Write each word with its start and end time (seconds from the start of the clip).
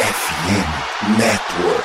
FM 0.00 1.18
Network. 1.18 1.79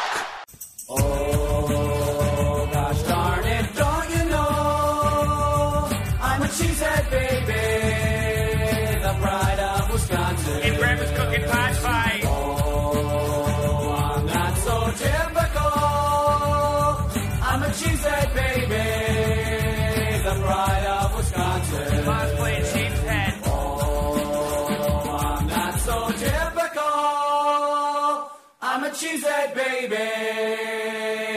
Baby, 29.05 29.98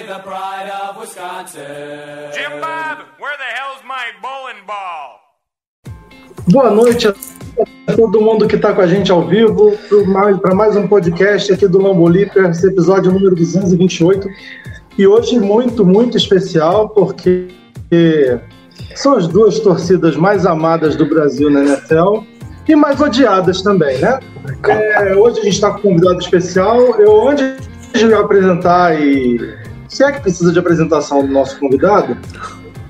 the 0.07 0.19
pride 0.21 0.71
of 0.71 0.97
Wisconsin. 0.97 2.33
Jim 2.33 2.61
Bob, 2.63 3.05
where 3.19 3.37
the 3.37 3.51
hell's 3.57 3.83
my 3.85 4.07
bowling 4.23 4.65
ball? 4.67 5.21
Boa 6.51 6.71
noite 6.71 7.09
a 7.09 7.15
todo 7.95 8.23
mundo 8.23 8.49
que 8.49 8.57
está 8.57 8.73
com 8.73 8.81
a 8.81 8.87
gente 8.87 9.13
ao 9.13 9.27
vivo 9.27 9.77
para 10.41 10.55
mais 10.55 10.77
um 10.77 10.89
podcast 10.89 11.53
aqui 11.53 11.69
do 11.69 11.79
Lamboliper, 11.79 12.47
episódio 12.47 13.13
número 13.13 13.37
228. 13.37 14.27
E 14.97 15.07
hoje 15.07 15.39
muito, 15.39 15.85
muito 15.85 16.17
especial, 16.17 16.89
porque 16.89 17.49
são 18.95 19.15
as 19.15 19.29
duas 19.29 19.61
torcidas 19.61 20.17
mais 20.17 20.47
amadas 20.47 20.97
do 20.97 21.05
Brasil 21.07 21.51
na 21.51 21.61
NFL 21.61 22.38
e 22.69 22.77
mais 22.77 23.01
odiadas 23.01 23.63
também, 23.63 23.99
né? 23.99 24.21
É, 24.69 25.15
hoje 25.15 25.41
a 25.41 25.45
gente 25.45 25.55
está 25.55 25.71
com 25.71 25.79
um 25.79 25.83
convidado 25.83 26.19
especial. 26.19 26.79
Eu, 27.01 27.29
antes 27.29 27.69
de 27.95 28.13
apresentar 28.15 29.01
e. 29.01 29.57
Se 29.89 30.05
é 30.05 30.13
que 30.13 30.21
precisa 30.21 30.53
de 30.53 30.59
apresentação 30.59 31.27
do 31.27 31.33
nosso 31.33 31.59
convidado, 31.59 32.17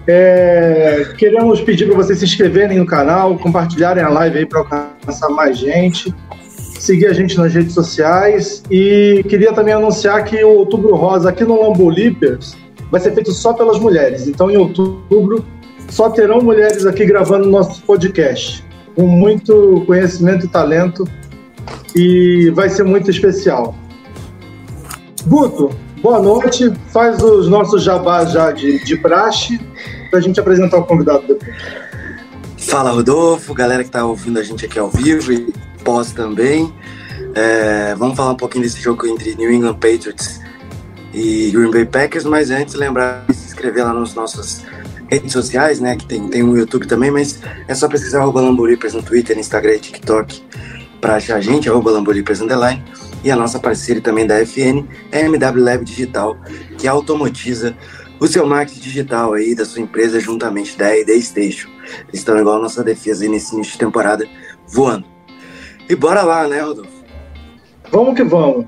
é, 0.07 1.07
queremos 1.17 1.61
pedir 1.61 1.87
para 1.87 1.95
vocês 1.95 2.19
se 2.19 2.25
inscreverem 2.25 2.79
no 2.79 2.87
canal, 2.87 3.39
compartilharem 3.39 4.03
a 4.03 4.09
live 4.09 4.39
aí 4.39 4.47
para 4.47 4.61
alcançar 4.61 5.29
mais 5.29 5.59
gente, 5.59 6.13
seguir 6.79 7.07
a 7.07 7.13
gente 7.13 7.39
nas 7.39 7.55
redes 7.55 7.73
sociais 7.73 8.65
e 8.69 9.25
queria 9.29 9.53
também 9.53 9.75
anunciar 9.75 10.25
que 10.25 10.43
o 10.43 10.49
Outubro 10.49 10.97
Rosa 10.97 11.29
aqui 11.29 11.45
no 11.45 11.63
Lambolipers 11.63 12.57
vai 12.91 13.01
ser 13.01 13.13
feito 13.13 13.31
só 13.31 13.53
pelas 13.53 13.79
mulheres. 13.79 14.27
Então, 14.27 14.51
em 14.51 14.57
outubro, 14.57 15.45
só 15.89 16.11
terão 16.11 16.41
mulheres 16.41 16.85
aqui 16.85 17.07
gravando 17.07 17.49
nosso 17.49 17.83
podcast, 17.83 18.65
com 18.99 19.07
muito 19.07 19.85
conhecimento 19.87 20.47
e 20.47 20.49
talento 20.49 21.07
e 21.95 22.51
vai 22.51 22.69
ser 22.69 22.83
muito 22.83 23.09
especial. 23.09 23.73
Guto, 25.25 25.71
boa 26.03 26.21
noite. 26.21 26.73
Faz 26.89 27.23
os 27.23 27.49
nossos 27.49 27.85
jabás 27.85 28.33
já 28.33 28.51
de, 28.51 28.85
de 28.85 28.97
praxe 28.97 29.61
para 30.11 30.19
a 30.19 30.23
gente 30.23 30.41
apresentar 30.41 30.79
o 30.79 30.85
convidado 30.85 31.29
depois. 31.29 31.55
Fala 32.57 32.91
Rodolfo, 32.91 33.55
galera 33.55 33.85
que 33.85 33.91
tá 33.91 34.05
ouvindo 34.05 34.41
a 34.41 34.43
gente 34.43 34.67
aqui 34.67 34.81
ao 34.81 34.91
vivo 34.91 35.33
e 35.33 35.55
pós 35.85 36.11
também. 36.11 36.75
É, 37.37 37.95
vamos 37.95 38.17
falar 38.17 38.33
um 38.33 38.37
pouquinho 38.37 38.65
desse 38.65 38.81
jogo 38.81 39.07
entre 39.07 39.37
New 39.37 39.53
England 39.53 39.75
Patriots 39.75 40.41
e 41.15 41.53
Green 41.53 41.71
Bay 41.71 41.85
Packers, 41.85 42.25
mas 42.25 42.51
antes 42.51 42.75
lembrar 42.75 43.25
de 43.29 43.37
se 43.37 43.47
inscrever 43.47 43.85
lá 43.85 43.95
nas 43.95 44.13
nossas 44.15 44.65
redes 45.11 45.33
sociais, 45.33 45.81
né? 45.81 45.97
Que 45.97 46.07
tem, 46.07 46.29
tem 46.29 46.43
um 46.43 46.57
YouTube 46.57 46.87
também, 46.87 47.11
mas 47.11 47.41
é 47.67 47.75
só 47.75 47.89
pesquisar 47.89 48.21
arroba 48.21 48.41
Lamboripers 48.41 48.95
no 48.95 49.03
Twitter, 49.03 49.39
Instagram 49.39 49.75
e 49.75 49.79
TikTok 49.81 50.43
para 51.01 51.17
achar 51.17 51.37
a 51.37 51.41
gente, 51.41 51.69
arroba 51.69 51.91
Lamboripers 51.91 52.41
Underline. 52.41 52.83
E 53.25 53.31
a 53.31 53.37
nossa 53.37 53.59
parceira 53.59 54.01
também 54.01 54.27
da 54.27 54.45
FN 54.45 54.85
é 55.11 55.23
MW 55.23 55.63
Lab 55.63 55.85
Digital, 55.85 56.37
que 56.77 56.87
automatiza 56.87 57.77
o 58.21 58.27
seu 58.27 58.47
marketing 58.47 58.81
digital 58.81 59.33
aí 59.33 59.55
da 59.55 59.65
sua 59.65 59.83
empresa 59.83 60.19
juntamente 60.21 60.77
da 60.77 60.97
ID 60.97 61.21
Station. 61.21 61.69
Eles 62.09 62.21
estão 62.21 62.39
igual 62.39 62.57
a 62.57 62.63
nossa 62.63 62.83
defesa 62.83 63.25
aí 63.25 63.29
nesse 63.29 63.55
início 63.55 63.73
de 63.73 63.79
temporada, 63.79 64.27
voando. 64.67 65.05
E 65.89 65.95
bora 65.95 66.23
lá, 66.23 66.47
né, 66.47 66.61
Rodolfo? 66.61 66.91
Vamos 67.91 68.15
que 68.15 68.25
vamos. 68.25 68.67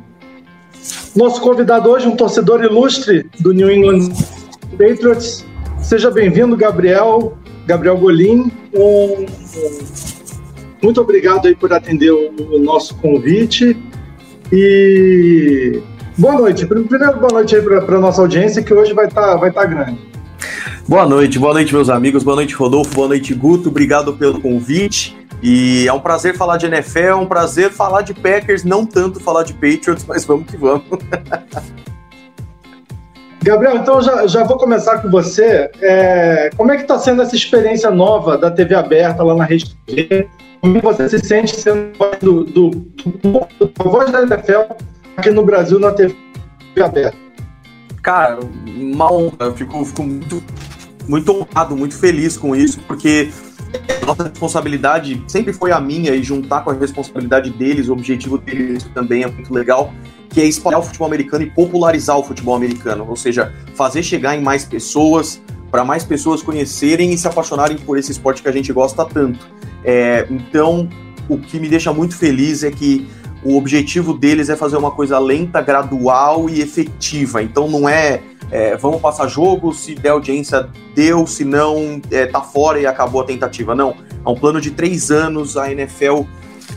Nosso 1.15 1.41
convidado 1.41 1.91
hoje, 1.91 2.07
um 2.07 2.17
torcedor 2.17 2.65
ilustre 2.65 3.29
do 3.41 3.53
New 3.53 3.71
England 3.71 4.09
Patriots. 4.73 5.45
Seja 5.83 6.11
bem-vindo, 6.11 6.57
Gabriel, 6.57 7.37
Gabriel 7.67 7.97
Golim. 7.97 8.51
Muito 10.83 11.01
obrigado 11.01 11.47
aí 11.47 11.55
por 11.55 11.73
atender 11.73 12.11
o 12.11 12.59
nosso 12.59 12.95
convite. 12.97 13.77
E 14.53 15.81
boa 16.17 16.35
noite. 16.35 16.67
Primeiro, 16.67 17.19
boa 17.19 17.33
noite 17.33 17.57
aí 17.57 17.63
para 17.63 17.97
a 17.97 18.01
nossa 18.01 18.21
audiência, 18.21 18.63
que 18.63 18.73
hoje 18.73 18.93
vai 18.93 19.07
estar 19.07 19.23
tá, 19.23 19.37
vai 19.37 19.51
tá 19.51 19.65
grande. 19.65 19.99
Boa 20.89 21.07
noite, 21.07 21.39
boa 21.39 21.53
noite, 21.53 21.73
meus 21.73 21.89
amigos. 21.89 22.23
Boa 22.23 22.37
noite, 22.37 22.55
Rodolfo. 22.55 22.95
Boa 22.95 23.09
noite, 23.09 23.35
Guto. 23.35 23.69
Obrigado 23.69 24.13
pelo 24.15 24.41
convite. 24.41 25.17
E 25.43 25.87
é 25.89 25.93
um 25.93 26.01
prazer 26.01 26.37
falar 26.37 26.59
de 26.59 26.67
NFL, 26.67 26.99
é 26.99 27.15
um 27.15 27.27
prazer 27.27 27.71
falar 27.71 28.03
de 28.03 28.13
Packers, 28.13 28.63
não 28.63 28.85
tanto 28.85 29.19
falar 29.21 29.43
de 29.43 29.55
Patriots, 29.55 30.05
mas 30.07 30.25
vamos 30.25 30.47
que 30.47 30.57
vamos. 30.57 30.85
Gabriel, 33.43 33.77
então 33.77 34.03
já, 34.03 34.27
já 34.27 34.45
vou 34.45 34.59
começar 34.59 34.99
com 34.99 35.11
você. 35.11 35.71
É, 35.81 36.51
como 36.57 36.73
é 36.73 36.77
que 36.77 36.83
está 36.83 36.99
sendo 36.99 37.23
essa 37.23 37.35
experiência 37.35 37.91
nova 37.91 38.37
da 38.37 38.51
TV 38.51 38.75
aberta 38.75 39.23
lá 39.23 39.35
na 39.35 39.45
Rede 39.45 39.75
TV? 39.87 40.29
Como 40.61 40.81
você 40.81 41.09
se 41.09 41.19
sente 41.21 41.57
sendo 41.57 41.93
do, 42.21 42.45
do, 42.45 42.71
do, 42.71 43.49
do 43.59 43.91
voz 43.91 44.11
da 44.11 44.23
NFL 44.23 44.75
aqui 45.17 45.31
no 45.31 45.43
Brasil 45.43 45.81
na 45.81 45.91
TV 45.93 46.15
aberta? 46.83 47.17
Cara, 48.03 48.39
uma 48.67 49.11
honra. 49.11 49.37
Eu 49.41 49.55
fico, 49.55 49.85
fico 49.87 50.03
muito, 50.03 50.43
muito 51.09 51.33
honrado, 51.33 51.75
muito 51.75 51.97
feliz 51.97 52.37
com 52.37 52.55
isso, 52.55 52.79
porque 52.87 53.31
nossa 54.07 54.25
responsabilidade 54.25 55.23
sempre 55.29 55.53
foi 55.53 55.73
a 55.73 55.81
minha 55.81 56.15
e 56.15 56.23
juntar 56.23 56.63
com 56.63 56.71
a 56.71 56.75
responsabilidade 56.75 57.51
deles, 57.51 57.89
o 57.89 57.93
objetivo 57.93 58.37
deles 58.37 58.85
também 58.95 59.23
é 59.23 59.27
muito 59.27 59.53
legal, 59.53 59.93
que 60.31 60.41
é 60.41 60.45
espalhar 60.45 60.81
o 60.81 60.83
futebol 60.83 61.09
americano 61.09 61.45
e 61.45 61.51
popularizar 61.51 62.17
o 62.17 62.23
futebol 62.23 62.55
americano, 62.55 63.05
ou 63.09 63.17
seja, 63.17 63.53
fazer 63.75 64.03
chegar 64.03 64.37
em 64.37 64.41
mais 64.41 64.65
pessoas, 64.65 65.43
para 65.71 65.85
mais 65.85 66.05
pessoas 66.05 66.41
conhecerem 66.41 67.13
e 67.13 67.19
se 67.19 67.27
apaixonarem 67.27 67.77
por 67.77 67.99
esse 67.99 68.13
esporte 68.13 68.41
que 68.43 68.49
a 68.49 68.53
gente 68.53 68.73
gosta 68.73 69.05
tanto. 69.05 69.47
É, 69.85 70.27
então, 70.31 70.89
o 71.29 71.37
que 71.37 71.59
me 71.59 71.69
deixa 71.69 71.93
muito 71.93 72.17
feliz 72.17 72.63
é 72.63 72.71
que 72.71 73.07
o 73.43 73.57
objetivo 73.57 74.13
deles 74.13 74.49
é 74.49 74.57
fazer 74.57 74.77
uma 74.77 74.91
coisa 74.91 75.19
lenta, 75.19 75.61
gradual 75.61 76.49
e 76.49 76.61
efetiva. 76.61 77.43
Então, 77.43 77.69
não 77.69 77.89
é, 77.89 78.21
é 78.51 78.77
vamos 78.77 79.01
passar 79.01 79.27
jogo, 79.27 79.73
se 79.73 79.95
der 79.95 80.11
audiência, 80.11 80.69
deu, 80.95 81.27
se 81.27 81.45
não, 81.45 82.01
é, 82.11 82.27
tá 82.27 82.41
fora 82.41 82.81
e 82.81 82.87
acabou 82.87 83.21
a 83.21 83.25
tentativa. 83.25 83.75
Não. 83.75 83.97
É 84.25 84.29
um 84.29 84.35
plano 84.35 84.61
de 84.61 84.71
três 84.71 85.11
anos, 85.11 85.57
a 85.57 85.73
NFL 85.73 86.23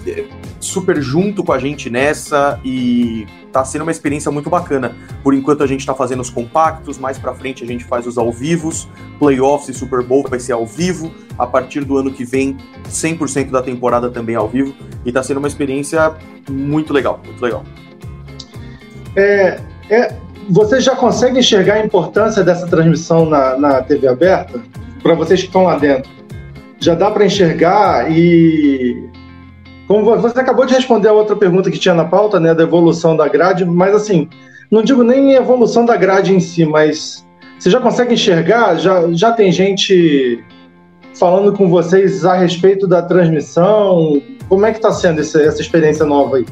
é, 0.08 0.26
super 0.60 1.02
junto 1.02 1.44
com 1.44 1.52
a 1.52 1.60
gente 1.60 1.90
nessa 1.90 2.60
e 2.64 3.28
tá 3.54 3.64
sendo 3.64 3.84
uma 3.84 3.92
experiência 3.92 4.32
muito 4.32 4.50
bacana. 4.50 4.96
Por 5.24 5.34
enquanto 5.34 5.64
a 5.64 5.68
gente 5.68 5.86
tá 5.86 5.94
fazendo 5.94 6.22
os 6.22 6.30
compactos, 6.30 6.98
mais 6.98 7.20
para 7.20 7.34
frente 7.36 7.64
a 7.64 7.68
gente 7.68 7.86
faz 7.86 8.08
os 8.08 8.18
ao 8.18 8.32
vivos, 8.32 8.90
playoffs 9.20 9.70
e 9.70 9.74
Super 9.80 10.02
Bowl 10.02 10.26
vai 10.28 10.40
ser 10.40 10.54
ao 10.54 10.66
vivo, 10.66 11.12
a 11.38 11.46
partir 11.46 11.86
do 11.86 11.96
ano 11.96 12.12
que 12.12 12.26
vem 12.26 12.58
100% 12.90 13.52
da 13.52 13.62
temporada 13.62 14.10
também 14.10 14.36
ao 14.36 14.50
vivo 14.50 14.74
e 15.06 15.12
tá 15.12 15.22
sendo 15.22 15.38
uma 15.38 15.48
experiência 15.48 16.16
muito 16.50 16.92
legal, 16.92 17.22
muito 17.24 17.42
legal. 17.42 17.64
É, 19.16 19.60
é, 19.90 20.16
você 20.50 20.82
já 20.82 20.96
consegue 20.96 21.40
enxergar 21.40 21.76
a 21.76 21.86
importância 21.86 22.44
dessa 22.44 22.68
transmissão 22.68 23.28
na, 23.28 23.58
na 23.58 23.82
TV 23.84 24.08
aberta? 24.08 24.60
Para 25.04 25.14
vocês 25.14 25.42
que 25.42 25.48
estão 25.48 25.64
lá 25.64 25.78
dentro. 25.78 26.12
Já 26.80 26.96
dá 26.96 27.12
para 27.12 27.26
enxergar 27.26 28.12
e 28.12 29.10
como 29.94 30.20
você 30.20 30.40
acabou 30.40 30.66
de 30.66 30.74
responder 30.74 31.08
a 31.08 31.14
outra 31.14 31.36
pergunta 31.36 31.70
que 31.70 31.78
tinha 31.78 31.94
na 31.94 32.04
pauta, 32.04 32.40
né, 32.40 32.52
da 32.56 32.64
evolução 32.64 33.16
da 33.16 33.28
grade, 33.28 33.64
mas 33.64 33.94
assim, 33.94 34.28
não 34.72 34.82
digo 34.82 35.04
nem 35.04 35.34
evolução 35.34 35.86
da 35.86 35.96
grade 35.96 36.34
em 36.34 36.40
si, 36.40 36.66
mas 36.66 37.24
você 37.60 37.70
já 37.70 37.80
consegue 37.80 38.16
enxergar? 38.16 38.76
Já, 38.78 39.12
já 39.12 39.32
tem 39.32 39.52
gente 39.52 40.44
falando 41.14 41.54
com 41.54 41.70
vocês 41.70 42.26
a 42.26 42.34
respeito 42.34 42.88
da 42.88 43.04
transmissão? 43.04 44.20
Como 44.50 44.66
é 44.66 44.72
que 44.72 44.80
está 44.80 44.92
sendo 44.92 45.22
essa, 45.22 45.40
essa 45.40 45.62
experiência 45.62 46.06
nova 46.08 46.38
aí? 46.38 46.46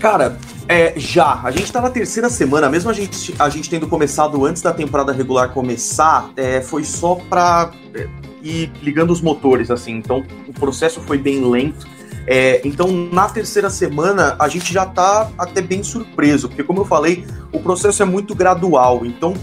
Cara, 0.00 0.38
é, 0.66 0.94
já. 0.96 1.42
A 1.44 1.50
gente 1.50 1.70
tá 1.70 1.82
na 1.82 1.90
terceira 1.90 2.30
semana, 2.30 2.70
mesmo 2.70 2.88
a 2.88 2.94
gente, 2.94 3.34
a 3.38 3.50
gente 3.50 3.68
tendo 3.68 3.86
começado 3.86 4.42
antes 4.42 4.62
da 4.62 4.72
temporada 4.72 5.12
regular 5.12 5.50
começar, 5.50 6.30
é, 6.34 6.62
foi 6.62 6.82
só 6.82 7.16
pra 7.28 7.72
é, 7.94 8.08
ir 8.42 8.72
ligando 8.82 9.10
os 9.10 9.20
motores, 9.20 9.70
assim. 9.70 9.92
Então, 9.92 10.24
o 10.48 10.52
processo 10.54 10.98
foi 11.02 11.18
bem 11.18 11.44
lento. 11.44 11.86
É, 12.26 12.60
então, 12.64 12.90
na 13.12 13.28
terceira 13.28 13.68
semana, 13.68 14.36
a 14.38 14.48
gente 14.48 14.72
já 14.72 14.84
está 14.84 15.30
até 15.38 15.60
bem 15.60 15.82
surpreso, 15.82 16.48
porque, 16.48 16.64
como 16.64 16.80
eu 16.80 16.84
falei, 16.84 17.24
o 17.52 17.60
processo 17.60 18.02
é 18.02 18.06
muito 18.06 18.34
gradual. 18.34 19.04
Então, 19.04 19.34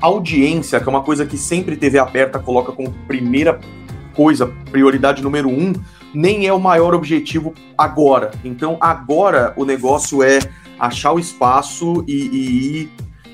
audiência, 0.00 0.80
que 0.80 0.88
é 0.88 0.90
uma 0.90 1.02
coisa 1.02 1.24
que 1.24 1.38
sempre 1.38 1.76
TV 1.76 1.98
aberta 1.98 2.38
coloca 2.38 2.72
como 2.72 2.92
primeira 3.06 3.58
coisa, 4.14 4.46
prioridade 4.70 5.22
número 5.22 5.48
um, 5.48 5.72
nem 6.12 6.46
é 6.46 6.52
o 6.52 6.60
maior 6.60 6.94
objetivo 6.94 7.54
agora. 7.78 8.30
Então, 8.44 8.76
agora 8.80 9.54
o 9.56 9.64
negócio 9.64 10.22
é 10.22 10.38
achar 10.78 11.12
o 11.12 11.18
espaço 11.18 12.04
e, 12.06 12.12
e 12.14 12.76
ir 12.80 12.90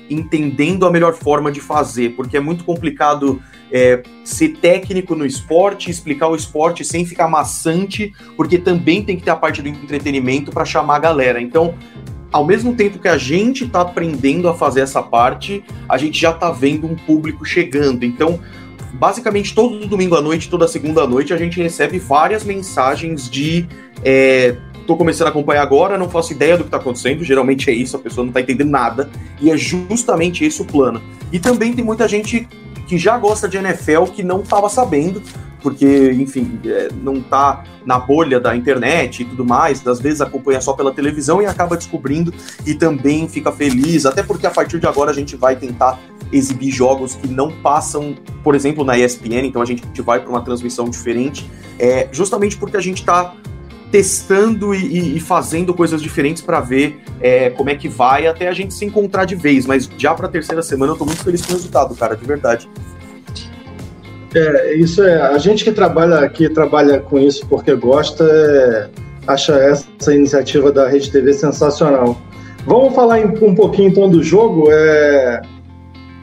entendendo 0.09 0.85
a 0.85 0.91
melhor 0.91 1.13
forma 1.13 1.51
de 1.51 1.59
fazer, 1.59 2.15
porque 2.15 2.37
é 2.37 2.39
muito 2.39 2.63
complicado 2.63 3.41
é, 3.71 4.01
ser 4.23 4.49
técnico 4.57 5.15
no 5.15 5.25
esporte, 5.25 5.89
explicar 5.89 6.27
o 6.27 6.35
esporte 6.35 6.83
sem 6.83 7.05
ficar 7.05 7.27
maçante, 7.27 8.13
porque 8.35 8.57
também 8.57 9.03
tem 9.03 9.15
que 9.17 9.23
ter 9.23 9.31
a 9.31 9.35
parte 9.35 9.61
do 9.61 9.67
entretenimento 9.67 10.51
para 10.51 10.65
chamar 10.65 10.97
a 10.97 10.99
galera. 10.99 11.41
Então, 11.41 11.75
ao 12.31 12.45
mesmo 12.45 12.75
tempo 12.75 12.99
que 12.99 13.07
a 13.07 13.17
gente 13.17 13.65
está 13.65 13.81
aprendendo 13.81 14.47
a 14.47 14.53
fazer 14.53 14.81
essa 14.81 15.01
parte, 15.01 15.63
a 15.87 15.97
gente 15.97 16.19
já 16.19 16.31
está 16.31 16.51
vendo 16.51 16.87
um 16.87 16.95
público 16.95 17.45
chegando. 17.45 18.03
Então, 18.03 18.39
basicamente 18.93 19.53
todo 19.53 19.87
domingo 19.87 20.15
à 20.15 20.21
noite, 20.21 20.49
toda 20.49 20.67
segunda 20.67 21.03
à 21.03 21.07
noite, 21.07 21.33
a 21.33 21.37
gente 21.37 21.61
recebe 21.61 21.99
várias 21.99 22.43
mensagens 22.43 23.29
de 23.29 23.67
é, 24.03 24.55
tô 24.89 24.97
começando 24.97 25.27
a 25.27 25.29
acompanhar 25.29 25.61
agora, 25.61 25.99
não 25.99 26.09
faço 26.09 26.33
ideia 26.33 26.57
do 26.57 26.63
que 26.63 26.71
tá 26.71 26.77
acontecendo. 26.77 27.23
Geralmente 27.23 27.69
é 27.69 27.73
isso, 27.73 27.95
a 27.95 27.99
pessoa 27.99 28.25
não 28.25 28.33
tá 28.33 28.41
entendendo 28.41 28.71
nada. 28.71 29.07
E 29.39 29.51
é 29.51 29.55
justamente 29.55 30.43
esse 30.43 30.61
o 30.63 30.65
plano. 30.65 30.99
E 31.31 31.37
também 31.37 31.73
tem 31.73 31.85
muita 31.85 32.07
gente 32.07 32.47
que 32.89 32.97
já 32.97 33.19
gosta 33.19 33.47
de 33.47 33.55
NFL 33.55 34.05
que 34.15 34.23
não 34.23 34.41
tava 34.41 34.67
sabendo, 34.67 35.21
porque, 35.61 36.11
enfim, 36.13 36.59
é, 36.65 36.89
não 37.03 37.21
tá 37.21 37.63
na 37.85 37.99
bolha 37.99 38.39
da 38.39 38.55
internet 38.55 39.21
e 39.21 39.25
tudo 39.25 39.45
mais, 39.45 39.85
às 39.85 39.99
vezes 39.99 40.21
acompanha 40.21 40.59
só 40.59 40.73
pela 40.73 40.91
televisão 40.91 41.39
e 41.39 41.45
acaba 41.45 41.77
descobrindo 41.77 42.33
e 42.65 42.73
também 42.73 43.29
fica 43.29 43.51
feliz, 43.51 44.07
até 44.07 44.23
porque 44.23 44.47
a 44.47 44.49
partir 44.49 44.79
de 44.79 44.87
agora 44.87 45.11
a 45.11 45.13
gente 45.13 45.35
vai 45.35 45.55
tentar 45.55 45.99
exibir 46.33 46.71
jogos 46.71 47.13
que 47.13 47.27
não 47.27 47.51
passam, 47.61 48.15
por 48.43 48.55
exemplo, 48.55 48.83
na 48.83 48.97
ESPN, 48.97 49.45
então 49.45 49.61
a 49.61 49.65
gente 49.65 49.83
vai 50.01 50.19
para 50.19 50.29
uma 50.31 50.41
transmissão 50.41 50.89
diferente, 50.89 51.47
é, 51.77 52.09
justamente 52.11 52.57
porque 52.57 52.75
a 52.75 52.81
gente 52.81 53.01
está 53.01 53.35
testando 53.91 54.73
e, 54.73 55.17
e, 55.17 55.19
fazendo 55.19 55.73
coisas 55.73 56.01
diferentes 56.01 56.41
para 56.41 56.59
ver 56.59 56.99
é, 57.19 57.49
como 57.49 57.69
é 57.69 57.75
que 57.75 57.89
vai 57.89 58.27
até 58.27 58.47
a 58.47 58.53
gente 58.53 58.73
se 58.73 58.85
encontrar 58.85 59.25
de 59.25 59.35
vez. 59.35 59.65
Mas 59.65 59.89
já 59.97 60.13
para 60.13 60.27
a 60.27 60.29
terceira 60.29 60.61
semana 60.61 60.93
eu 60.93 60.97
tô 60.97 61.05
muito 61.05 61.23
feliz 61.23 61.41
com 61.41 61.53
o 61.53 61.55
resultado, 61.55 61.95
cara, 61.95 62.15
de 62.15 62.25
verdade. 62.25 62.69
É, 64.35 64.75
isso 64.75 65.03
é. 65.03 65.21
A 65.21 65.37
gente 65.37 65.63
que 65.63 65.71
trabalha 65.71 66.19
aqui, 66.19 66.47
trabalha 66.49 66.99
com 66.99 67.17
isso 67.17 67.45
porque 67.47 67.73
gosta, 67.75 68.23
é, 68.23 68.89
acha 69.27 69.53
essa 69.53 70.13
iniciativa 70.13 70.71
da 70.71 70.87
Rede 70.87 71.11
TV 71.11 71.33
sensacional. 71.33 72.15
Vamos 72.65 72.93
falar 72.93 73.19
um 73.19 73.55
pouquinho 73.55 73.89
então 73.89 74.09
do 74.09 74.21
jogo. 74.21 74.67
É, 74.71 75.41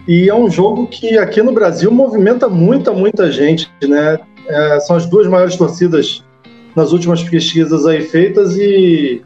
e 0.07 0.29
é 0.29 0.35
um 0.35 0.49
jogo 0.49 0.87
que 0.87 1.19
aqui 1.19 1.43
no 1.43 1.53
Brasil 1.53 1.91
movimenta 1.91 2.49
muita, 2.49 2.93
muita 2.93 3.33
gente, 3.33 3.69
né? 3.83 4.21
É, 4.47 4.79
são 4.79 4.95
as 4.95 5.07
duas 5.07 5.27
maiores 5.27 5.57
torcidas 5.57 6.25
nas 6.77 6.93
últimas 6.93 7.23
pesquisas 7.23 7.87
aí 7.87 8.03
feitas 8.03 8.55
e, 8.57 9.23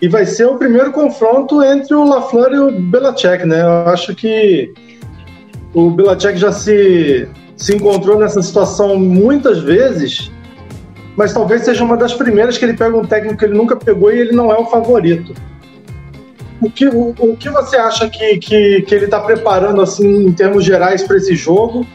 e 0.00 0.08
vai 0.08 0.24
ser 0.24 0.46
o 0.46 0.56
primeiro 0.56 0.90
confronto 0.90 1.62
entre 1.62 1.94
o 1.94 2.04
LaFleur 2.04 2.52
e 2.52 2.58
o 2.58 2.80
Belacek, 2.80 3.44
né? 3.44 3.60
Eu 3.60 3.90
acho 3.90 4.14
que 4.14 4.72
o 5.74 5.90
Belacek 5.90 6.38
já 6.38 6.50
se, 6.50 7.28
se 7.54 7.76
encontrou 7.76 8.18
nessa 8.18 8.40
situação 8.40 8.98
muitas 8.98 9.58
vezes, 9.58 10.32
mas 11.16 11.34
talvez 11.34 11.62
seja 11.62 11.84
uma 11.84 11.98
das 11.98 12.14
primeiras 12.14 12.56
que 12.56 12.64
ele 12.64 12.76
pega 12.76 12.96
um 12.96 13.04
técnico 13.04 13.38
que 13.38 13.44
ele 13.44 13.56
nunca 13.56 13.76
pegou 13.76 14.10
e 14.10 14.18
ele 14.18 14.32
não 14.32 14.50
é 14.50 14.58
o 14.58 14.64
favorito. 14.64 15.34
O 16.62 16.70
que, 16.70 16.88
o, 16.88 17.14
o 17.18 17.36
que 17.36 17.48
você 17.50 17.76
acha 17.76 18.08
que, 18.08 18.38
que, 18.38 18.82
que 18.82 18.94
ele 18.94 19.06
está 19.06 19.20
preparando 19.20 19.80
assim 19.80 20.26
em 20.26 20.32
termos 20.32 20.64
gerais 20.64 21.02
para 21.02 21.16
esse 21.16 21.34
jogo? 21.34 21.86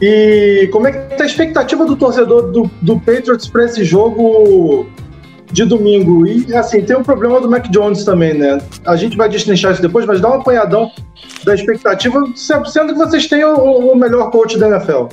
E 0.00 0.68
como 0.72 0.86
é 0.86 0.92
que 0.92 1.16
tá 1.16 1.24
a 1.24 1.26
expectativa 1.26 1.84
do 1.84 1.94
torcedor 1.94 2.50
do, 2.50 2.70
do 2.80 2.98
Patriots 2.98 3.46
para 3.46 3.66
esse 3.66 3.84
jogo 3.84 4.86
de 5.52 5.64
domingo? 5.64 6.26
E 6.26 6.54
assim, 6.54 6.82
tem 6.82 6.96
o 6.96 7.04
problema 7.04 7.40
do 7.40 7.50
Mac 7.50 7.68
Jones 7.68 8.04
também, 8.04 8.34
né? 8.34 8.60
A 8.86 8.96
gente 8.96 9.16
vai 9.16 9.28
destrinchar 9.28 9.72
isso 9.72 9.82
depois, 9.82 10.06
mas 10.06 10.20
dá 10.20 10.30
um 10.30 10.40
apanhadão 10.40 10.90
da 11.44 11.54
expectativa, 11.54 12.24
sendo 12.34 12.92
que 12.92 12.98
vocês 12.98 13.26
têm 13.26 13.44
o, 13.44 13.92
o 13.92 13.96
melhor 13.96 14.30
coach 14.30 14.58
da 14.58 14.68
NFL. 14.68 15.08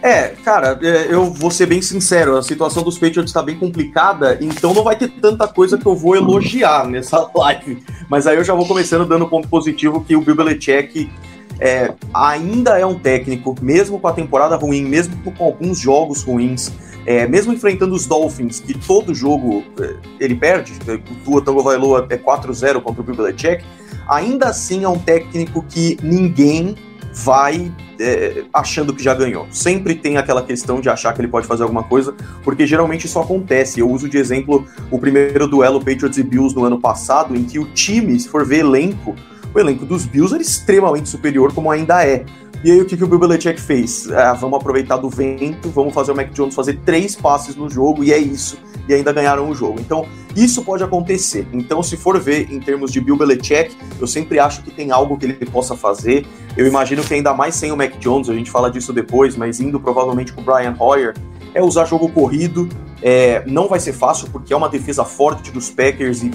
É, 0.00 0.28
cara, 0.44 0.78
é, 0.80 1.12
eu 1.12 1.24
vou 1.24 1.50
ser 1.50 1.66
bem 1.66 1.82
sincero, 1.82 2.36
a 2.36 2.42
situação 2.42 2.84
dos 2.84 2.96
Patriots 2.96 3.30
está 3.30 3.42
bem 3.42 3.56
complicada, 3.56 4.38
então 4.40 4.72
não 4.72 4.84
vai 4.84 4.94
ter 4.94 5.08
tanta 5.08 5.48
coisa 5.48 5.76
que 5.76 5.86
eu 5.86 5.96
vou 5.96 6.14
elogiar 6.14 6.86
nessa 6.86 7.28
live. 7.34 7.82
Mas 8.08 8.26
aí 8.26 8.36
eu 8.36 8.44
já 8.44 8.54
vou 8.54 8.66
começando 8.66 9.04
dando 9.06 9.26
ponto 9.26 9.48
positivo 9.48 10.04
que 10.04 10.14
o 10.14 10.20
Bill 10.20 10.36
Belichick 10.36 11.10
é, 11.60 11.92
ainda 12.12 12.78
é 12.78 12.86
um 12.86 12.98
técnico, 12.98 13.54
mesmo 13.60 13.98
com 13.98 14.08
a 14.08 14.12
temporada 14.12 14.56
ruim, 14.56 14.82
mesmo 14.82 15.16
com 15.22 15.44
alguns 15.44 15.78
jogos 15.78 16.22
ruins, 16.22 16.72
é, 17.04 17.26
mesmo 17.26 17.52
enfrentando 17.52 17.94
os 17.94 18.06
Dolphins, 18.06 18.60
que 18.60 18.74
todo 18.74 19.14
jogo 19.14 19.64
é, 19.80 19.94
ele 20.20 20.34
perde, 20.34 20.74
é, 20.86 20.94
o 20.94 21.14
Tua 21.24 21.42
Tagovailoa 21.42 22.06
é 22.10 22.16
4-0 22.16 22.82
contra 22.82 23.00
o 23.00 23.04
Bill 23.04 23.16
Belichick, 23.16 23.64
ainda 24.08 24.46
assim 24.46 24.84
é 24.84 24.88
um 24.88 24.98
técnico 24.98 25.64
que 25.68 25.98
ninguém 26.02 26.76
vai 27.12 27.72
é, 27.98 28.44
achando 28.52 28.94
que 28.94 29.02
já 29.02 29.14
ganhou. 29.14 29.46
Sempre 29.50 29.94
tem 29.94 30.16
aquela 30.16 30.42
questão 30.42 30.80
de 30.80 30.88
achar 30.88 31.12
que 31.12 31.20
ele 31.20 31.28
pode 31.28 31.46
fazer 31.46 31.62
alguma 31.62 31.82
coisa, 31.82 32.14
porque 32.44 32.66
geralmente 32.66 33.06
isso 33.06 33.18
acontece. 33.18 33.80
Eu 33.80 33.90
uso 33.90 34.08
de 34.08 34.18
exemplo 34.18 34.66
o 34.90 34.98
primeiro 34.98 35.48
duelo 35.48 35.80
Patriots 35.80 36.18
e 36.18 36.22
Bills 36.22 36.54
no 36.54 36.64
ano 36.64 36.80
passado, 36.80 37.34
em 37.34 37.44
que 37.44 37.58
o 37.58 37.64
time, 37.72 38.18
se 38.18 38.28
for 38.28 38.46
ver 38.46 38.60
elenco, 38.60 39.16
o 39.54 39.58
elenco 39.58 39.84
dos 39.84 40.04
Bills 40.04 40.34
era 40.34 40.42
extremamente 40.42 41.08
superior, 41.08 41.52
como 41.52 41.70
ainda 41.70 42.04
é. 42.04 42.24
E 42.64 42.72
aí 42.72 42.80
o 42.80 42.84
que, 42.84 42.96
que 42.96 43.04
o 43.04 43.06
Bill 43.06 43.20
Belichick 43.20 43.60
fez? 43.60 44.10
Ah, 44.10 44.32
vamos 44.32 44.58
aproveitar 44.58 44.96
do 44.96 45.08
vento, 45.08 45.70
vamos 45.70 45.94
fazer 45.94 46.10
o 46.10 46.16
Mac 46.16 46.32
Jones 46.32 46.54
fazer 46.54 46.80
três 46.84 47.14
passes 47.14 47.54
no 47.54 47.70
jogo, 47.70 48.02
e 48.02 48.12
é 48.12 48.18
isso. 48.18 48.58
E 48.88 48.94
ainda 48.94 49.12
ganharam 49.12 49.48
o 49.48 49.54
jogo. 49.54 49.78
Então, 49.78 50.06
isso 50.34 50.64
pode 50.64 50.82
acontecer. 50.82 51.46
Então, 51.52 51.82
se 51.82 51.96
for 51.96 52.18
ver 52.18 52.52
em 52.52 52.58
termos 52.58 52.90
de 52.90 53.00
Bill 53.00 53.16
Belichick, 53.16 53.76
eu 54.00 54.06
sempre 54.08 54.40
acho 54.40 54.62
que 54.62 54.72
tem 54.72 54.90
algo 54.90 55.16
que 55.16 55.26
ele 55.26 55.46
possa 55.46 55.76
fazer. 55.76 56.26
Eu 56.56 56.66
imagino 56.66 57.04
que 57.04 57.14
ainda 57.14 57.32
mais 57.32 57.54
sem 57.54 57.70
o 57.70 57.76
Mac 57.76 57.96
Jones, 57.98 58.28
a 58.28 58.34
gente 58.34 58.50
fala 58.50 58.70
disso 58.70 58.92
depois, 58.92 59.36
mas 59.36 59.60
indo 59.60 59.78
provavelmente 59.78 60.32
com 60.32 60.40
o 60.40 60.44
Brian 60.44 60.74
Hoyer, 60.78 61.14
é 61.54 61.62
usar 61.62 61.84
jogo 61.84 62.08
corrido. 62.08 62.68
É, 63.00 63.44
não 63.46 63.68
vai 63.68 63.78
ser 63.78 63.92
fácil, 63.92 64.28
porque 64.32 64.52
é 64.52 64.56
uma 64.56 64.68
defesa 64.68 65.04
forte 65.04 65.52
dos 65.52 65.70
Packers 65.70 66.24
e 66.24 66.32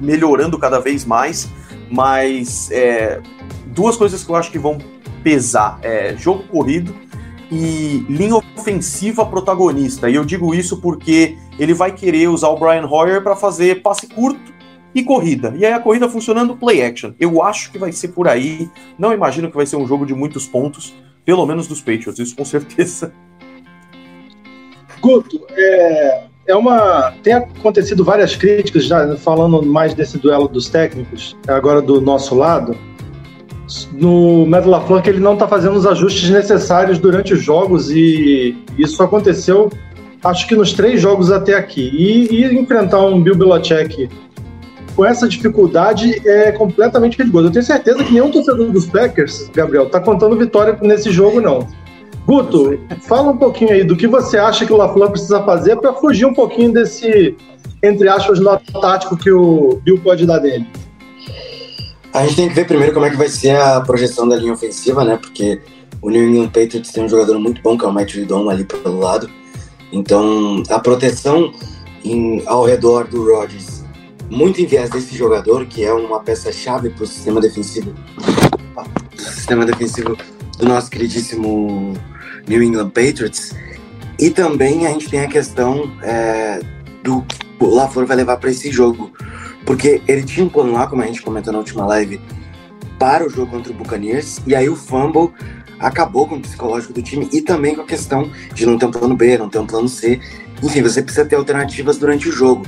melhorando 0.00 0.58
cada 0.58 0.80
vez 0.80 1.04
mais 1.04 1.48
mas 1.92 2.70
é, 2.70 3.20
duas 3.66 3.96
coisas 3.96 4.24
que 4.24 4.30
eu 4.30 4.34
acho 4.34 4.50
que 4.50 4.58
vão 4.58 4.78
pesar 5.22 5.78
é 5.82 6.16
jogo 6.16 6.42
corrido 6.44 6.94
e 7.50 8.04
linha 8.08 8.36
ofensiva 8.36 9.26
protagonista. 9.26 10.08
E 10.08 10.14
eu 10.14 10.24
digo 10.24 10.54
isso 10.54 10.80
porque 10.80 11.36
ele 11.58 11.74
vai 11.74 11.92
querer 11.92 12.28
usar 12.28 12.48
o 12.48 12.58
Brian 12.58 12.86
Hoyer 12.86 13.22
para 13.22 13.36
fazer 13.36 13.82
passe 13.82 14.06
curto 14.06 14.52
e 14.94 15.02
corrida. 15.02 15.54
E 15.56 15.66
aí 15.66 15.72
a 15.72 15.78
corrida 15.78 16.08
funcionando 16.08 16.56
play 16.56 16.82
action. 16.82 17.12
Eu 17.20 17.42
acho 17.42 17.70
que 17.70 17.78
vai 17.78 17.92
ser 17.92 18.08
por 18.08 18.26
aí. 18.26 18.70
Não 18.98 19.12
imagino 19.12 19.50
que 19.50 19.56
vai 19.56 19.66
ser 19.66 19.76
um 19.76 19.86
jogo 19.86 20.06
de 20.06 20.14
muitos 20.14 20.46
pontos, 20.46 20.94
pelo 21.26 21.44
menos 21.44 21.66
dos 21.66 21.80
Patriots, 21.80 22.18
isso 22.18 22.34
com 22.34 22.44
certeza. 22.46 23.12
Guto, 25.00 25.44
é, 25.50 26.24
é 26.46 26.54
uma. 26.54 27.12
Tem 27.22 27.34
acontecido 27.34 28.04
várias 28.04 28.36
críticas, 28.36 28.84
já 28.84 29.16
falando 29.16 29.62
mais 29.62 29.94
desse 29.94 30.18
duelo 30.18 30.48
dos 30.48 30.68
técnicos, 30.68 31.36
agora 31.46 31.80
do 31.80 32.00
nosso 32.00 32.34
lado, 32.34 32.76
no 33.92 34.46
Matt 34.46 34.66
LaFleur, 34.66 35.02
que 35.02 35.10
ele 35.10 35.20
não 35.20 35.34
está 35.34 35.46
fazendo 35.46 35.76
os 35.76 35.86
ajustes 35.86 36.28
necessários 36.30 36.98
durante 36.98 37.32
os 37.32 37.42
jogos, 37.42 37.90
e 37.90 38.56
isso 38.76 39.02
aconteceu, 39.02 39.70
acho 40.24 40.46
que 40.46 40.54
nos 40.54 40.72
três 40.72 41.00
jogos 41.00 41.30
até 41.30 41.54
aqui. 41.54 41.90
E, 41.92 42.34
e 42.34 42.58
enfrentar 42.58 43.00
um 43.02 43.22
Bill 43.22 43.36
Belichick 43.36 44.08
com 44.94 45.04
essa 45.04 45.28
dificuldade 45.28 46.20
é 46.28 46.52
completamente 46.52 47.16
perigoso. 47.16 47.48
Eu 47.48 47.52
tenho 47.52 47.64
certeza 47.64 48.04
que 48.04 48.12
nenhum 48.12 48.30
torcedor 48.30 48.70
dos 48.70 48.86
Packers, 48.86 49.48
Gabriel, 49.54 49.86
está 49.86 50.00
contando 50.00 50.36
vitória 50.36 50.76
nesse 50.82 51.10
jogo, 51.10 51.40
não. 51.40 51.66
Guto, 52.26 52.78
fala 53.02 53.32
um 53.32 53.36
pouquinho 53.36 53.72
aí 53.72 53.84
do 53.84 53.96
que 53.96 54.06
você 54.06 54.38
acha 54.38 54.64
que 54.64 54.72
o 54.72 54.76
LaFleur 54.76 55.10
precisa 55.10 55.42
fazer 55.42 55.76
para 55.76 55.92
fugir 55.94 56.24
um 56.24 56.34
pouquinho 56.34 56.72
desse, 56.72 57.36
entre 57.82 58.08
aspas, 58.08 58.38
nó 58.38 58.58
tático 58.80 59.16
que 59.16 59.30
o 59.30 59.80
Bill 59.82 59.98
pode 60.00 60.24
dar 60.24 60.38
dele. 60.38 60.66
A 62.12 62.24
gente 62.24 62.36
tem 62.36 62.48
que 62.48 62.54
ver 62.54 62.66
primeiro 62.66 62.92
como 62.92 63.06
é 63.06 63.10
que 63.10 63.16
vai 63.16 63.28
ser 63.28 63.56
a 63.56 63.80
projeção 63.80 64.28
da 64.28 64.36
linha 64.36 64.52
ofensiva, 64.52 65.02
né? 65.04 65.18
Porque 65.20 65.60
o 66.00 66.10
New 66.10 66.28
England 66.28 66.48
Patriots 66.48 66.92
tem 66.92 67.04
um 67.04 67.08
jogador 67.08 67.38
muito 67.38 67.62
bom, 67.62 67.76
que 67.76 67.84
é 67.84 67.88
o 67.88 67.92
Matt 67.92 68.12
Judon 68.12 68.50
ali 68.50 68.64
pelo 68.64 68.98
lado. 68.98 69.28
Então, 69.90 70.62
a 70.68 70.78
proteção 70.78 71.52
em, 72.04 72.42
ao 72.46 72.64
redor 72.64 73.08
do 73.08 73.34
Rodgers, 73.34 73.82
muito 74.30 74.60
em 74.60 74.66
viés 74.66 74.90
desse 74.90 75.16
jogador, 75.16 75.66
que 75.66 75.84
é 75.84 75.92
uma 75.92 76.20
peça-chave 76.20 76.90
para 76.90 77.04
o 77.04 77.06
sistema 77.06 77.40
defensivo. 77.40 77.92
Sistema 79.16 79.64
defensivo 79.64 80.16
do 80.58 80.66
nosso 80.66 80.90
queridíssimo 80.90 81.94
New 82.46 82.62
England 82.62 82.90
Patriots. 82.90 83.54
E 84.18 84.30
também 84.30 84.86
a 84.86 84.90
gente 84.90 85.08
tem 85.08 85.20
a 85.20 85.28
questão 85.28 85.90
é, 86.02 86.60
do 87.02 87.22
que 87.22 87.36
o 87.58 87.74
LaFleur 87.74 88.06
vai 88.06 88.16
levar 88.16 88.36
para 88.36 88.50
esse 88.50 88.70
jogo. 88.70 89.12
Porque 89.64 90.00
ele 90.06 90.22
tinha 90.22 90.44
um 90.44 90.48
plano 90.48 90.72
lá, 90.72 90.86
como 90.86 91.02
a 91.02 91.06
gente 91.06 91.22
comentou 91.22 91.52
na 91.52 91.58
última 91.60 91.86
live, 91.86 92.20
para 92.98 93.26
o 93.26 93.30
jogo 93.30 93.50
contra 93.50 93.72
o 93.72 93.74
Buccaneers. 93.74 94.40
E 94.46 94.54
aí 94.54 94.68
o 94.68 94.76
fumble 94.76 95.30
acabou 95.78 96.28
com 96.28 96.36
o 96.36 96.40
psicológico 96.40 96.92
do 96.92 97.02
time 97.02 97.28
e 97.32 97.40
também 97.40 97.74
com 97.74 97.82
a 97.82 97.86
questão 97.86 98.30
de 98.54 98.64
não 98.64 98.78
ter 98.78 98.86
um 98.86 98.90
plano 98.90 99.16
B, 99.16 99.38
não 99.38 99.48
ter 99.48 99.58
um 99.58 99.66
plano 99.66 99.88
C. 99.88 100.20
Enfim, 100.62 100.82
você 100.82 101.02
precisa 101.02 101.24
ter 101.24 101.36
alternativas 101.36 101.98
durante 101.98 102.28
o 102.28 102.32
jogo. 102.32 102.64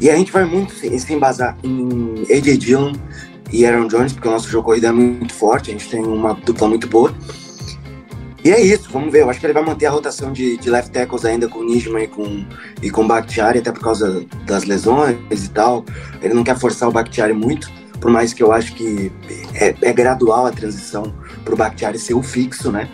E 0.00 0.08
a 0.08 0.16
gente 0.16 0.30
vai 0.30 0.44
muito 0.44 0.72
se, 0.72 1.12
embasar 1.12 1.56
em 1.64 2.22
AJ 2.30 2.58
Dillon 2.58 2.92
e 3.52 3.64
Aaron 3.64 3.88
Jones, 3.88 4.12
porque 4.12 4.28
o 4.28 4.30
nosso 4.30 4.48
jogo 4.48 4.66
corrido 4.66 4.86
é 4.86 4.92
muito 4.92 5.32
forte, 5.32 5.70
a 5.70 5.72
gente 5.72 5.88
tem 5.88 6.04
uma 6.04 6.34
dupla 6.34 6.68
muito 6.68 6.86
boa. 6.86 7.14
E 8.44 8.50
é 8.50 8.60
isso, 8.60 8.88
vamos 8.92 9.12
ver. 9.12 9.22
Eu 9.22 9.30
acho 9.30 9.40
que 9.40 9.46
ele 9.46 9.52
vai 9.52 9.64
manter 9.64 9.86
a 9.86 9.90
rotação 9.90 10.32
de, 10.32 10.56
de 10.56 10.70
left 10.70 10.92
tackles 10.92 11.24
ainda 11.24 11.48
com 11.48 11.58
o 11.58 11.64
Nijman 11.64 12.04
e 12.04 12.06
com, 12.06 12.44
e 12.82 12.90
com 12.90 13.04
o 13.04 13.06
Bakhtiari, 13.06 13.58
até 13.58 13.72
por 13.72 13.80
causa 13.80 14.24
das 14.46 14.64
lesões 14.64 15.18
e 15.30 15.50
tal. 15.50 15.84
Ele 16.22 16.34
não 16.34 16.44
quer 16.44 16.56
forçar 16.56 16.88
o 16.88 16.92
Bakhtiari 16.92 17.32
muito, 17.32 17.70
por 18.00 18.10
mais 18.10 18.32
que 18.32 18.42
eu 18.42 18.52
acho 18.52 18.74
que 18.74 19.12
é, 19.54 19.74
é 19.82 19.92
gradual 19.92 20.46
a 20.46 20.52
transição 20.52 21.12
para 21.44 21.54
o 21.54 21.56
Bakhtiari 21.56 21.98
ser 21.98 22.14
o 22.14 22.22
fixo, 22.22 22.70
né? 22.70 22.88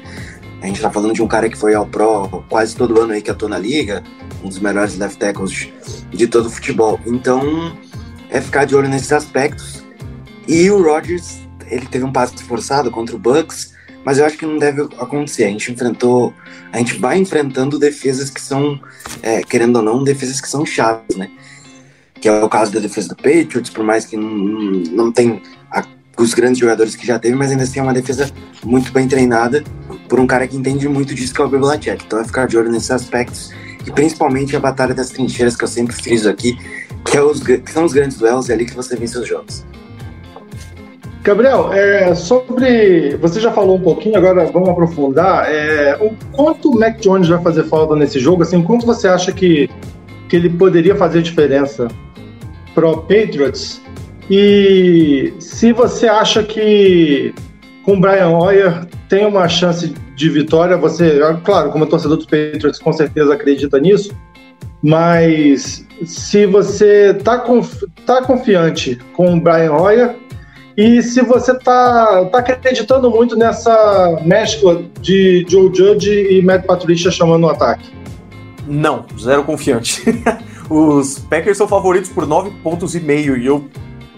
A 0.63 0.67
gente 0.67 0.81
tá 0.81 0.91
falando 0.91 1.13
de 1.13 1.23
um 1.23 1.29
cara 1.29 1.49
que 1.51 1.59
foi 1.59 1.75
ao 1.75 1.85
Pro 1.85 2.43
quase 2.49 2.75
todo 2.75 2.99
ano 2.99 3.13
aí 3.13 3.21
que 3.21 3.31
atuou 3.31 3.51
na 3.51 3.59
liga, 3.59 4.03
um 4.43 4.49
dos 4.49 4.59
melhores 4.59 4.97
left 4.97 5.19
tackles 5.19 5.69
de 6.11 6.27
todo 6.27 6.47
o 6.47 6.51
futebol. 6.51 6.99
Então, 7.05 7.77
é 8.31 8.41
ficar 8.41 8.65
de 8.65 8.75
olho 8.75 8.89
nesses 8.89 9.13
aspectos. 9.13 9.84
E 10.47 10.71
o 10.71 10.83
Rodgers, 10.83 11.39
ele 11.67 11.87
teve 11.87 12.05
um 12.05 12.13
passe 12.13 12.43
forçado 12.45 12.91
contra 12.91 13.17
o 13.17 13.19
Bucks, 13.19 13.75
mas 14.05 14.19
eu 14.19 14.27
acho 14.27 14.37
que 14.37 14.45
não 14.45 14.59
deve 14.59 14.83
acontecer. 14.83 15.45
A 15.45 15.49
gente 15.49 15.73
enfrentou, 15.73 16.35
a 16.73 16.79
gente 16.79 16.99
vai 16.99 17.19
enfrentando 17.19 17.79
defesas 17.79 18.29
que 18.29 18.41
são, 18.41 18.79
é, 19.23 19.43
querendo 19.43 19.77
ou 19.77 19.83
não, 19.83 20.05
defesas 20.05 20.41
que 20.41 20.49
são 20.49 20.67
chatas, 20.67 21.17
né? 21.17 21.31
Que 22.21 22.29
é 22.29 22.45
o 22.45 22.49
caso 22.49 22.73
da 22.73 22.81
defesa 22.81 23.09
do 23.09 23.17
Patriots, 23.17 23.71
por 23.71 23.85
mais 23.85 24.05
que 24.05 24.17
não, 24.17 24.29
não 24.29 25.13
tem 25.13 25.43
a, 25.71 25.83
os 26.19 26.35
grandes 26.35 26.59
jogadores 26.59 26.95
que 26.95 27.07
já 27.07 27.19
teve, 27.19 27.35
mas 27.35 27.51
ainda 27.51 27.63
assim 27.63 27.81
é 27.81 27.83
uma 27.83 27.95
defesa 27.95 28.31
muito 28.63 28.93
bem 28.93 29.09
treinada 29.09 29.65
por 30.09 30.21
um 30.21 30.27
cara 30.27 30.47
que 30.47 30.57
entende 30.57 30.87
muito 30.89 31.15
disso, 31.15 31.33
que 31.33 31.41
é 31.41 31.45
o 31.45 31.49
Bill 31.49 31.61
Belichick. 31.61 32.05
Então 32.07 32.21
é 32.21 32.25
ficar 32.25 32.47
de 32.47 32.57
olho 32.59 32.71
nesses 32.71 32.91
aspectos 32.91 33.51
e 33.87 33.91
principalmente 33.91 34.55
a 34.57 34.61
batalha 34.61 34.95
das 34.95 35.11
trincheiras 35.11 35.57
que 35.57 35.65
eu 35.65 35.69
sempre 35.69 35.95
friso 35.95 36.29
aqui, 36.29 36.59
que, 37.05 37.17
é 37.17 37.23
os, 37.23 37.43
que 37.43 37.71
são 37.71 37.85
os 37.85 37.93
grandes 37.93 38.17
duelos, 38.17 38.49
é 38.49 38.55
ali 38.55 38.65
que 38.65 38.75
você 38.75 38.97
vence 38.97 39.19
os 39.19 39.27
jogos. 39.27 39.65
Gabriel, 41.25 41.73
é, 41.73 42.15
sobre. 42.15 43.17
Você 43.17 43.41
já 43.41 43.51
falou 43.51 43.77
um 43.77 43.81
pouquinho, 43.81 44.19
agora 44.19 44.45
vamos 44.45 44.69
aprofundar. 44.69 45.51
É, 45.51 45.97
o 45.99 46.15
quanto 46.31 46.71
o 46.71 46.79
Mac 46.79 47.01
Jones 47.01 47.29
vai 47.29 47.41
fazer 47.41 47.65
falta 47.65 47.97
nesse 47.97 48.21
jogo? 48.21 48.43
Assim, 48.43 48.63
quanto 48.63 48.85
você 48.85 49.09
acha 49.09 49.33
que, 49.33 49.71
que 50.29 50.37
ele 50.37 50.51
poderia 50.51 50.95
fazer 50.95 51.23
diferença 51.23 51.89
para 52.75 52.87
o 52.87 52.99
Patriots? 52.99 53.81
E 54.31 55.33
se 55.39 55.73
você 55.73 56.07
acha 56.09 56.43
que 56.43 57.35
com 57.85 57.95
o 57.95 58.01
Brian 58.01 58.29
Hoyer 58.29 58.87
tem 59.09 59.25
uma 59.25 59.49
chance 59.49 59.95
de 60.15 60.29
vitória, 60.29 60.77
você, 60.77 61.21
claro, 61.43 61.71
como 61.71 61.87
torcedor 61.87 62.19
dos 62.19 62.27
Patriots, 62.27 62.79
com 62.79 62.93
certeza 62.93 63.33
acredita 63.33 63.81
nisso, 63.81 64.15
mas 64.83 65.87
se 66.05 66.45
você 66.45 67.13
está 67.17 67.39
conf, 67.39 67.83
tá 68.05 68.21
confiante 68.21 68.99
com 69.15 69.35
o 69.35 69.41
Brian 69.41 69.73
Hoyer 69.73 70.17
e 70.77 71.03
se 71.03 71.23
você 71.23 71.53
está 71.53 72.25
tá 72.27 72.39
acreditando 72.39 73.11
muito 73.11 73.37
nessa 73.37 74.21
mescla 74.25 74.83
de 75.01 75.45
Joe 75.49 75.71
Judge 75.75 76.11
e 76.11 76.43
Matt 76.43 76.67
Patricia 76.67 77.11
chamando 77.11 77.45
o 77.45 77.51
ataque? 77.51 77.91
Não, 78.67 79.05
zero 79.19 79.45
confiante. 79.45 80.03
Os 80.71 81.19
Packers 81.19 81.59
são 81.59 81.69
favoritos 81.69 82.11
por 82.11 82.27
nove 82.27 82.51
pontos 82.63 82.95
e 82.95 83.01
meio 83.01 83.37
e 83.37 83.47
eu 83.47 83.69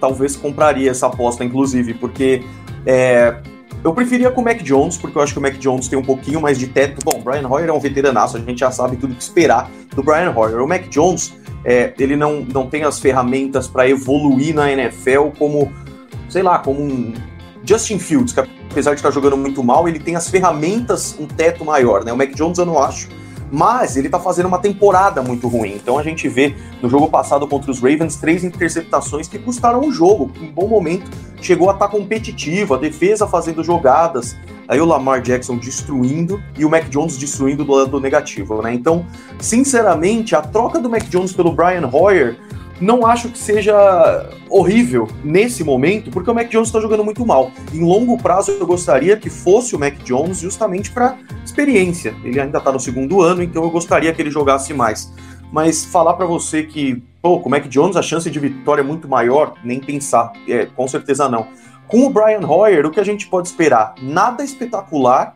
talvez 0.00 0.36
compraria 0.36 0.90
essa 0.90 1.06
aposta, 1.06 1.44
inclusive, 1.44 1.94
porque 1.94 2.42
é, 2.86 3.34
eu 3.82 3.92
preferia 3.92 4.30
com 4.30 4.40
o 4.40 4.44
Mac 4.44 4.62
Jones, 4.62 4.96
porque 4.96 5.18
eu 5.18 5.22
acho 5.22 5.32
que 5.32 5.38
o 5.38 5.42
Mac 5.42 5.54
Jones 5.58 5.88
tem 5.88 5.98
um 5.98 6.02
pouquinho 6.02 6.40
mais 6.40 6.58
de 6.58 6.66
teto. 6.66 6.98
Bom, 7.04 7.18
o 7.18 7.22
Brian 7.22 7.46
Hoyer 7.48 7.68
é 7.68 7.72
um 7.72 7.80
veteranaço, 7.80 8.36
a 8.36 8.40
gente 8.40 8.58
já 8.58 8.70
sabe 8.70 8.96
tudo 8.96 9.12
o 9.12 9.14
que 9.14 9.22
esperar 9.22 9.70
do 9.94 10.02
Brian 10.02 10.32
Hoyer. 10.34 10.62
O 10.62 10.68
Mac 10.68 10.88
Jones, 10.88 11.34
é, 11.64 11.92
ele 11.98 12.16
não, 12.16 12.40
não 12.40 12.66
tem 12.66 12.84
as 12.84 12.98
ferramentas 12.98 13.66
para 13.68 13.88
evoluir 13.88 14.54
na 14.54 14.70
NFL 14.72 15.28
como, 15.38 15.72
sei 16.28 16.42
lá, 16.42 16.58
como 16.58 16.82
um 16.82 17.14
Justin 17.64 17.98
Fields, 17.98 18.32
que 18.32 18.40
apesar 18.40 18.92
de 18.92 18.98
estar 18.98 19.10
jogando 19.10 19.36
muito 19.36 19.62
mal, 19.62 19.88
ele 19.88 19.98
tem 19.98 20.16
as 20.16 20.28
ferramentas, 20.28 21.16
um 21.18 21.26
teto 21.26 21.64
maior, 21.64 22.04
né? 22.04 22.12
O 22.12 22.16
Mac 22.16 22.30
Jones 22.34 22.58
eu 22.58 22.66
não 22.66 22.82
acho 22.82 23.08
mas 23.50 23.96
ele 23.96 24.08
tá 24.08 24.18
fazendo 24.18 24.46
uma 24.46 24.58
temporada 24.58 25.22
muito 25.22 25.48
ruim. 25.48 25.74
Então 25.74 25.98
a 25.98 26.02
gente 26.02 26.28
vê 26.28 26.54
no 26.82 26.88
jogo 26.88 27.08
passado 27.08 27.46
contra 27.46 27.70
os 27.70 27.80
Ravens 27.80 28.16
três 28.16 28.44
interceptações 28.44 29.28
que 29.28 29.38
custaram 29.38 29.80
o 29.80 29.92
jogo. 29.92 30.30
Em 30.40 30.50
bom 30.50 30.68
momento 30.68 31.10
chegou 31.40 31.70
a 31.70 31.72
estar 31.72 31.86
tá 31.86 31.92
competitivo, 31.92 32.74
a 32.74 32.78
defesa 32.78 33.26
fazendo 33.26 33.62
jogadas, 33.62 34.36
aí 34.66 34.80
o 34.80 34.84
Lamar 34.84 35.20
Jackson 35.20 35.56
destruindo 35.56 36.42
e 36.58 36.64
o 36.64 36.70
Mac 36.70 36.88
Jones 36.88 37.16
destruindo 37.16 37.64
do 37.64 37.72
lado 37.72 38.00
negativo, 38.00 38.60
né? 38.62 38.74
Então, 38.74 39.06
sinceramente, 39.38 40.34
a 40.34 40.42
troca 40.42 40.80
do 40.80 40.90
Mac 40.90 41.04
Jones 41.04 41.32
pelo 41.32 41.52
Brian 41.52 41.88
Hoyer 41.92 42.36
não 42.80 43.06
acho 43.06 43.30
que 43.30 43.38
seja 43.38 44.28
horrível 44.48 45.08
nesse 45.24 45.64
momento, 45.64 46.10
porque 46.10 46.30
o 46.30 46.34
Mac 46.34 46.48
Jones 46.48 46.68
está 46.68 46.80
jogando 46.80 47.04
muito 47.04 47.24
mal. 47.24 47.50
Em 47.72 47.80
longo 47.80 48.18
prazo, 48.18 48.52
eu 48.52 48.66
gostaria 48.66 49.16
que 49.16 49.30
fosse 49.30 49.74
o 49.74 49.78
Mac 49.78 49.94
Jones 50.04 50.38
justamente 50.40 50.90
para 50.90 51.16
experiência. 51.44 52.14
Ele 52.22 52.40
ainda 52.40 52.58
está 52.58 52.70
no 52.70 52.80
segundo 52.80 53.22
ano, 53.22 53.42
então 53.42 53.62
eu 53.62 53.70
gostaria 53.70 54.12
que 54.12 54.20
ele 54.20 54.30
jogasse 54.30 54.74
mais. 54.74 55.12
Mas 55.50 55.84
falar 55.84 56.14
para 56.14 56.26
você 56.26 56.64
que, 56.64 57.02
pô, 57.22 57.40
com 57.40 57.48
o 57.48 57.50
Mac 57.50 57.66
Jones 57.68 57.96
a 57.96 58.02
chance 58.02 58.30
de 58.30 58.38
vitória 58.38 58.82
é 58.82 58.84
muito 58.84 59.08
maior, 59.08 59.54
nem 59.64 59.80
pensar. 59.80 60.32
É, 60.46 60.66
com 60.66 60.86
certeza 60.86 61.28
não. 61.28 61.46
Com 61.88 62.04
o 62.06 62.10
Brian 62.10 62.46
Hoyer, 62.46 62.84
o 62.84 62.90
que 62.90 63.00
a 63.00 63.04
gente 63.04 63.28
pode 63.28 63.48
esperar? 63.48 63.94
Nada 64.02 64.42
espetacular, 64.42 65.34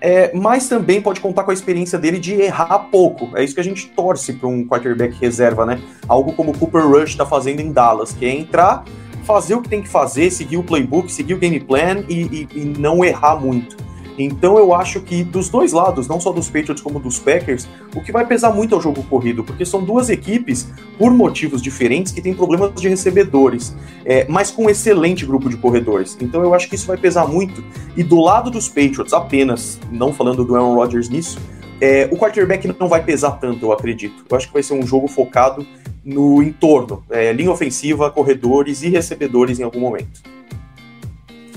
é, 0.00 0.32
mas 0.34 0.68
também 0.68 1.00
pode 1.00 1.20
contar 1.20 1.44
com 1.44 1.50
a 1.50 1.54
experiência 1.54 1.98
dele 1.98 2.18
de 2.18 2.34
errar 2.34 2.78
pouco. 2.90 3.36
É 3.36 3.44
isso 3.44 3.54
que 3.54 3.60
a 3.60 3.64
gente 3.64 3.88
torce 3.88 4.32
para 4.32 4.48
um 4.48 4.66
quarterback 4.66 5.14
reserva, 5.20 5.66
né? 5.66 5.80
Algo 6.08 6.32
como 6.32 6.52
o 6.52 6.58
Cooper 6.58 6.86
Rush 6.86 7.10
está 7.10 7.26
fazendo 7.26 7.60
em 7.60 7.72
Dallas, 7.72 8.12
que 8.12 8.24
é 8.24 8.30
entrar, 8.30 8.84
fazer 9.24 9.54
o 9.54 9.62
que 9.62 9.68
tem 9.68 9.82
que 9.82 9.88
fazer, 9.88 10.30
seguir 10.30 10.56
o 10.56 10.62
playbook, 10.62 11.12
seguir 11.12 11.34
o 11.34 11.38
game 11.38 11.60
plan 11.60 12.04
e, 12.08 12.22
e, 12.22 12.48
e 12.60 12.64
não 12.64 13.04
errar 13.04 13.36
muito. 13.36 13.76
Então 14.18 14.58
eu 14.58 14.74
acho 14.74 15.00
que 15.00 15.22
dos 15.24 15.48
dois 15.48 15.72
lados, 15.72 16.06
não 16.06 16.20
só 16.20 16.32
dos 16.32 16.48
Patriots 16.48 16.82
como 16.82 17.00
dos 17.00 17.18
Packers, 17.18 17.68
o 17.94 18.00
que 18.00 18.12
vai 18.12 18.26
pesar 18.26 18.50
muito 18.50 18.74
é 18.74 18.78
o 18.78 18.80
jogo 18.80 19.02
corrido, 19.04 19.42
porque 19.42 19.64
são 19.64 19.82
duas 19.82 20.10
equipes, 20.10 20.68
por 20.98 21.12
motivos 21.12 21.62
diferentes, 21.62 22.12
que 22.12 22.20
têm 22.20 22.34
problemas 22.34 22.72
de 22.74 22.88
recebedores, 22.88 23.74
é, 24.04 24.26
mas 24.28 24.50
com 24.50 24.64
um 24.64 24.70
excelente 24.70 25.24
grupo 25.24 25.48
de 25.48 25.56
corredores. 25.56 26.16
Então 26.20 26.42
eu 26.42 26.54
acho 26.54 26.68
que 26.68 26.74
isso 26.74 26.86
vai 26.86 26.96
pesar 26.96 27.26
muito. 27.26 27.64
E 27.96 28.02
do 28.02 28.20
lado 28.20 28.50
dos 28.50 28.68
Patriots, 28.68 29.12
apenas, 29.12 29.78
não 29.90 30.12
falando 30.12 30.44
do 30.44 30.54
Aaron 30.54 30.74
Rodgers 30.74 31.08
nisso, 31.08 31.38
é, 31.80 32.08
o 32.12 32.16
quarterback 32.16 32.68
não 32.78 32.88
vai 32.88 33.02
pesar 33.02 33.32
tanto, 33.32 33.64
eu 33.64 33.72
acredito. 33.72 34.24
Eu 34.28 34.36
acho 34.36 34.48
que 34.48 34.52
vai 34.52 34.62
ser 34.62 34.74
um 34.74 34.86
jogo 34.86 35.08
focado 35.08 35.66
no 36.04 36.42
entorno, 36.42 37.02
é, 37.10 37.32
linha 37.32 37.50
ofensiva, 37.50 38.10
corredores 38.10 38.82
e 38.82 38.88
recebedores 38.88 39.58
em 39.58 39.62
algum 39.62 39.80
momento. 39.80 40.22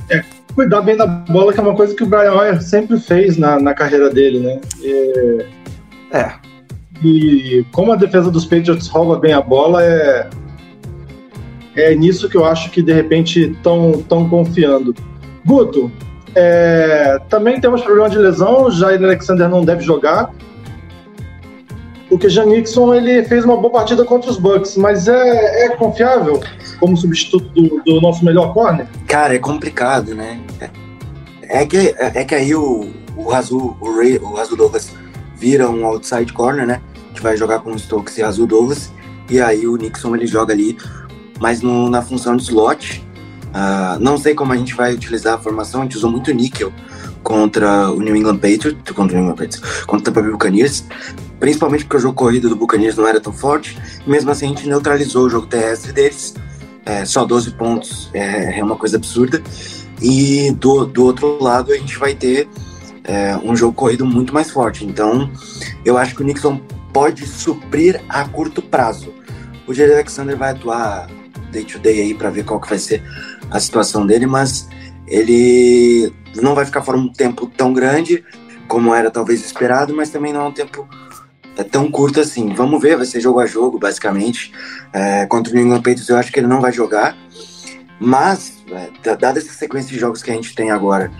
É, 0.09 0.23
cuidar 0.55 0.81
bem 0.81 0.95
da 0.95 1.05
bola, 1.05 1.53
que 1.53 1.59
é 1.59 1.63
uma 1.63 1.75
coisa 1.75 1.95
que 1.95 2.03
o 2.03 2.07
Brian 2.07 2.33
Hoyer 2.33 2.61
sempre 2.61 2.99
fez 2.99 3.37
na, 3.37 3.59
na 3.59 3.73
carreira 3.73 4.09
dele, 4.09 4.39
né? 4.39 4.61
E, 4.81 5.45
é. 6.11 6.33
E 7.03 7.65
como 7.71 7.91
a 7.91 7.95
defesa 7.95 8.31
dos 8.31 8.45
Patriots 8.45 8.87
rouba 8.87 9.19
bem 9.19 9.33
a 9.33 9.41
bola, 9.41 9.83
é, 9.83 10.29
é 11.75 11.95
nisso 11.95 12.29
que 12.29 12.37
eu 12.37 12.45
acho 12.45 12.69
que 12.71 12.81
de 12.81 12.93
repente 12.93 13.51
estão 13.51 14.03
tão 14.07 14.29
confiando. 14.29 14.95
Guto, 15.45 15.91
é, 16.35 17.19
também 17.29 17.59
temos 17.59 17.81
problema 17.81 18.09
de 18.09 18.17
lesão, 18.17 18.63
o 18.63 18.71
Jair 18.71 19.03
Alexander 19.03 19.49
não 19.49 19.65
deve 19.65 19.83
jogar. 19.83 20.31
O 22.09 22.17
que 22.17 22.27
Nixon 22.27 22.93
ele 22.93 23.23
fez 23.23 23.43
uma 23.43 23.57
boa 23.57 23.71
partida 23.71 24.05
contra 24.05 24.29
os 24.29 24.37
Bucks, 24.37 24.77
mas 24.77 25.07
é, 25.07 25.65
é 25.65 25.69
confiável? 25.69 26.41
Como 26.83 26.97
substituto 26.97 27.47
do, 27.53 27.81
do 27.85 28.01
nosso 28.01 28.25
melhor 28.25 28.53
corner? 28.53 28.85
Cara, 29.07 29.33
é 29.33 29.39
complicado, 29.39 30.13
né? 30.13 30.41
É 31.43 31.65
que, 31.65 31.95
é 31.97 32.25
que 32.25 32.35
aí 32.35 32.53
o, 32.53 32.91
o 33.15 33.29
Razu, 33.29 33.77
o, 33.79 33.97
Ray, 33.97 34.17
o 34.17 34.55
Douglas 34.57 34.91
vira 35.37 35.69
um 35.69 35.85
outside 35.85 36.33
corner, 36.33 36.67
né? 36.67 36.81
Que 37.13 37.21
vai 37.21 37.37
jogar 37.37 37.59
com 37.59 37.71
o 37.71 37.79
Stokes 37.79 38.17
e 38.17 38.21
Razu 38.21 38.45
Douglas. 38.45 38.91
E 39.29 39.39
aí 39.39 39.65
o 39.65 39.77
Nixon 39.77 40.13
ele 40.13 40.27
joga 40.27 40.53
ali, 40.53 40.77
mas 41.39 41.61
no, 41.61 41.89
na 41.89 42.01
função 42.01 42.35
de 42.35 42.43
slot. 42.43 43.01
Uh, 43.47 43.97
não 44.01 44.17
sei 44.17 44.35
como 44.35 44.51
a 44.51 44.57
gente 44.57 44.73
vai 44.73 44.93
utilizar 44.93 45.35
a 45.35 45.37
formação, 45.37 45.81
a 45.81 45.83
gente 45.83 45.95
usou 45.95 46.11
muito 46.11 46.33
níquel 46.33 46.73
contra 47.21 47.91
o 47.91 48.01
New 48.01 48.13
England 48.13 48.39
Patriots, 48.39 48.91
contra 48.93 49.15
o 49.15 49.21
New 49.21 49.29
England 49.29 49.35
Patriots, 49.35 49.85
contra 49.85 50.01
o 50.01 50.01
Tampa 50.01 50.21
Bay 50.21 50.31
Buccaneers, 50.31 50.83
principalmente 51.39 51.85
porque 51.85 51.97
o 51.97 51.99
jogo 51.99 52.15
corrido 52.15 52.49
do 52.49 52.55
Buccaneers 52.55 52.97
não 52.97 53.07
era 53.07 53.21
tão 53.21 53.31
forte, 53.31 53.77
mesmo 54.05 54.31
assim 54.31 54.47
a 54.47 54.49
gente 54.49 54.67
neutralizou 54.67 55.27
o 55.27 55.29
jogo 55.29 55.45
terrestre 55.45 55.93
deles, 55.93 56.33
é, 56.85 57.05
só 57.05 57.25
12 57.25 57.51
pontos 57.51 58.09
é, 58.13 58.59
é, 58.59 58.63
uma 58.63 58.75
coisa 58.75 58.97
absurda. 58.97 59.41
E 60.01 60.51
do, 60.51 60.85
do 60.85 61.05
outro 61.05 61.41
lado 61.41 61.71
a 61.71 61.77
gente 61.77 61.97
vai 61.97 62.13
ter 62.13 62.47
é, 63.03 63.37
um 63.37 63.55
jogo 63.55 63.73
corrido 63.73 64.05
muito 64.05 64.33
mais 64.33 64.51
forte. 64.51 64.85
Então 64.85 65.31
eu 65.85 65.97
acho 65.97 66.15
que 66.15 66.21
o 66.21 66.25
Nixon 66.25 66.59
pode 66.91 67.25
suprir 67.25 68.01
a 68.09 68.27
curto 68.27 68.61
prazo. 68.61 69.13
O 69.67 69.73
Jerry 69.73 69.93
Alexander 69.93 70.37
vai 70.37 70.51
atuar 70.51 71.09
day 71.51 71.63
to 71.63 71.79
day 71.79 72.01
aí 72.01 72.13
para 72.13 72.29
ver 72.29 72.43
qual 72.43 72.59
que 72.59 72.69
vai 72.69 72.79
ser 72.79 73.01
a 73.49 73.59
situação 73.59 74.05
dele, 74.05 74.25
mas 74.25 74.67
ele 75.07 76.11
não 76.35 76.55
vai 76.55 76.65
ficar 76.65 76.81
fora 76.81 76.97
um 76.97 77.11
tempo 77.11 77.47
tão 77.47 77.73
grande 77.73 78.23
como 78.67 78.93
era 78.93 79.11
talvez 79.11 79.45
esperado, 79.45 79.95
mas 79.95 80.09
também 80.09 80.33
não 80.33 80.41
é 80.41 80.47
um 80.47 80.51
tempo 80.51 80.87
é 81.57 81.63
tão 81.63 81.89
curto 81.89 82.19
assim. 82.19 82.53
Vamos 82.53 82.81
ver, 82.81 82.97
vai 82.97 83.05
ser 83.05 83.19
jogo 83.21 83.39
a 83.39 83.45
jogo, 83.45 83.77
basicamente. 83.79 84.51
É, 84.91 85.25
contra 85.25 85.51
o 85.51 85.55
New 85.55 85.65
England 85.65 85.81
Patriots, 85.81 86.09
eu 86.09 86.17
acho 86.17 86.31
que 86.31 86.39
ele 86.39 86.47
não 86.47 86.61
vai 86.61 86.71
jogar. 86.71 87.15
Mas, 87.99 88.63
é, 88.71 89.15
dada 89.15 89.39
essa 89.39 89.53
sequência 89.53 89.89
de 89.89 89.99
jogos 89.99 90.21
que 90.21 90.31
a 90.31 90.33
gente 90.33 90.53
tem 90.55 90.71
agora, 90.71 91.11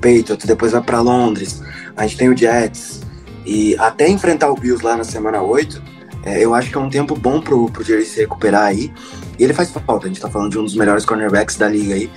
Patriots, 0.00 0.44
depois 0.44 0.72
vai 0.72 0.82
para 0.82 1.00
Londres, 1.00 1.62
a 1.96 2.06
gente 2.06 2.16
tem 2.16 2.28
o 2.28 2.36
Jets, 2.36 3.02
e 3.44 3.76
até 3.78 4.08
enfrentar 4.08 4.50
o 4.50 4.54
Bills 4.54 4.84
lá 4.84 4.96
na 4.96 5.04
semana 5.04 5.40
8, 5.42 5.82
é, 6.24 6.44
eu 6.44 6.54
acho 6.54 6.70
que 6.70 6.76
é 6.76 6.80
um 6.80 6.88
tempo 6.88 7.16
bom 7.16 7.40
pro, 7.40 7.68
pro 7.70 7.82
Jerry 7.82 8.04
se 8.04 8.20
recuperar 8.20 8.64
aí. 8.64 8.92
E 9.38 9.44
ele 9.44 9.52
faz 9.52 9.70
falta, 9.70 10.06
a 10.06 10.08
gente 10.08 10.20
tá 10.20 10.30
falando 10.30 10.52
de 10.52 10.58
um 10.58 10.64
dos 10.64 10.76
melhores 10.76 11.04
cornerbacks 11.04 11.56
da 11.56 11.68
liga 11.68 11.94
aí, 11.94 12.10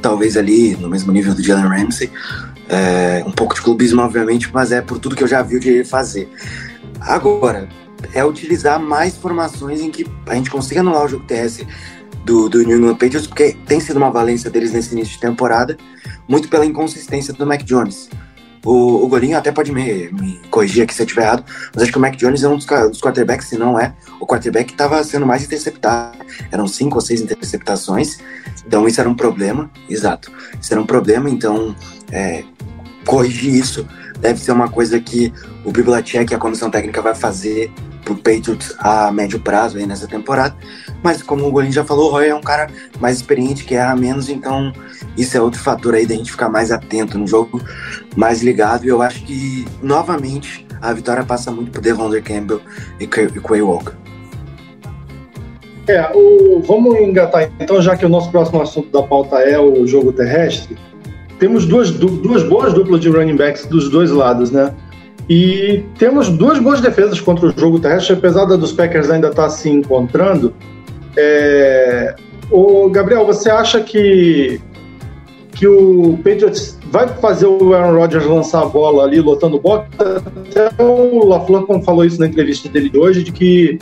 talvez 0.00 0.36
ali 0.36 0.76
no 0.76 0.88
mesmo 0.88 1.12
nível 1.12 1.34
do 1.34 1.42
Jalen 1.42 1.66
Ramsey. 1.66 2.10
É, 2.68 3.22
um 3.26 3.32
pouco 3.32 3.54
de 3.54 3.60
clubismo, 3.60 4.00
obviamente, 4.00 4.48
mas 4.52 4.72
é 4.72 4.80
por 4.80 4.98
tudo 4.98 5.16
que 5.16 5.22
eu 5.22 5.28
já 5.28 5.42
vi 5.42 5.56
o 5.56 5.62
Jerry 5.62 5.84
fazer. 5.84 6.30
Agora, 7.00 7.68
é 8.14 8.24
utilizar 8.24 8.80
mais 8.80 9.16
formações 9.16 9.80
em 9.80 9.90
que 9.90 10.06
a 10.26 10.34
gente 10.34 10.50
consiga 10.50 10.80
anular 10.80 11.04
o 11.04 11.08
jogo 11.08 11.24
terrestre 11.24 11.66
do, 12.24 12.48
do 12.48 12.62
New 12.62 12.78
England 12.78 12.94
Patriots, 12.94 13.26
porque 13.26 13.56
tem 13.66 13.80
sido 13.80 13.96
uma 13.96 14.10
valência 14.10 14.50
deles 14.50 14.72
nesse 14.72 14.92
início 14.92 15.14
de 15.14 15.20
temporada, 15.20 15.76
muito 16.28 16.48
pela 16.48 16.66
inconsistência 16.66 17.32
do 17.32 17.46
Mac 17.46 17.62
Jones. 17.62 18.08
O, 18.64 19.04
o 19.04 19.08
Golinho 19.08 19.38
até 19.38 19.50
pode 19.50 19.72
me, 19.72 20.10
me 20.12 20.38
corrigir 20.50 20.82
aqui 20.82 20.92
se 20.92 21.00
eu 21.00 21.06
estiver 21.06 21.22
errado, 21.22 21.44
mas 21.72 21.82
acho 21.82 21.92
que 21.92 21.96
o 21.96 22.00
Mac 22.00 22.14
Jones 22.16 22.42
é 22.42 22.48
um 22.48 22.56
dos, 22.56 22.66
dos 22.66 23.00
quarterbacks, 23.00 23.48
se 23.48 23.56
não 23.56 23.80
é, 23.80 23.94
o 24.20 24.26
quarterback 24.26 24.66
que 24.66 24.72
estava 24.72 25.02
sendo 25.02 25.26
mais 25.26 25.44
interceptado. 25.44 26.18
Eram 26.52 26.66
cinco 26.66 26.96
ou 26.96 27.00
seis 27.00 27.22
interceptações, 27.22 28.18
então 28.66 28.86
isso 28.86 29.00
era 29.00 29.08
um 29.08 29.14
problema, 29.14 29.70
exato. 29.88 30.30
Isso 30.60 30.74
era 30.74 30.80
um 30.80 30.86
problema, 30.86 31.30
então 31.30 31.74
é, 32.12 32.44
corrigir 33.06 33.54
isso 33.54 33.86
deve 34.20 34.40
ser 34.40 34.52
uma 34.52 34.68
coisa 34.68 35.00
que 35.00 35.32
o 35.64 35.70
Bibliotech 35.70 36.32
e 36.32 36.34
a 36.34 36.38
comissão 36.38 36.70
técnica 36.70 37.02
vai 37.02 37.14
fazer 37.14 37.70
pro 38.04 38.16
Patriots 38.16 38.74
a 38.78 39.12
médio 39.12 39.40
prazo 39.40 39.78
aí 39.78 39.86
nessa 39.86 40.06
temporada. 40.06 40.54
Mas 41.02 41.22
como 41.22 41.46
o 41.46 41.50
Golinho 41.50 41.72
já 41.72 41.84
falou, 41.84 42.08
o 42.08 42.12
Roy 42.12 42.28
é 42.28 42.34
um 42.34 42.40
cara 42.40 42.68
mais 42.98 43.16
experiente, 43.16 43.64
que 43.64 43.74
erra 43.74 43.96
menos, 43.96 44.28
então 44.28 44.72
isso 45.16 45.36
é 45.36 45.40
outro 45.40 45.60
fator 45.60 45.94
aí 45.94 46.06
da 46.06 46.14
gente 46.14 46.30
ficar 46.30 46.48
mais 46.48 46.70
atento 46.70 47.18
no 47.18 47.26
jogo, 47.26 47.60
mais 48.16 48.42
ligado. 48.42 48.84
E 48.84 48.88
eu 48.88 49.00
acho 49.00 49.24
que, 49.24 49.66
novamente, 49.82 50.66
a 50.80 50.92
vitória 50.92 51.24
passa 51.24 51.50
muito 51.50 51.70
por 51.70 51.80
Devonder 51.80 52.22
Campbell 52.22 52.60
e 52.98 53.06
Quay 53.06 53.62
Walker. 53.62 53.94
É, 55.88 56.10
o, 56.14 56.60
vamos 56.60 56.96
engatar 57.00 57.50
então, 57.58 57.82
já 57.82 57.96
que 57.96 58.06
o 58.06 58.08
nosso 58.08 58.30
próximo 58.30 58.62
assunto 58.62 58.90
da 58.90 59.02
pauta 59.02 59.38
é 59.38 59.58
o 59.58 59.86
jogo 59.86 60.12
terrestre. 60.12 60.76
Temos 61.40 61.64
duas, 61.64 61.90
duas 61.90 62.42
boas 62.42 62.74
duplas 62.74 63.00
de 63.00 63.08
running 63.08 63.34
backs 63.34 63.64
dos 63.64 63.88
dois 63.88 64.10
lados, 64.10 64.50
né? 64.50 64.74
E 65.28 65.82
temos 65.98 66.28
duas 66.28 66.58
boas 66.58 66.82
defesas 66.82 67.18
contra 67.18 67.46
o 67.46 67.58
jogo 67.58 67.80
terrestre, 67.80 68.12
apesar 68.12 68.44
da 68.44 68.56
dos 68.56 68.72
Packers 68.72 69.08
ainda 69.08 69.28
estar 69.28 69.44
tá 69.44 69.50
se 69.50 69.70
encontrando. 69.70 70.52
É... 71.16 72.14
O 72.50 72.90
Gabriel, 72.90 73.24
você 73.24 73.48
acha 73.48 73.80
que 73.80 74.60
que 75.52 75.66
o 75.66 76.16
Patriots 76.18 76.78
vai 76.90 77.06
fazer 77.06 77.46
o 77.46 77.74
Aaron 77.74 77.94
Rodgers 77.94 78.24
lançar 78.24 78.62
a 78.62 78.66
bola 78.66 79.04
ali, 79.04 79.20
lotando 79.20 79.56
o 79.56 79.60
box? 79.60 79.88
Até 79.98 80.82
o 80.82 81.26
LaFleur 81.26 81.66
falou 81.82 82.04
isso 82.04 82.18
na 82.18 82.26
entrevista 82.26 82.68
dele 82.68 82.88
de 82.88 82.98
hoje, 82.98 83.22
de 83.22 83.32
que 83.32 83.78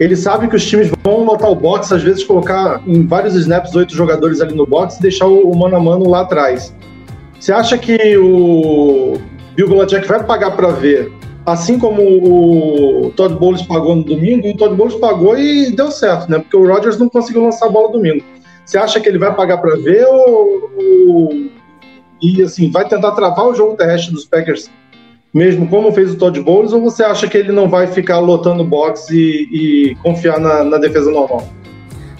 ele 0.00 0.16
sabe 0.16 0.48
que 0.48 0.56
os 0.56 0.64
times 0.64 0.90
vão 1.04 1.24
lotar 1.24 1.50
o 1.50 1.54
box, 1.54 1.92
às 1.92 2.02
vezes 2.02 2.24
colocar 2.24 2.82
em 2.86 3.06
vários 3.06 3.34
snaps 3.34 3.74
oito 3.74 3.94
jogadores 3.94 4.40
ali 4.40 4.54
no 4.54 4.66
box 4.66 4.98
e 4.98 5.02
deixar 5.02 5.26
o, 5.26 5.54
mano 5.54 5.76
a 5.76 5.80
mano 5.80 6.08
lá 6.08 6.22
atrás. 6.22 6.74
Você 7.38 7.52
acha 7.52 7.76
que 7.76 8.16
o 8.16 9.18
Bill 9.54 9.68
Belichick 9.68 10.06
vai 10.06 10.24
pagar 10.24 10.52
para 10.52 10.68
ver, 10.68 11.12
assim 11.44 11.78
como 11.78 12.02
o 12.02 13.10
Todd 13.16 13.34
Bowles 13.34 13.62
pagou 13.62 13.96
no 13.96 14.04
domingo, 14.04 14.48
o 14.48 14.56
Todd 14.56 14.74
Bowles 14.74 14.94
pagou 14.96 15.38
e 15.38 15.70
deu 15.70 15.90
certo, 15.90 16.30
né? 16.30 16.38
Porque 16.38 16.56
o 16.56 16.66
Rodgers 16.66 16.98
não 16.98 17.08
conseguiu 17.08 17.42
lançar 17.42 17.66
a 17.66 17.70
bola 17.70 17.92
domingo. 17.92 18.24
Você 18.64 18.78
acha 18.78 19.00
que 19.00 19.08
ele 19.08 19.18
vai 19.18 19.34
pagar 19.34 19.58
para 19.58 19.76
ver 19.76 20.06
ou, 20.06 20.70
ou, 20.76 21.30
e 22.22 22.42
assim 22.42 22.70
vai 22.70 22.88
tentar 22.88 23.10
travar 23.12 23.46
o 23.46 23.54
jogo 23.54 23.76
terrestre 23.76 24.12
dos 24.12 24.24
Packers, 24.24 24.70
mesmo 25.32 25.66
como 25.68 25.92
fez 25.92 26.12
o 26.12 26.16
Todd 26.16 26.38
Bowles, 26.40 26.72
ou 26.72 26.80
você 26.82 27.02
acha 27.02 27.26
que 27.26 27.38
ele 27.38 27.52
não 27.52 27.68
vai 27.68 27.86
ficar 27.86 28.18
lotando 28.18 28.64
box 28.64 29.10
e, 29.10 29.48
e 29.50 29.94
confiar 30.02 30.38
na, 30.38 30.62
na 30.62 30.78
defesa 30.78 31.10
normal? 31.10 31.48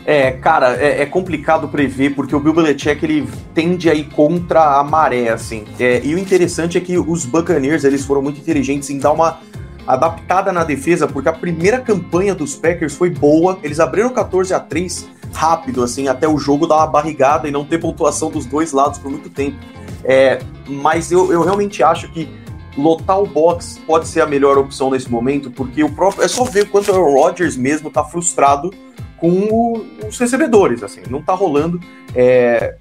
É, 0.05 0.33
cara, 0.33 0.77
é, 0.83 1.03
é, 1.03 1.07
complicado 1.07 1.69
prever 1.69 2.15
porque 2.15 2.35
o 2.35 2.41
Bill 2.41 2.55
Belichick 2.55 3.05
ele 3.05 3.29
tende 3.55 3.89
a 3.89 3.95
ir 3.95 4.05
contra 4.05 4.79
a 4.79 4.83
maré, 4.83 5.29
assim. 5.29 5.65
É, 5.79 6.01
e 6.03 6.15
o 6.15 6.19
interessante 6.19 6.77
é 6.77 6.81
que 6.81 6.99
os 6.99 7.25
Buccaneers 7.25 7.85
eles 7.85 8.05
foram 8.05 8.21
muito 8.21 8.41
inteligentes 8.41 8.91
em 8.91 8.99
dar 8.99 9.13
uma 9.13 9.39
adaptada 9.87 10.53
na 10.53 10.65
defesa, 10.65 11.07
porque 11.07 11.29
a 11.29 11.33
primeira 11.33 11.79
campanha 11.79 12.35
dos 12.35 12.57
Packers 12.57 12.97
foi 12.97 13.11
boa. 13.11 13.59
Eles 13.63 13.79
abriram 13.79 14.11
14 14.11 14.53
a 14.55 14.59
3 14.59 15.09
rápido, 15.33 15.83
assim, 15.83 16.09
até 16.09 16.27
o 16.29 16.37
jogo 16.37 16.67
dar 16.67 16.79
uma 16.79 16.87
barrigada 16.87 17.49
e 17.49 17.51
não 17.51 17.65
ter 17.65 17.79
pontuação 17.79 18.31
dos 18.31 18.45
dois 18.45 18.73
lados 18.73 18.99
por 18.99 19.11
muito 19.11 19.31
tempo. 19.31 19.57
É, 20.05 20.41
mas 20.67 21.13
eu, 21.13 21.33
eu 21.33 21.43
realmente 21.43 21.81
acho 21.83 22.11
que 22.11 22.29
lotar 22.77 23.21
o 23.21 23.27
box 23.27 23.81
pode 23.87 24.09
ser 24.09 24.21
a 24.21 24.27
melhor 24.27 24.59
opção 24.59 24.91
nesse 24.91 25.11
momento, 25.11 25.51
porque 25.51 25.83
o 25.83 25.91
próprio. 25.91 26.25
É 26.25 26.29
só 26.29 26.45
ver 26.45 26.69
quanto 26.71 26.91
o 26.93 27.15
Rodgers 27.15 27.57
mesmo 27.57 27.91
tá 27.91 28.05
frustrado 28.05 28.73
com 29.19 29.31
o, 29.31 29.87
os 30.07 30.19
recebedores, 30.19 30.83
assim, 30.83 31.03
não 31.09 31.23
tá 31.23 31.33
rolando. 31.33 31.81
É, 32.15 32.77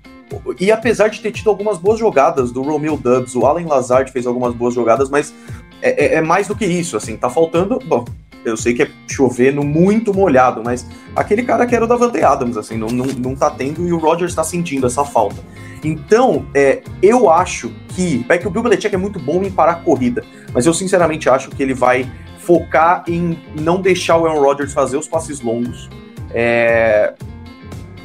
e 0.60 0.72
apesar 0.72 1.10
de 1.10 1.20
ter 1.20 1.32
tido 1.32 1.50
algumas 1.50 1.78
boas 1.78 2.00
jogadas 2.00 2.52
do 2.52 2.62
Romeo 2.62 2.98
Dubs, 2.98 3.36
o 3.36 3.46
Allen 3.46 3.66
Lazard 3.66 4.12
fez 4.12 4.26
algumas 4.26 4.54
boas 4.54 4.74
jogadas, 4.74 5.10
mas 5.10 5.34
é, 5.82 6.06
é, 6.06 6.16
é 6.16 6.22
mais 6.22 6.48
do 6.48 6.56
que 6.56 6.66
isso, 6.66 6.96
assim, 6.96 7.18
tá 7.18 7.30
faltando. 7.30 7.80
Bom, 7.86 8.06
eu 8.44 8.58
sei 8.58 8.74
que 8.74 8.84
é 8.84 8.92
chover 9.08 9.54
no 9.54 9.64
muito 9.64 10.14
molhado, 10.14 10.62
mas 10.64 10.88
aquele 11.16 11.44
cara 11.44 11.66
que 11.66 11.76
era 11.76 11.86
o 11.86 11.88
Davante 11.88 12.22
Adams, 12.24 12.58
assim, 12.58 12.78
não, 12.78 12.88
não, 12.88 13.06
não 13.06 13.36
tá 13.36 13.50
tendo 13.50 13.88
e 13.88 13.94
o 13.94 13.98
Rodgers 13.98 14.34
tá 14.34 14.44
sentindo 14.44 14.88
essa 14.88 15.04
falta. 15.04 15.44
Então, 15.84 16.46
é, 16.54 16.82
eu 17.02 17.30
acho 17.30 17.72
que. 17.90 18.26
É 18.30 18.38
que 18.38 18.48
o 18.48 18.52
Bill 18.52 18.64
Belichick 18.64 18.94
é 18.94 18.98
muito 18.98 19.20
bom 19.20 19.42
em 19.44 19.52
parar 19.52 19.72
a 19.72 19.76
corrida, 19.76 20.24
mas 20.54 20.66
eu 20.66 20.74
sinceramente 20.74 21.30
acho 21.30 21.50
que 21.50 21.62
ele 21.62 21.74
vai 21.74 22.10
focar 22.40 23.04
em 23.08 23.38
não 23.60 23.82
deixar 23.82 24.18
o 24.18 24.26
Aaron 24.26 24.42
Rodgers 24.42 24.74
fazer 24.74 24.98
os 24.98 25.08
passes 25.08 25.42
longos 25.42 25.90
é... 26.34 27.14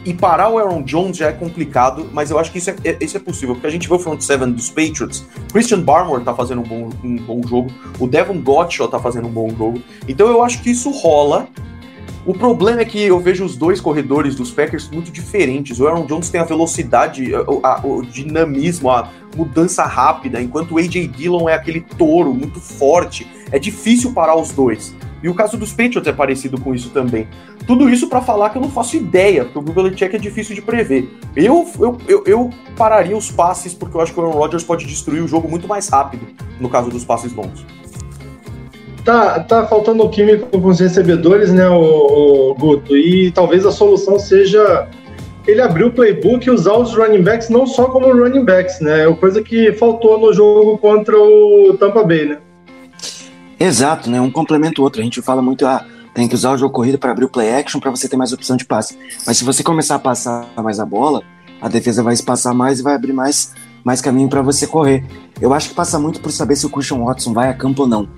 E 0.07 0.15
parar 0.15 0.49
o 0.51 0.57
Aaron 0.57 0.83
Jones 0.83 1.17
já 1.17 1.27
é 1.27 1.33
complicado, 1.33 2.09
mas 2.13 2.31
eu 2.31 2.39
acho 2.39 2.53
que 2.53 2.59
isso 2.59 2.71
é, 2.71 2.77
é, 2.85 2.97
isso 3.01 3.17
é 3.17 3.21
possível, 3.21 3.57
porque 3.57 3.67
a 3.67 3.71
gente 3.71 3.89
vê 3.89 3.95
o 3.95 3.99
front 3.99 4.21
seven 4.21 4.53
dos 4.53 4.71
Patriots, 4.71 5.27
Christian 5.53 5.81
Barmore 5.81 6.23
tá 6.23 6.33
fazendo 6.33 6.61
um 6.61 6.65
bom, 6.65 6.91
um 7.03 7.17
bom 7.17 7.43
jogo, 7.45 7.73
o 7.99 8.07
Devon 8.07 8.41
Gottschall 8.41 8.87
tá 8.87 9.01
fazendo 9.01 9.27
um 9.27 9.33
bom 9.33 9.51
jogo, 9.51 9.83
então 10.07 10.29
eu 10.29 10.45
acho 10.45 10.63
que 10.63 10.71
isso 10.71 10.91
rola. 10.91 11.49
O 12.25 12.35
problema 12.35 12.81
é 12.81 12.85
que 12.85 13.01
eu 13.01 13.21
vejo 13.21 13.45
os 13.45 13.57
dois 13.57 13.81
corredores 13.81 14.35
dos 14.35 14.51
Packers 14.51 14.91
muito 14.91 15.13
diferentes. 15.13 15.79
O 15.79 15.87
Aaron 15.87 16.07
Jones 16.07 16.29
tem 16.29 16.41
a 16.41 16.45
velocidade, 16.45 17.33
o, 17.33 17.61
a, 17.65 17.81
o 17.87 18.03
dinamismo, 18.03 18.91
a 18.91 19.13
mudança 19.37 19.85
rápida, 19.85 20.43
enquanto 20.43 20.73
o 20.75 20.79
A.J. 20.79 21.07
Dillon 21.07 21.49
é 21.49 21.55
aquele 21.55 21.81
touro 21.81 22.35
muito 22.35 22.61
forte. 22.61 23.29
É 23.53 23.61
difícil 23.61 24.13
parar 24.13 24.35
os 24.35 24.51
dois. 24.51 24.93
E 25.23 25.29
o 25.29 25.35
caso 25.35 25.57
dos 25.57 25.73
Patriots 25.73 26.07
é 26.07 26.13
parecido 26.13 26.61
com 26.61 26.75
isso 26.75 26.91
também. 26.91 27.27
Tudo 27.67 27.89
isso 27.89 28.09
para 28.09 28.21
falar 28.21 28.51
que 28.51 28.59
eu 28.59 28.63
não 28.63 28.71
faço 28.71 28.97
ideia, 28.97 29.45
porque 29.45 29.59
o 29.59 29.63
Bill 29.63 29.75
Belichick 29.75 30.15
é 30.15 30.19
difícil 30.19 30.55
de 30.55 30.63
prever. 30.63 31.09
Eu, 31.35 31.67
eu, 31.79 31.99
eu, 32.07 32.25
eu, 32.27 32.51
pararia 32.77 33.17
os 33.17 33.31
passes, 33.31 33.75
porque 33.75 33.97
eu 33.97 34.01
acho 34.01 34.13
que 34.13 34.21
o 34.21 34.23
Aaron 34.23 34.37
Rodgers 34.37 34.63
pode 34.63 34.87
destruir 34.87 35.23
o 35.23 35.29
jogo 35.29 35.49
muito 35.49 35.67
mais 35.67 35.89
rápido, 35.89 36.27
no 36.61 36.69
caso 36.69 36.91
dos 36.91 37.05
passes 37.05 37.33
longos. 37.33 37.65
Tá, 39.05 39.41
tá 39.41 39.67
faltando 39.67 40.09
químico 40.09 40.49
com 40.49 40.69
os 40.69 40.81
recebedores, 40.81 41.53
né, 41.53 41.69
o, 41.69 42.51
o 42.51 42.55
Guto? 42.55 42.97
E 42.97 43.31
talvez 43.31 43.65
a 43.65 43.71
solução 43.71 44.19
seja 44.19 44.89
ele 45.47 45.61
abrir 45.61 45.85
o 45.85 45.93
playbook 45.93 46.47
e 46.47 46.51
usar 46.51 46.75
os 46.75 46.95
running 46.95 47.23
backs 47.23 47.49
não 47.49 47.67
só 47.67 47.87
como 47.87 48.13
running 48.13 48.45
backs, 48.45 48.81
né? 48.81 49.09
É 49.09 49.15
coisa 49.15 49.43
que 49.43 49.73
faltou 49.73 50.19
no 50.19 50.33
jogo 50.33 50.77
contra 50.79 51.17
o 51.17 51.77
Tampa 51.79 52.03
Bay, 52.03 52.27
né? 52.27 52.39
Exato, 53.59 54.11
né? 54.11 54.21
Um 54.21 54.31
complementa 54.31 54.81
o 54.81 54.85
outro. 54.85 55.01
A 55.01 55.05
gente 55.05 55.23
fala 55.23 55.41
muito, 55.41 55.67
ah, 55.67 55.85
tem 56.15 56.29
que 56.29 56.35
usar 56.35 56.53
o 56.53 56.57
jogo 56.57 56.73
corrido 56.73 56.99
para 56.99 57.11
abrir 57.13 57.25
o 57.25 57.29
play 57.29 57.55
action 57.55 57.81
para 57.81 57.91
você 57.91 58.09
ter 58.09 58.17
mais 58.17 58.33
opção 58.33 58.57
de 58.57 58.65
passe. 58.65 58.99
Mas 59.27 59.39
se 59.39 59.45
você 59.45 59.63
começar 59.63 59.97
a 59.97 59.99
passar 59.99 60.47
mais 60.57 60.81
a 60.81 60.87
bola, 60.87 61.23
a 61.61 61.69
defesa 61.69 62.03
vai 62.03 62.15
espaçar 62.15 62.55
mais 62.55 62.81
e 62.81 62.83
vai 62.83 62.95
abrir 62.95 63.13
mais, 63.13 63.55
mais 63.85 64.01
caminho 64.01 64.29
para 64.29 64.43
você 64.43 64.67
correr. 64.67 65.05
Eu 65.41 65.53
acho 65.53 65.71
que 65.71 65.75
passa 65.75 65.99
muito 65.99 66.21
por 66.21 66.31
saber 66.31 66.57
se 66.57 66.67
o 66.67 66.71
Christian 66.71 66.99
Watson 66.99 67.33
vai 67.33 67.49
a 67.49 67.55
campo 67.55 67.83
ou 67.83 67.89
não. 67.89 68.09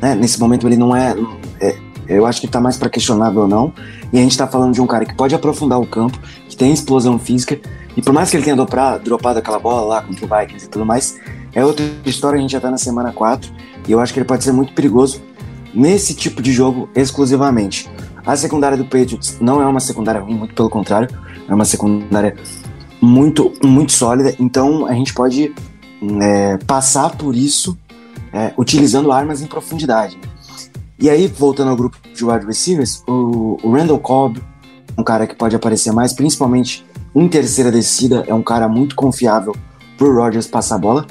Né? 0.00 0.14
Nesse 0.14 0.38
momento 0.38 0.66
ele 0.66 0.76
não 0.76 0.94
é, 0.94 1.14
é 1.60 1.76
eu 2.08 2.24
acho 2.24 2.40
que 2.40 2.46
está 2.46 2.60
mais 2.60 2.76
para 2.76 2.88
questionável 2.88 3.42
ou 3.42 3.48
não. 3.48 3.72
E 4.12 4.18
a 4.18 4.22
gente 4.22 4.32
está 4.32 4.46
falando 4.46 4.72
de 4.72 4.80
um 4.80 4.86
cara 4.86 5.04
que 5.04 5.14
pode 5.14 5.34
aprofundar 5.34 5.78
o 5.78 5.86
campo, 5.86 6.18
que 6.48 6.56
tem 6.56 6.72
explosão 6.72 7.18
física. 7.18 7.60
E 7.96 8.00
por 8.00 8.12
mais 8.12 8.30
que 8.30 8.36
ele 8.36 8.44
tenha 8.44 8.56
dropado, 8.56 9.38
aquela 9.38 9.58
bola 9.58 9.82
lá 9.82 10.02
contra 10.02 10.24
o 10.24 10.28
Vikings 10.28 10.66
e 10.66 10.68
tudo 10.68 10.86
mais, 10.86 11.18
é 11.54 11.64
outra 11.64 11.84
história. 12.06 12.38
A 12.38 12.40
gente 12.40 12.52
já 12.52 12.58
está 12.58 12.70
na 12.70 12.78
semana 12.78 13.12
4 13.12 13.52
e 13.88 13.92
eu 13.92 14.00
acho 14.00 14.12
que 14.12 14.18
ele 14.18 14.26
pode 14.26 14.44
ser 14.44 14.52
muito 14.52 14.72
perigoso 14.74 15.20
nesse 15.74 16.14
tipo 16.14 16.42
de 16.42 16.52
jogo 16.52 16.88
exclusivamente. 16.94 17.90
A 18.24 18.36
secundária 18.36 18.76
do 18.76 18.84
Patriots 18.84 19.38
não 19.40 19.62
é 19.62 19.66
uma 19.66 19.80
secundária 19.80 20.20
ruim, 20.20 20.34
muito 20.34 20.54
pelo 20.54 20.68
contrário, 20.68 21.08
é 21.48 21.54
uma 21.54 21.64
secundária 21.64 22.36
muito, 23.00 23.52
muito 23.64 23.92
sólida. 23.92 24.34
Então 24.38 24.86
a 24.86 24.92
gente 24.92 25.14
pode 25.14 25.54
é, 26.20 26.58
passar 26.58 27.16
por 27.16 27.34
isso 27.34 27.76
é, 28.32 28.52
utilizando 28.58 29.10
armas 29.10 29.40
em 29.40 29.46
profundidade. 29.46 30.18
E 30.98 31.08
aí, 31.08 31.26
voltando 31.28 31.70
ao 31.70 31.76
grupo 31.76 31.96
de 32.12 32.24
wide 32.24 32.44
receivers, 32.44 33.02
o, 33.06 33.56
o 33.62 33.72
Randall 33.72 34.00
Cobb, 34.00 34.42
um 34.96 35.04
cara 35.04 35.26
que 35.26 35.34
pode 35.34 35.54
aparecer 35.54 35.92
mais, 35.92 36.12
principalmente 36.12 36.84
em 37.14 37.28
terceira 37.28 37.70
descida, 37.70 38.24
é 38.26 38.34
um 38.34 38.42
cara 38.42 38.68
muito 38.68 38.96
confiável 38.96 39.54
pro 39.96 40.14
Rodgers 40.14 40.46
passar 40.46 40.74
a 40.74 40.78
bola. 40.78 41.06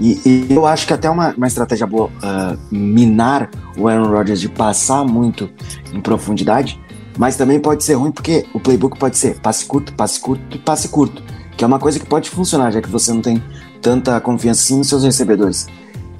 E, 0.00 0.20
e 0.24 0.54
eu 0.54 0.66
acho 0.66 0.86
que 0.86 0.92
até 0.92 1.10
uma, 1.10 1.34
uma 1.36 1.46
estratégia 1.46 1.86
boa 1.86 2.06
uh, 2.06 2.58
minar 2.70 3.50
o 3.76 3.88
Aaron 3.88 4.08
Rodgers 4.08 4.40
de 4.40 4.48
passar 4.48 5.04
muito 5.04 5.50
em 5.92 6.00
profundidade, 6.00 6.80
mas 7.16 7.36
também 7.36 7.58
pode 7.58 7.82
ser 7.82 7.94
ruim 7.94 8.12
porque 8.12 8.46
o 8.54 8.60
playbook 8.60 8.98
pode 8.98 9.18
ser 9.18 9.40
passe 9.40 9.64
curto, 9.66 9.92
passe 9.94 10.20
curto 10.20 10.56
e 10.56 10.58
passe 10.58 10.88
curto, 10.88 11.22
que 11.56 11.64
é 11.64 11.66
uma 11.66 11.78
coisa 11.78 11.98
que 11.98 12.06
pode 12.06 12.30
funcionar, 12.30 12.70
já 12.70 12.80
que 12.80 12.88
você 12.88 13.12
não 13.12 13.20
tem 13.20 13.42
tanta 13.82 14.20
confiança 14.20 14.62
assim 14.62 14.78
nos 14.78 14.88
seus 14.88 15.02
recebedores. 15.02 15.66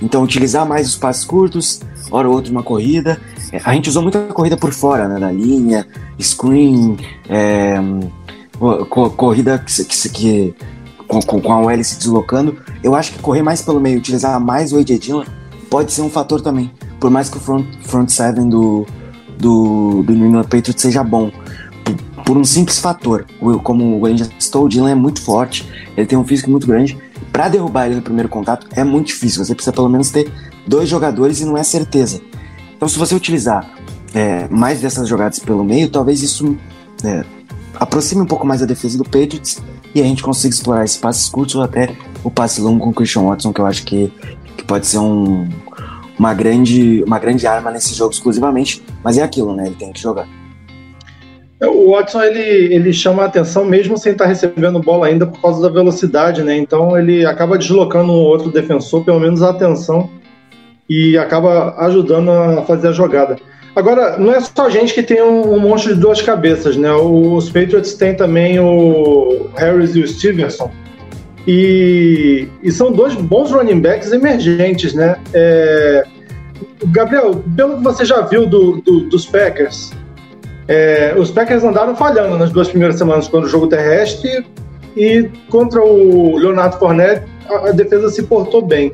Então, 0.00 0.22
utilizar 0.22 0.66
mais 0.66 0.88
os 0.88 0.96
passes 0.96 1.24
curtos, 1.24 1.80
hora 2.10 2.28
ou 2.28 2.34
outra 2.34 2.50
uma 2.50 2.62
corrida. 2.62 3.20
É, 3.52 3.60
a 3.64 3.72
gente 3.74 3.88
usou 3.88 4.02
muita 4.02 4.20
corrida 4.28 4.56
por 4.56 4.72
fora, 4.72 5.08
né? 5.08 5.18
Da 5.18 5.30
linha, 5.30 5.86
screen, 6.20 6.96
é, 7.28 7.76
corrida 9.16 9.58
que, 9.58 9.84
que, 9.84 10.08
que 10.08 10.54
com, 11.08 11.40
com, 11.40 11.52
a 11.52 11.60
OL 11.60 11.82
se 11.82 11.98
deslocando. 11.98 12.56
Eu 12.82 12.94
acho 12.94 13.12
que 13.12 13.18
correr 13.18 13.42
mais 13.42 13.62
pelo 13.62 13.80
meio, 13.80 13.98
utilizar 13.98 14.38
mais 14.38 14.72
o 14.72 14.78
AJ 14.78 14.98
Dillon 14.98 15.24
pode 15.68 15.92
ser 15.92 16.02
um 16.02 16.10
fator 16.10 16.40
também. 16.40 16.70
Por 17.00 17.10
mais 17.10 17.28
que 17.28 17.36
o 17.36 17.40
front, 17.40 17.66
front 17.82 18.08
seven 18.10 18.48
do, 18.48 18.86
do, 19.38 20.02
do 20.02 20.12
New 20.12 20.28
England 20.28 20.44
Patriots 20.44 20.80
seja 20.80 21.02
bom. 21.02 21.30
Por, 21.84 22.24
por 22.24 22.36
um 22.36 22.44
simples 22.44 22.78
fator. 22.78 23.26
Como 23.62 23.98
o 23.98 24.06
Angel 24.06 24.28
citou, 24.38 24.66
o 24.66 24.68
Dillon 24.68 24.88
é 24.88 24.94
muito 24.94 25.22
forte, 25.22 25.68
ele 25.96 26.06
tem 26.06 26.18
um 26.18 26.24
físico 26.24 26.50
muito 26.50 26.66
grande 26.66 26.96
para 27.32 27.48
derrubar 27.48 27.86
ele 27.86 27.96
no 27.96 28.02
primeiro 28.02 28.28
contato 28.28 28.66
é 28.72 28.82
muito 28.82 29.08
difícil. 29.08 29.44
Você 29.44 29.54
precisa 29.54 29.72
pelo 29.72 29.88
menos 29.88 30.10
ter 30.10 30.30
dois 30.66 30.88
jogadores 30.88 31.40
e 31.40 31.44
não 31.44 31.56
é 31.56 31.62
certeza. 31.62 32.20
Então, 32.76 32.88
se 32.88 32.98
você 32.98 33.14
utilizar 33.14 33.68
é, 34.14 34.48
mais 34.48 34.80
dessas 34.80 35.08
jogadas 35.08 35.38
pelo 35.38 35.64
meio, 35.64 35.88
talvez 35.88 36.22
isso 36.22 36.56
é, 37.04 37.24
aproxime 37.74 38.22
um 38.22 38.26
pouco 38.26 38.46
mais 38.46 38.62
a 38.62 38.66
defesa 38.66 38.98
do 38.98 39.04
Patriots 39.04 39.62
e 39.94 40.00
a 40.00 40.04
gente 40.04 40.22
consiga 40.22 40.54
explorar 40.54 40.84
esses 40.84 40.96
passes 40.96 41.28
curtos 41.28 41.54
ou 41.54 41.62
até 41.62 41.94
o 42.22 42.30
passe 42.30 42.60
longo 42.60 42.80
com 42.84 42.90
o 42.90 42.94
Christian 42.94 43.22
Watson, 43.22 43.52
que 43.52 43.60
eu 43.60 43.66
acho 43.66 43.84
que, 43.84 44.12
que 44.56 44.64
pode 44.64 44.86
ser 44.86 44.98
um, 44.98 45.48
uma, 46.18 46.34
grande, 46.34 47.02
uma 47.06 47.18
grande 47.18 47.46
arma 47.46 47.70
nesse 47.70 47.94
jogo 47.94 48.12
exclusivamente. 48.12 48.82
Mas 49.02 49.18
é 49.18 49.22
aquilo, 49.22 49.54
né? 49.54 49.66
Ele 49.66 49.76
tem 49.76 49.92
que 49.92 50.00
jogar. 50.00 50.28
O 51.60 51.90
Watson 51.90 52.22
ele, 52.22 52.72
ele 52.72 52.92
chama 52.92 53.24
a 53.24 53.26
atenção 53.26 53.64
mesmo 53.64 53.98
sem 53.98 54.12
estar 54.12 54.26
recebendo 54.26 54.78
bola 54.78 55.06
ainda 55.08 55.26
por 55.26 55.40
causa 55.40 55.60
da 55.60 55.68
velocidade, 55.68 56.42
né? 56.42 56.56
Então 56.56 56.96
ele 56.96 57.26
acaba 57.26 57.58
deslocando 57.58 58.12
um 58.12 58.16
outro 58.16 58.52
defensor, 58.52 59.04
pelo 59.04 59.18
menos 59.18 59.42
a 59.42 59.50
atenção, 59.50 60.08
e 60.88 61.18
acaba 61.18 61.74
ajudando 61.78 62.30
a 62.30 62.62
fazer 62.62 62.88
a 62.88 62.92
jogada. 62.92 63.36
Agora, 63.78 64.18
não 64.18 64.34
é 64.34 64.40
só 64.40 64.66
a 64.66 64.70
gente 64.70 64.92
que 64.92 65.04
tem 65.04 65.22
um, 65.22 65.54
um 65.54 65.60
monstro 65.60 65.94
de 65.94 66.00
duas 66.00 66.20
cabeças, 66.20 66.76
né? 66.76 66.92
Os 66.92 67.48
Patriots 67.48 67.94
têm 67.94 68.12
também 68.12 68.58
o 68.58 69.48
Harris 69.54 69.94
e 69.94 70.00
o 70.00 70.08
Stevenson. 70.08 70.68
E, 71.46 72.48
e 72.60 72.72
são 72.72 72.90
dois 72.90 73.14
bons 73.14 73.52
running 73.52 73.78
backs 73.78 74.10
emergentes, 74.10 74.94
né? 74.94 75.16
É, 75.32 76.04
Gabriel, 76.86 77.36
pelo 77.54 77.76
que 77.76 77.84
você 77.84 78.04
já 78.04 78.20
viu 78.22 78.46
do, 78.46 78.80
do, 78.80 79.08
dos 79.08 79.26
Packers, 79.26 79.92
é, 80.66 81.14
os 81.16 81.30
Packers 81.30 81.62
andaram 81.62 81.94
falhando 81.94 82.36
nas 82.36 82.50
duas 82.50 82.66
primeiras 82.66 82.98
semanas 82.98 83.28
contra 83.28 83.46
o 83.46 83.48
jogo 83.48 83.68
terrestre 83.68 84.44
e 84.96 85.30
contra 85.48 85.80
o 85.80 86.36
Leonardo 86.36 86.76
Fournette 86.80 87.22
a, 87.48 87.68
a 87.68 87.70
defesa 87.70 88.08
se 88.08 88.24
portou 88.24 88.60
bem. 88.60 88.92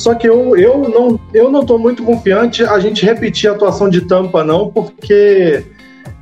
Só 0.00 0.14
que 0.14 0.26
eu, 0.26 0.56
eu 0.56 0.78
não 0.88 1.20
eu 1.34 1.50
não 1.50 1.60
estou 1.60 1.78
muito 1.78 2.02
confiante 2.02 2.64
a 2.64 2.78
gente 2.78 3.04
repetir 3.04 3.50
a 3.50 3.52
atuação 3.52 3.86
de 3.86 4.00
Tampa 4.00 4.42
não, 4.42 4.70
porque 4.70 5.62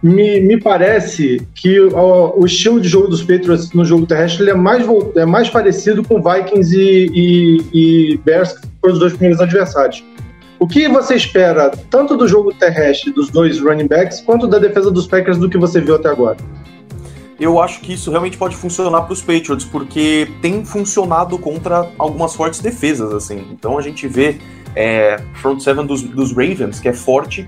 me, 0.02 0.40
me 0.40 0.60
parece 0.60 1.46
que 1.54 1.78
o, 1.78 2.40
o 2.40 2.44
estilo 2.44 2.80
de 2.80 2.88
jogo 2.88 3.06
dos 3.06 3.22
Patriots 3.22 3.72
no 3.72 3.84
jogo 3.84 4.04
terrestre 4.04 4.42
ele 4.42 4.50
é 4.50 4.54
mais 4.54 4.84
é 5.14 5.24
mais 5.24 5.48
parecido 5.48 6.02
com 6.02 6.20
Vikings 6.20 6.76
e, 6.76 7.06
e, 7.14 8.12
e 8.12 8.16
Bears, 8.16 8.54
que 8.54 8.66
foram 8.80 8.94
os 8.94 8.98
dois 8.98 9.12
primeiros 9.12 9.40
adversários. 9.40 10.04
O 10.58 10.66
que 10.66 10.88
você 10.88 11.14
espera 11.14 11.70
tanto 11.88 12.16
do 12.16 12.26
jogo 12.26 12.52
terrestre 12.52 13.12
dos 13.12 13.30
dois 13.30 13.60
running 13.60 13.86
backs 13.86 14.20
quanto 14.20 14.48
da 14.48 14.58
defesa 14.58 14.90
dos 14.90 15.06
Packers 15.06 15.38
do 15.38 15.48
que 15.48 15.56
você 15.56 15.80
viu 15.80 15.94
até 15.94 16.08
agora? 16.08 16.36
Eu 17.38 17.60
acho 17.60 17.80
que 17.80 17.92
isso 17.92 18.10
realmente 18.10 18.36
pode 18.36 18.56
funcionar 18.56 19.02
para 19.02 19.12
os 19.12 19.20
Patriots, 19.20 19.64
porque 19.64 20.28
tem 20.42 20.64
funcionado 20.64 21.38
contra 21.38 21.88
algumas 21.96 22.34
fortes 22.34 22.58
defesas, 22.60 23.12
assim. 23.12 23.46
Então 23.52 23.78
a 23.78 23.82
gente 23.82 24.08
vê 24.08 24.38
é, 24.74 25.22
front 25.34 25.60
seven 25.60 25.86
dos, 25.86 26.02
dos 26.02 26.30
Ravens, 26.32 26.80
que 26.80 26.88
é 26.88 26.92
forte. 26.92 27.46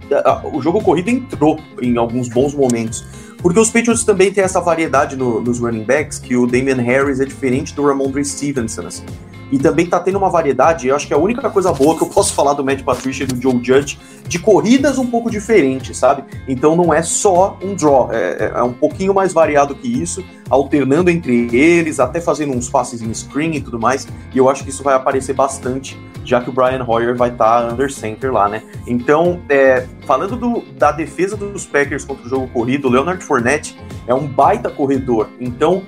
O 0.52 0.62
jogo 0.62 0.80
corrido 0.80 1.08
entrou 1.10 1.58
em 1.82 1.96
alguns 1.96 2.28
bons 2.28 2.54
momentos. 2.54 3.04
Porque 3.38 3.58
os 3.58 3.70
Patriots 3.70 4.04
também 4.04 4.32
têm 4.32 4.44
essa 4.44 4.60
variedade 4.60 5.16
no, 5.16 5.40
nos 5.40 5.58
running 5.58 5.84
backs, 5.84 6.18
que 6.18 6.36
o 6.36 6.46
Damian 6.46 6.76
Harris 6.76 7.20
é 7.20 7.24
diferente 7.24 7.74
do 7.74 7.86
Ramondre 7.86 8.24
Stevenson, 8.24 8.86
assim. 8.86 9.06
E 9.50 9.58
também 9.58 9.86
tá 9.86 9.98
tendo 9.98 10.18
uma 10.18 10.30
variedade, 10.30 10.88
eu 10.88 10.96
acho 10.96 11.06
que 11.06 11.12
é 11.12 11.16
a 11.16 11.18
única 11.18 11.48
coisa 11.50 11.72
boa 11.72 11.96
que 11.96 12.02
eu 12.02 12.08
posso 12.08 12.32
falar 12.34 12.54
do 12.54 12.64
Matt 12.64 12.82
Patricia 12.82 13.24
e 13.24 13.26
do 13.26 13.40
Joe 13.40 13.60
Judge, 13.62 13.98
de 14.26 14.38
corridas 14.38 14.98
um 14.98 15.06
pouco 15.06 15.30
diferentes, 15.30 15.96
sabe? 15.96 16.24
Então 16.46 16.76
não 16.76 16.94
é 16.94 17.02
só 17.02 17.58
um 17.62 17.74
draw, 17.74 18.12
é, 18.12 18.16
é, 18.16 18.52
é 18.56 18.62
um 18.62 18.72
pouquinho 18.72 19.12
mais 19.12 19.32
variado 19.32 19.74
que 19.74 19.88
isso, 19.88 20.24
alternando 20.48 21.10
entre 21.10 21.54
eles, 21.54 21.98
até 21.98 22.20
fazendo 22.20 22.52
uns 22.52 22.68
passes 22.68 23.02
em 23.02 23.12
screen 23.12 23.56
e 23.56 23.60
tudo 23.60 23.78
mais, 23.78 24.06
e 24.32 24.38
eu 24.38 24.48
acho 24.48 24.62
que 24.62 24.70
isso 24.70 24.82
vai 24.82 24.94
aparecer 24.94 25.34
bastante, 25.34 25.98
já 26.24 26.40
que 26.40 26.48
o 26.48 26.52
Brian 26.52 26.84
Hoyer 26.86 27.16
vai 27.16 27.30
estar 27.30 27.62
tá 27.62 27.72
under 27.72 27.92
center 27.92 28.32
lá, 28.32 28.48
né? 28.48 28.62
Então, 28.86 29.40
é, 29.48 29.86
falando 30.06 30.36
do, 30.36 30.62
da 30.76 30.92
defesa 30.92 31.36
dos 31.36 31.66
Packers 31.66 32.04
contra 32.04 32.24
o 32.24 32.28
jogo 32.28 32.48
corrido, 32.48 32.88
o 32.88 32.90
Leonard 32.90 33.22
Fournette 33.24 33.76
é 34.06 34.14
um 34.14 34.26
baita 34.26 34.70
corredor, 34.70 35.28
então 35.40 35.82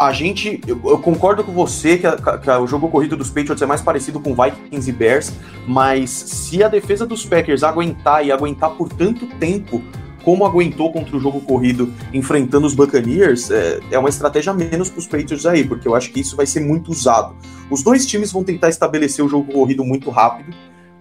a 0.00 0.14
gente, 0.14 0.58
eu, 0.66 0.80
eu, 0.82 0.98
concordo 0.98 1.44
com 1.44 1.52
você 1.52 1.98
que, 1.98 2.06
a, 2.06 2.16
que 2.38 2.48
a, 2.48 2.58
o 2.58 2.66
jogo 2.66 2.88
corrido 2.88 3.18
dos 3.18 3.28
Patriots 3.28 3.60
é 3.60 3.66
mais 3.66 3.82
parecido 3.82 4.18
com 4.18 4.34
Vikings 4.34 4.88
e 4.88 4.92
Bears, 4.94 5.30
mas 5.68 6.08
se 6.08 6.64
a 6.64 6.68
defesa 6.68 7.04
dos 7.04 7.26
Packers 7.26 7.62
aguentar 7.62 8.24
e 8.24 8.32
aguentar 8.32 8.70
por 8.70 8.88
tanto 8.88 9.26
tempo 9.38 9.82
como 10.24 10.46
aguentou 10.46 10.90
contra 10.90 11.14
o 11.14 11.20
jogo 11.20 11.42
corrido 11.42 11.92
enfrentando 12.14 12.66
os 12.66 12.72
Buccaneers, 12.72 13.50
é, 13.50 13.80
é 13.90 13.98
uma 13.98 14.08
estratégia 14.08 14.54
menos 14.54 14.88
para 14.88 15.00
os 15.00 15.06
Patriots 15.06 15.44
aí, 15.44 15.64
porque 15.64 15.86
eu 15.86 15.94
acho 15.94 16.10
que 16.10 16.20
isso 16.20 16.34
vai 16.34 16.46
ser 16.46 16.60
muito 16.60 16.90
usado. 16.90 17.36
Os 17.70 17.82
dois 17.82 18.06
times 18.06 18.32
vão 18.32 18.42
tentar 18.42 18.70
estabelecer 18.70 19.22
o 19.22 19.28
jogo 19.28 19.52
corrido 19.52 19.84
muito 19.84 20.08
rápido, 20.08 20.56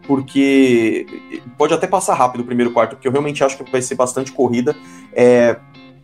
porque 0.05 1.05
pode 1.57 1.73
até 1.73 1.87
passar 1.87 2.15
rápido 2.15 2.41
o 2.41 2.43
primeiro 2.43 2.71
quarto, 2.71 2.95
porque 2.97 3.07
eu 3.07 3.11
realmente 3.13 3.45
acho 3.45 3.57
que 3.57 3.71
vai 3.71 3.81
ser 3.81 3.95
bastante 3.95 4.33
corrida. 4.33 4.75
É, 5.13 5.57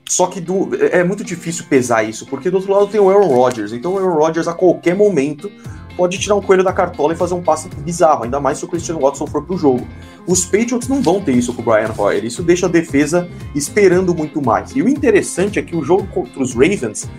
só 0.07 0.27
que 0.27 0.39
do, 0.39 0.69
é 0.75 1.03
muito 1.03 1.23
difícil 1.23 1.65
pesar 1.67 2.03
isso, 2.03 2.25
porque 2.27 2.49
do 2.49 2.57
outro 2.57 2.71
lado 2.71 2.87
tem 2.87 2.99
o 2.99 3.09
Aaron 3.09 3.27
Rodgers. 3.27 3.73
Então 3.73 3.93
o 3.93 3.97
Aaron 3.97 4.15
Rodgers 4.15 4.47
a 4.47 4.53
qualquer 4.53 4.95
momento 4.95 5.51
pode 5.97 6.19
tirar 6.19 6.35
um 6.35 6.41
coelho 6.41 6.63
da 6.63 6.73
cartola 6.73 7.13
e 7.13 7.15
fazer 7.15 7.33
um 7.33 7.41
passe 7.41 7.69
bizarro, 7.69 8.25
ainda 8.25 8.39
mais 8.39 8.57
se 8.57 8.65
o 8.65 8.67
Christian 8.67 8.97
Watson 8.97 9.25
for 9.25 9.43
pro 9.43 9.57
jogo. 9.57 9.87
Os 10.27 10.45
Patriots 10.45 10.87
não 10.87 11.01
vão 11.01 11.21
ter 11.21 11.33
isso 11.33 11.53
com 11.53 11.61
o 11.61 11.65
Brian 11.65 11.93
Hoyer, 11.97 12.23
isso 12.25 12.43
deixa 12.43 12.65
a 12.65 12.69
defesa 12.69 13.27
esperando 13.55 14.13
muito 14.13 14.41
mais. 14.41 14.75
E 14.75 14.81
o 14.81 14.89
interessante 14.89 15.57
é 15.57 15.61
que 15.61 15.75
o 15.75 15.83
jogo 15.83 16.05
contra 16.07 16.41
os 16.41 16.53
Ravens 16.53 17.09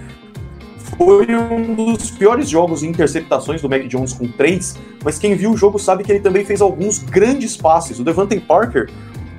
foi 0.96 1.26
um 1.34 1.74
dos 1.74 2.10
piores 2.10 2.48
jogos 2.48 2.82
em 2.82 2.88
interceptações 2.88 3.60
do 3.60 3.68
Mac 3.68 3.82
Jones 3.86 4.12
com 4.12 4.28
três, 4.28 4.76
mas 5.02 5.18
quem 5.18 5.34
viu 5.34 5.52
o 5.52 5.56
jogo 5.56 5.78
sabe 5.78 6.04
que 6.04 6.12
ele 6.12 6.20
também 6.20 6.44
fez 6.44 6.60
alguns 6.60 6.98
grandes 6.98 7.56
passes. 7.56 7.98
O 7.98 8.04
Devante 8.04 8.38
Parker 8.38 8.90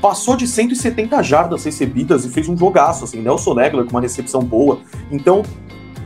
passou 0.01 0.35
de 0.35 0.47
170 0.47 1.21
jardas 1.23 1.63
recebidas 1.63 2.25
e 2.25 2.29
fez 2.29 2.47
um 2.47 2.57
jogaço, 2.57 3.03
assim, 3.03 3.21
Nelson 3.21 3.59
Egler 3.59 3.85
com 3.85 3.91
uma 3.91 4.01
recepção 4.01 4.41
boa. 4.41 4.79
Então, 5.11 5.43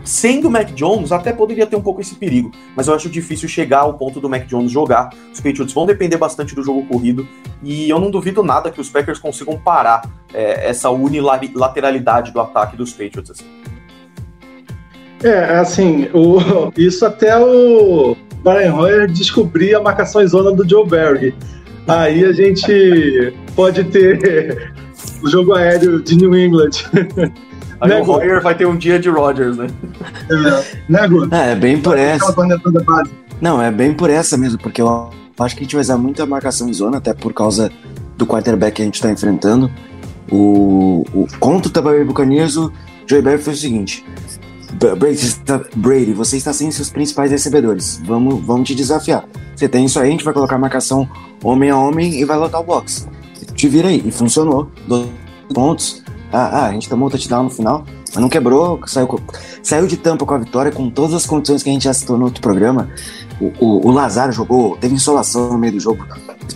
sendo 0.04 0.48
o 0.48 0.52
Mac 0.52 0.72
Jones, 0.74 1.12
até 1.12 1.32
poderia 1.32 1.68
ter 1.68 1.76
um 1.76 1.82
pouco 1.82 2.02
esse 2.02 2.16
perigo, 2.16 2.52
mas 2.76 2.88
eu 2.88 2.96
acho 2.96 3.10
difícil 3.10 3.48
chegar 3.48 3.80
ao 3.80 3.94
ponto 3.94 4.20
do 4.20 4.30
Mac 4.30 4.46
Jones 4.46 4.72
jogar. 4.72 5.10
Os 5.32 5.40
Patriots 5.40 5.74
vão 5.74 5.86
depender 5.86 6.18
bastante 6.18 6.56
do 6.56 6.64
jogo 6.64 6.86
corrido 6.86 7.28
e 7.64 7.90
eu 7.90 8.00
não 8.00 8.10
duvido 8.10 8.44
nada 8.44 8.72
que 8.72 8.82
os 8.82 8.90
Packers 8.90 9.20
consigam 9.20 9.58
parar 9.58 10.02
é, 10.34 10.70
essa 10.70 10.90
unilateralidade 10.90 12.32
do 12.32 12.40
ataque 12.40 12.76
dos 12.76 12.92
Patriots. 12.92 13.32
Assim. 13.32 13.46
É, 15.24 15.58
assim, 15.58 16.10
o, 16.14 16.40
isso 16.76 17.06
até 17.06 17.38
o 17.38 18.16
Brian 18.44 18.74
Hoyer 18.74 19.12
descobrir 19.12 19.76
a 19.76 19.82
marcação 19.82 20.22
em 20.22 20.28
zona 20.28 20.52
do 20.52 20.68
Joe 20.68 20.88
Barry. 20.88 21.36
Aí 22.00 22.26
a 22.26 22.32
gente 22.32 23.34
pode 23.56 23.84
ter 23.86 24.74
o 25.22 25.30
jogo 25.30 25.54
aéreo 25.54 26.02
de 26.02 26.16
New 26.16 26.38
England. 26.38 26.72
Aí 27.82 27.90
né, 27.90 28.02
o 28.02 28.10
Hoyer 28.10 28.42
vai 28.42 28.56
ter 28.56 28.68
um 28.68 28.78
dia 28.78 29.00
de 29.00 29.10
Rodgers, 29.10 29.58
né? 29.58 29.68
É, 30.30 30.78
né, 30.88 31.08
É, 31.32 31.52
é 31.52 31.56
bem 31.56 31.82
por 31.82 31.98
essa. 31.98 32.26
Não, 33.42 33.60
é 33.60 33.72
bem 33.72 33.92
por 33.92 34.10
essa 34.10 34.38
mesmo, 34.38 34.60
porque 34.60 34.82
eu 34.82 35.10
acho 35.40 35.56
que 35.56 35.62
a 35.62 35.64
gente 35.64 35.76
vai 35.76 35.82
usar 35.82 35.98
muita 35.98 36.26
marcação 36.26 36.70
em 36.70 36.74
zona, 36.74 36.98
até 36.98 37.12
por 37.12 37.34
causa 37.34 37.72
do 38.16 38.26
quarterback 38.26 38.76
que 38.76 38.82
a 38.84 38.86
gente 38.86 38.96
está 38.96 39.10
enfrentando. 39.10 39.72
O, 40.32 41.04
o, 41.12 41.28
contra 41.40 41.70
o 41.70 41.72
Tampa 41.72 41.90
Bay 41.90 42.04
Buccaneers, 42.04 42.56
o 42.56 42.72
Joey 43.08 43.24
Barry 43.24 43.40
fez 43.40 43.58
o 43.58 43.62
seguinte: 43.62 44.06
Brady, 45.76 46.14
você 46.14 46.38
está, 46.38 46.54
sem 46.54 46.72
seus 46.72 46.90
principais 46.90 47.32
recebedores. 47.32 48.02
Vamos, 48.06 48.44
vamos 48.46 48.68
te 48.68 48.76
desafiar. 48.76 49.26
Você 49.56 49.68
tem 49.68 49.86
isso 49.86 50.00
aí, 50.00 50.08
a 50.08 50.12
gente 50.12 50.24
vai 50.24 50.34
colocar 50.34 50.58
marcação 50.58 51.08
homem 51.44 51.70
a 51.70 51.78
homem 51.78 52.20
e 52.20 52.26
vai 52.26 52.38
lotar 52.38 52.62
o 52.62 52.64
box. 52.64 53.08
Te 53.56 53.68
vira 53.68 53.90
aí. 53.90 54.02
E 54.06 54.12
funcionou. 54.12 54.72
Dois 54.88 55.08
pontos. 55.54 56.04
Ah, 56.34 56.62
ah, 56.62 56.68
a 56.68 56.72
gente 56.72 56.88
tomou 56.88 57.08
o 57.08 57.12
touchdown 57.12 57.44
no 57.44 57.50
final, 57.50 57.86
mas 58.08 58.16
não 58.16 58.30
quebrou, 58.30 58.80
saiu, 58.88 59.20
saiu 59.62 59.86
de 59.86 59.98
tampa 59.98 60.26
com 60.26 60.34
a 60.34 60.38
vitória, 60.38 60.72
com 60.72 60.90
todas 60.90 61.14
as 61.14 61.26
condições 61.26 61.62
que 61.62 61.70
a 61.70 61.74
gente 61.74 61.84
já 61.84 61.94
citou 61.94 62.18
no 62.18 62.26
outro 62.26 62.42
programa. 62.42 62.90
O, 63.40 63.52
o, 63.60 63.88
o 63.88 63.92
Lazaro 63.92 64.32
jogou, 64.32 64.78
teve 64.78 64.94
insolação 64.96 65.52
no 65.52 65.58
meio 65.58 65.74
do 65.74 65.80
jogo, 65.80 66.06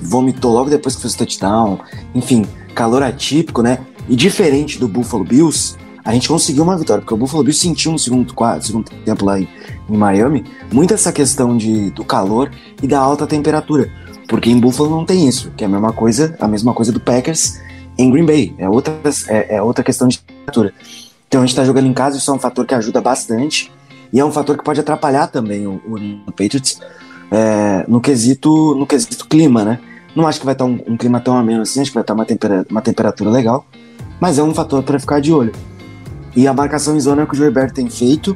vomitou 0.01 0.54
logo 0.54 0.69
depois 0.69 0.95
que 0.95 1.01
fez 1.01 1.13
o 1.13 1.17
touchdown. 1.17 1.80
Enfim, 2.13 2.45
calor 2.73 3.04
atípico, 3.04 3.62
né? 3.62 3.80
E 4.08 4.15
diferente 4.15 4.80
do 4.80 4.88
Buffalo 4.88 5.25
Bills, 5.25 5.75
a 6.06 6.13
gente 6.13 6.28
conseguiu 6.28 6.63
uma 6.63 6.78
vitória, 6.78 7.02
porque 7.02 7.15
o 7.15 7.18
Buffalo 7.18 7.44
Bills 7.44 7.60
sentiu 7.60 7.91
no 7.91 7.98
segundo, 7.98 8.32
quadro, 8.36 8.63
segundo 8.63 8.91
tempo 9.04 9.26
lá 9.26 9.39
em, 9.39 9.50
em 9.89 9.98
Miami 9.98 10.46
muito 10.72 10.94
essa 10.94 11.12
questão 11.12 11.58
de, 11.58 11.89
do 11.89 12.06
calor 12.06 12.52
e 12.82 12.88
da 12.88 13.00
alta 13.00 13.26
temperatura. 13.26 13.91
Porque 14.28 14.50
em 14.50 14.60
Buffalo 14.60 14.89
não 14.89 15.04
tem 15.04 15.28
isso, 15.28 15.52
que 15.58 15.63
é 15.63 15.68
a 15.68 15.70
mesma 15.70 15.91
coisa, 15.91 16.36
a 16.39 16.48
mesma 16.48 16.76
coisa 16.76 16.91
do 16.91 17.00
Packers 17.00 17.60
em 17.98 18.12
Green 18.12 18.26
Bay. 18.26 18.54
É 18.60 18.70
outra, 18.70 18.94
é, 19.28 19.56
é 19.56 19.62
outra 19.62 19.84
questão 19.84 20.08
de 20.08 20.20
temperatura. 20.20 20.72
Então 21.28 21.41
a 21.41 21.44
gente 21.44 21.54
está 21.54 21.65
jogando 21.65 21.88
em 21.88 21.94
casa, 21.94 22.18
isso 22.18 22.30
é 22.30 22.34
um 22.36 22.39
fator 22.39 22.68
que 22.68 22.76
ajuda 22.76 23.02
bastante. 23.02 23.72
E 24.13 24.20
é 24.20 24.24
um 24.24 24.32
fator 24.32 24.56
que 24.56 24.63
pode 24.63 24.80
atrapalhar 24.80 25.28
também 25.28 25.65
o, 25.65 25.82
o 26.28 26.32
Patriots 26.32 26.80
é, 27.32 27.84
no, 27.88 28.00
quesito, 28.00 28.76
no 28.76 28.86
quesito 28.86 29.28
clima, 29.28 29.65
né? 29.65 29.80
Não 30.15 30.28
acho 30.28 30.39
que 30.39 30.46
vai 30.46 30.54
estar 30.54 30.65
um, 30.65 30.80
um, 30.88 30.96
clima 30.96 31.20
tão 31.20 31.36
ameno 31.36 31.63
assim, 31.63 31.82
acho 31.82 31.89
que 31.89 31.96
vai 31.96 32.04
estar 32.04 32.13
uma, 32.13 32.26
tempera, 32.26 32.65
uma 32.70 32.82
temperatura 32.82 33.32
legal. 33.32 33.65
Mas 34.20 34.38
é 34.38 34.44
um 34.44 34.54
fator 34.54 34.84
para 34.84 35.00
ficar 35.00 35.20
de 35.20 35.34
olho. 35.34 35.52
E 36.36 36.48
a 36.48 36.54
marcação 36.54 36.95
em 36.95 37.00
zona 37.00 37.26
que 37.26 37.34
o 37.34 37.36
Joe 37.36 37.52
tem 37.74 37.89
feito, 37.89 38.36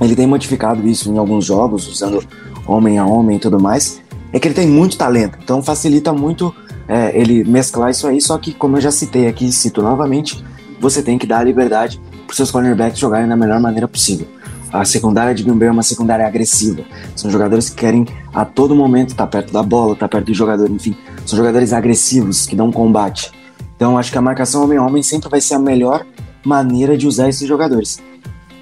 ele 0.00 0.14
tem 0.14 0.26
modificado 0.26 0.86
isso 0.86 1.10
em 1.10 1.16
alguns 1.16 1.44
jogos, 1.44 1.88
usando 1.88 2.22
homem 2.66 2.98
a 2.98 3.06
homem 3.06 3.36
e 3.36 3.40
tudo 3.40 3.58
mais, 3.58 4.00
é 4.32 4.38
que 4.38 4.48
ele 4.48 4.54
tem 4.54 4.68
muito 4.68 4.98
talento, 4.98 5.38
então 5.42 5.62
facilita 5.62 6.12
muito 6.12 6.54
é, 6.88 7.18
ele 7.18 7.44
mesclar 7.44 7.90
isso 7.90 8.06
aí, 8.06 8.20
só 8.20 8.36
que 8.36 8.52
como 8.52 8.76
eu 8.76 8.80
já 8.80 8.90
citei 8.90 9.26
aqui, 9.26 9.50
cito 9.50 9.80
novamente, 9.80 10.44
você 10.80 11.02
tem 11.02 11.16
que 11.16 11.26
dar 11.26 11.38
a 11.38 11.44
liberdade 11.44 12.00
para 12.26 12.36
seus 12.36 12.50
cornerbacks 12.50 12.98
jogarem 12.98 13.28
da 13.28 13.36
melhor 13.36 13.60
maneira 13.60 13.88
possível. 13.88 14.26
A 14.72 14.84
secundária 14.84 15.34
de 15.34 15.42
Green 15.42 15.56
Bay 15.56 15.68
é 15.68 15.70
uma 15.70 15.82
secundária 15.82 16.26
agressiva. 16.26 16.82
São 17.14 17.30
jogadores 17.30 17.70
que 17.70 17.76
querem 17.76 18.06
a 18.34 18.44
todo 18.44 18.74
momento 18.74 19.10
estar 19.10 19.26
perto 19.26 19.52
da 19.52 19.62
bola, 19.62 19.94
estar 19.94 20.08
perto 20.08 20.26
do 20.26 20.34
jogador, 20.34 20.68
enfim. 20.68 20.94
São 21.24 21.36
jogadores 21.36 21.72
agressivos 21.72 22.46
que 22.46 22.56
dão 22.56 22.70
combate. 22.72 23.30
Então 23.76 23.96
acho 23.96 24.10
que 24.10 24.18
a 24.18 24.22
marcação 24.22 24.64
homem-homem 24.64 25.02
sempre 25.02 25.30
vai 25.30 25.40
ser 25.40 25.54
a 25.54 25.58
melhor 25.58 26.04
maneira 26.46 26.96
de 26.96 27.06
usar 27.06 27.28
esses 27.28 27.46
jogadores. 27.46 28.00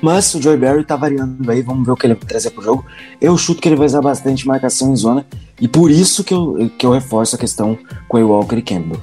Mas 0.00 0.34
o 0.34 0.42
Joey 0.42 0.56
Barry 0.56 0.84
tá 0.84 0.96
variando 0.96 1.50
aí, 1.50 1.62
vamos 1.62 1.86
ver 1.86 1.92
o 1.92 1.96
que 1.96 2.06
ele 2.06 2.14
vai 2.14 2.24
trazer 2.24 2.50
pro 2.50 2.62
jogo. 2.62 2.84
Eu 3.20 3.36
chuto 3.36 3.60
que 3.60 3.68
ele 3.68 3.76
vai 3.76 3.86
usar 3.86 4.00
bastante 4.00 4.46
marcação 4.46 4.92
em 4.92 4.96
zona, 4.96 5.24
e 5.60 5.68
por 5.68 5.90
isso 5.90 6.24
que 6.24 6.34
eu, 6.34 6.70
que 6.78 6.84
eu 6.84 6.90
reforço 6.90 7.36
a 7.36 7.38
questão 7.38 7.78
com 8.08 8.22
o 8.22 8.28
Walker 8.28 8.56
e 8.56 8.62
Campbell. 8.62 9.00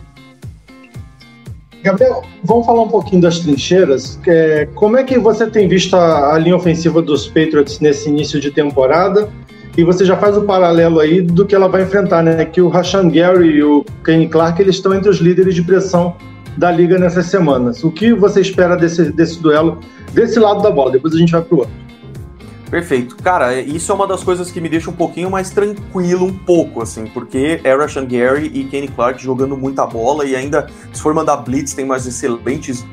Gabriel, 1.84 2.24
vamos 2.44 2.65
falar 2.65 2.84
um 2.84 2.88
pouquinho 2.88 3.22
das 3.22 3.39
trincheiras. 3.39 4.20
É, 4.28 4.67
como 4.76 4.98
é 4.98 5.04
que 5.04 5.17
você 5.17 5.48
tem 5.48 5.67
visto 5.67 5.96
a, 5.96 6.36
a, 6.36 6.38
linha 6.38 6.56
ofensiva 6.56 7.02
dos 7.02 7.28
Patriots 7.28 7.80
nesse 7.80 8.08
início 8.08 8.39
de 8.39 8.52
temporada? 8.52 9.30
E 9.76 9.84
você 9.84 10.06
já 10.06 10.15
faz 10.17 10.38
o 10.38 10.44
paralelo 10.44 11.00
aí 11.00 11.22
do 11.22 11.46
que 11.46 11.56
ela 11.56 11.67
vai 11.67 11.82
enfrentar, 11.82 12.22
né? 12.22 12.46
Que 12.46 12.62
o 12.62 12.67
Rashan 12.67 13.10
Gary 13.10 13.48
e 13.48 13.63
o 13.63 13.84
Kenny 14.06 14.28
Clark 14.28 14.62
eles 14.62 14.76
estão 14.76 14.94
entre 14.94 15.10
os 15.10 15.17
líderes 15.17 15.56
de 15.56 15.63
pressão 15.63 16.15
da 16.58 16.72
liga 16.72 16.98
nessas 16.98 17.28
semanas. 17.28 17.84
O 17.84 17.92
que 17.92 18.14
você 18.14 18.42
espera 18.42 18.76
desse, 18.76 19.12
desse 19.12 19.42
duelo, 19.42 19.80
desse 20.14 20.40
lado 20.40 20.62
da 20.62 20.72
bola? 20.72 20.92
Depois 20.92 21.14
a 21.14 21.18
gente 21.18 21.32
vai 21.32 21.42
pro 21.42 21.60
outro. 21.60 21.82
Perfeito. 22.70 23.18
Cara, 23.18 23.60
isso 23.60 23.92
é 23.92 23.96
uma 23.96 24.08
das 24.08 24.24
coisas 24.24 24.50
que 24.50 24.62
me 24.62 24.70
deixa 24.70 24.90
um 24.90 24.94
pouquinho 24.94 25.30
mais 25.30 25.50
tranquilo, 25.50 26.26
um 26.26 26.34
pouco, 26.34 26.82
assim, 26.82 27.06
porque 27.06 27.60
é 27.66 27.76
Rashan 27.76 28.06
Gary 28.06 28.50
e 28.54 28.64
Kenny 28.64 28.88
Clark 28.88 29.22
jogando 29.22 29.58
muita 29.58 29.86
bola 29.86 30.24
e 30.24 30.38
ainda, 30.38 30.68
se 30.94 31.02
for 31.02 31.14
mandar 31.14 31.36
blitz, 31.38 31.74
tem 31.74 31.86
mais 31.86 32.08
excelentes 32.08 32.86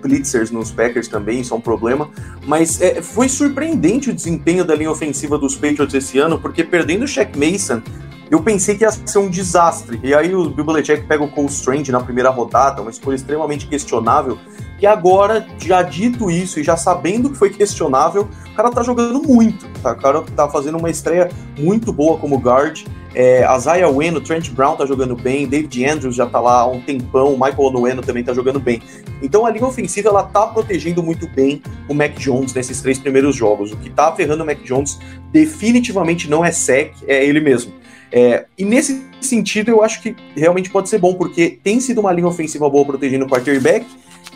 blitzers 0.00 0.50
nos 0.50 0.70
Packers 0.70 1.08
também, 1.08 1.40
isso 1.40 1.52
é 1.52 1.56
um 1.56 1.60
problema. 1.60 2.10
Mas 2.46 2.80
é, 2.80 3.02
foi 3.02 3.28
surpreendente 3.28 4.10
o 4.10 4.14
desempenho 4.14 4.64
da 4.64 4.74
linha 4.74 4.90
ofensiva 4.90 5.38
dos 5.38 5.54
Patriots 5.54 5.94
esse 5.94 6.18
ano, 6.18 6.38
porque 6.38 6.64
perdendo 6.64 7.04
o 7.04 7.08
Shaq 7.08 7.38
Mason, 7.38 7.82
eu 8.30 8.42
pensei 8.42 8.76
que 8.76 8.84
ia 8.84 8.90
ser 8.90 9.18
um 9.18 9.28
desastre. 9.28 9.98
E 10.02 10.14
aí 10.14 10.34
o 10.34 10.50
Bill 10.50 10.64
Belichick 10.64 11.06
pega 11.06 11.24
o 11.24 11.28
Cole 11.28 11.48
Strange 11.48 11.90
na 11.90 12.00
primeira 12.00 12.30
rodada, 12.30 12.82
uma 12.82 12.90
escolha 12.90 13.16
extremamente 13.16 13.66
questionável. 13.66 14.38
E 14.80 14.86
agora, 14.86 15.44
já 15.58 15.82
dito 15.82 16.30
isso 16.30 16.60
e 16.60 16.62
já 16.62 16.76
sabendo 16.76 17.30
que 17.30 17.36
foi 17.36 17.50
questionável, 17.50 18.28
o 18.52 18.54
cara 18.54 18.70
tá 18.70 18.82
jogando 18.82 19.20
muito. 19.22 19.66
Tá? 19.82 19.92
O 19.92 19.96
cara 19.96 20.22
tá 20.36 20.48
fazendo 20.48 20.78
uma 20.78 20.88
estreia 20.88 21.28
muito 21.58 21.92
boa 21.92 22.16
como 22.16 22.38
guard. 22.38 22.84
É, 23.14 23.42
a 23.42 23.58
Zaya 23.58 23.88
Weno, 23.88 24.20
Trent 24.20 24.50
Brown 24.50 24.76
tá 24.76 24.86
jogando 24.86 25.16
bem, 25.16 25.48
David 25.48 25.84
Andrews 25.84 26.14
já 26.14 26.26
tá 26.26 26.38
lá 26.38 26.60
há 26.60 26.66
um 26.66 26.80
tempão, 26.80 27.32
Michael 27.32 27.58
Onueno 27.58 28.02
também 28.02 28.22
tá 28.22 28.32
jogando 28.32 28.60
bem. 28.60 28.80
Então 29.20 29.44
a 29.44 29.50
linha 29.50 29.66
ofensiva 29.66 30.10
ela 30.10 30.22
tá 30.22 30.46
protegendo 30.46 31.02
muito 31.02 31.26
bem 31.28 31.60
o 31.88 31.94
Mac 31.94 32.12
Jones 32.18 32.54
nesses 32.54 32.80
três 32.80 32.98
primeiros 32.98 33.34
jogos. 33.34 33.72
O 33.72 33.76
que 33.76 33.90
tá 33.90 34.12
ferrando 34.12 34.44
o 34.44 34.46
Mac 34.46 34.58
Jones 34.62 35.00
definitivamente 35.32 36.30
não 36.30 36.44
é 36.44 36.52
sec, 36.52 36.92
é 37.08 37.24
ele 37.24 37.40
mesmo. 37.40 37.72
É, 38.12 38.46
e 38.56 38.64
nesse 38.64 39.04
sentido, 39.20 39.70
eu 39.70 39.82
acho 39.82 40.00
que 40.00 40.14
realmente 40.36 40.70
pode 40.70 40.88
ser 40.88 40.98
bom, 40.98 41.14
porque 41.14 41.58
tem 41.62 41.80
sido 41.80 42.00
uma 42.00 42.12
linha 42.12 42.28
ofensiva 42.28 42.68
boa 42.70 42.84
protegendo 42.84 43.24
o 43.24 43.28
quarterback 43.28 43.84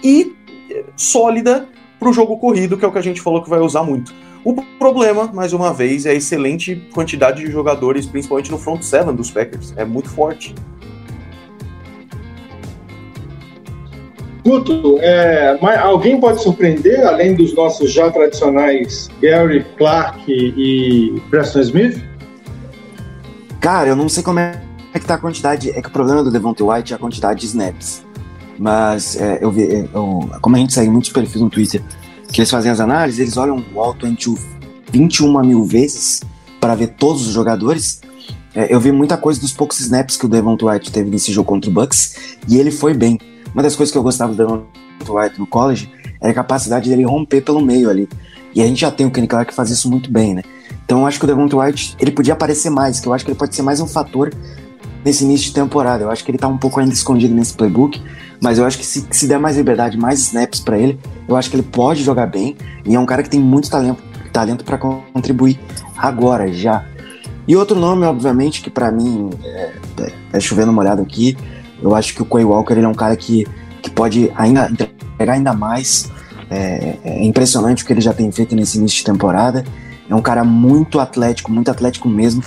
e 0.03 0.35
é, 0.71 0.85
sólida 0.97 1.69
para 1.99 2.09
o 2.09 2.13
jogo 2.13 2.37
corrido, 2.39 2.77
que 2.77 2.85
é 2.85 2.89
o 2.89 2.93
que 2.93 2.99
a 2.99 3.03
gente 3.03 3.21
falou 3.21 3.43
que 3.43 3.49
vai 3.49 3.61
usar 3.61 3.83
muito. 3.83 4.13
O 4.45 4.55
problema, 4.79 5.31
mais 5.33 5.53
uma 5.53 5.73
vez, 5.73 6.05
é 6.05 6.11
a 6.11 6.15
excelente 6.15 6.75
quantidade 6.93 7.45
de 7.45 7.51
jogadores, 7.51 8.07
principalmente 8.07 8.51
no 8.51 8.59
front 8.59 8.83
seven 8.83 9.15
dos 9.15 9.31
Packers. 9.31 9.73
É 9.77 9.85
muito 9.85 10.09
forte. 10.09 10.53
Guto, 14.45 14.99
é, 14.99 15.57
alguém 15.81 16.19
pode 16.19 16.43
surpreender, 16.43 17.07
além 17.07 17.37
dos 17.37 17.55
nossos 17.55 17.93
já 17.93 18.11
tradicionais 18.11 19.09
Gary, 19.21 19.65
Clark 19.79 20.25
e 20.29 21.23
Preston 21.31 21.61
Smith? 21.61 22.05
Cara, 23.61 23.91
eu 23.91 23.97
não 23.97 24.09
sei 24.09 24.25
como 24.25 24.41
é 24.41 24.61
que 24.93 25.07
tá 25.07 25.15
a 25.15 25.19
quantidade. 25.19 25.71
É 25.71 25.81
que 25.81 25.89
o 25.89 25.93
problema 25.93 26.25
do 26.25 26.33
Devontae 26.33 26.67
White 26.67 26.93
é 26.93 26.97
a 26.97 26.99
quantidade 26.99 27.41
de 27.41 27.47
snaps. 27.47 28.05
Mas 28.63 29.17
é, 29.17 29.41
eu 29.41 29.51
vi, 29.51 29.65
é, 29.65 29.89
eu, 29.93 30.31
como 30.41 30.55
a 30.55 30.59
gente 30.61 30.73
segue 30.73 30.89
muitos 30.89 31.11
perfis 31.11 31.43
no 31.43 31.51
Twitter 31.51 31.83
que 32.29 32.41
eles 32.41 32.49
fazem 32.49 32.71
as 32.71 32.79
análises, 32.79 33.19
eles 33.19 33.37
olham 33.37 33.63
o 33.75 33.81
All 33.81 33.97
21 34.93 35.43
mil 35.43 35.65
vezes 35.65 36.23
para 36.61 36.77
ver 36.77 36.91
todos 36.91 37.27
os 37.27 37.35
jogadores. 37.35 38.01
É, 38.55 38.73
eu 38.73 38.79
vi 38.79 38.93
muita 38.93 39.17
coisa 39.17 39.41
dos 39.41 39.53
poucos 39.53 39.81
snaps 39.81 40.17
que 40.17 40.27
o 40.27 40.29
Devontae 40.29 40.69
White 40.69 40.93
teve 40.93 41.11
nesse 41.11 41.33
jogo 41.33 41.49
contra 41.49 41.69
o 41.69 41.73
Bucks 41.73 42.37
e 42.47 42.57
ele 42.57 42.71
foi 42.71 42.95
bem. 42.95 43.19
Uma 43.53 43.65
das 43.65 43.75
coisas 43.75 43.91
que 43.91 43.99
eu 43.99 44.03
gostava 44.03 44.33
do 44.33 44.37
Devontae 44.37 44.65
White 45.09 45.41
no 45.41 45.47
college 45.47 45.93
era 46.21 46.31
a 46.31 46.35
capacidade 46.35 46.89
dele 46.89 47.03
romper 47.03 47.41
pelo 47.41 47.61
meio 47.61 47.91
ali. 47.91 48.09
E 48.55 48.63
a 48.63 48.67
gente 48.67 48.83
já 48.83 48.93
tem 48.93 49.05
o 49.05 49.11
Kenny 49.11 49.27
Clark 49.27 49.51
que 49.51 49.57
faz 49.57 49.71
isso 49.71 49.91
muito 49.91 50.09
bem, 50.09 50.35
né? 50.35 50.43
Então 50.85 51.01
eu 51.01 51.07
acho 51.07 51.19
que 51.19 51.25
o 51.25 51.29
Devonta 51.29 51.57
White 51.57 51.97
ele 51.99 52.13
podia 52.13 52.35
aparecer 52.35 52.71
mais, 52.71 53.01
que 53.01 53.09
eu 53.09 53.13
acho 53.13 53.25
que 53.25 53.33
ele 53.33 53.39
pode 53.39 53.57
ser 53.57 53.63
mais 53.63 53.81
um 53.81 53.89
fator 53.89 54.33
nesse 55.05 55.25
início 55.25 55.49
de 55.49 55.53
temporada. 55.53 56.05
Eu 56.05 56.13
acho 56.13 56.25
que 56.25 56.31
ele 56.31 56.39
tá 56.39 56.47
um 56.47 56.59
pouco 56.59 56.79
ainda 56.79 56.95
escondido 56.95 57.35
nesse 57.35 57.55
playbook, 57.55 58.01
mas 58.43 58.59
eu 58.59 58.67
acho 58.67 58.77
que 58.77 58.85
se, 58.85 59.07
se 59.09 59.29
der 59.29 59.39
mais 59.39 59.57
liberdade, 59.57 59.97
mais 59.97 60.19
snaps 60.19 60.59
para 60.59 60.77
ele, 60.77 60.99
eu 61.29 61.37
acho 61.37 61.49
que 61.49 61.55
ele 61.55 61.63
pode 61.63 62.03
jogar 62.03 62.27
bem 62.27 62.57
e 62.85 62.97
é 62.97 62.99
um 62.99 63.07
cara 63.07 63.23
que 63.23 63.31
tem 63.31 63.39
muito 63.39 63.71
talento, 63.71 64.03
talento 64.33 64.65
para 64.65 64.77
contribuir 64.77 65.61
agora 65.97 66.53
já. 66.53 66.85
E 67.47 67.55
outro 67.55 67.79
nome, 67.79 68.05
obviamente, 68.05 68.61
que 68.61 68.69
para 68.69 68.91
mim 68.91 69.31
é, 69.45 69.73
é, 70.01 70.13
é 70.33 70.41
chovendo 70.41 70.73
uma 70.73 70.83
olhada 70.83 71.01
aqui, 71.01 71.37
eu 71.81 71.95
acho 71.95 72.15
que 72.15 72.23
o 72.23 72.27
Quay 72.27 72.45
Walker 72.45 72.75
ele 72.75 72.85
é 72.85 72.89
um 72.89 72.95
cara 72.95 73.17
que, 73.17 73.47
que 73.81 73.89
pode 73.89 74.33
ainda 74.35 74.69
entregar 74.69 75.35
ainda 75.35 75.53
mais. 75.53 76.11
É, 76.51 76.99
é 77.05 77.25
impressionante 77.25 77.85
o 77.85 77.87
que 77.87 77.93
ele 77.93 78.01
já 78.01 78.13
tem 78.13 78.31
feito 78.33 78.57
nesse 78.57 78.77
início 78.77 78.99
de 78.99 79.05
temporada. 79.05 79.65
É 80.13 80.15
um 80.15 80.21
cara 80.21 80.45
muito 80.45 81.01
atlético, 81.01 81.51
muito 81.51 81.71
atlético 81.71 82.07
mesmo. 82.07 82.43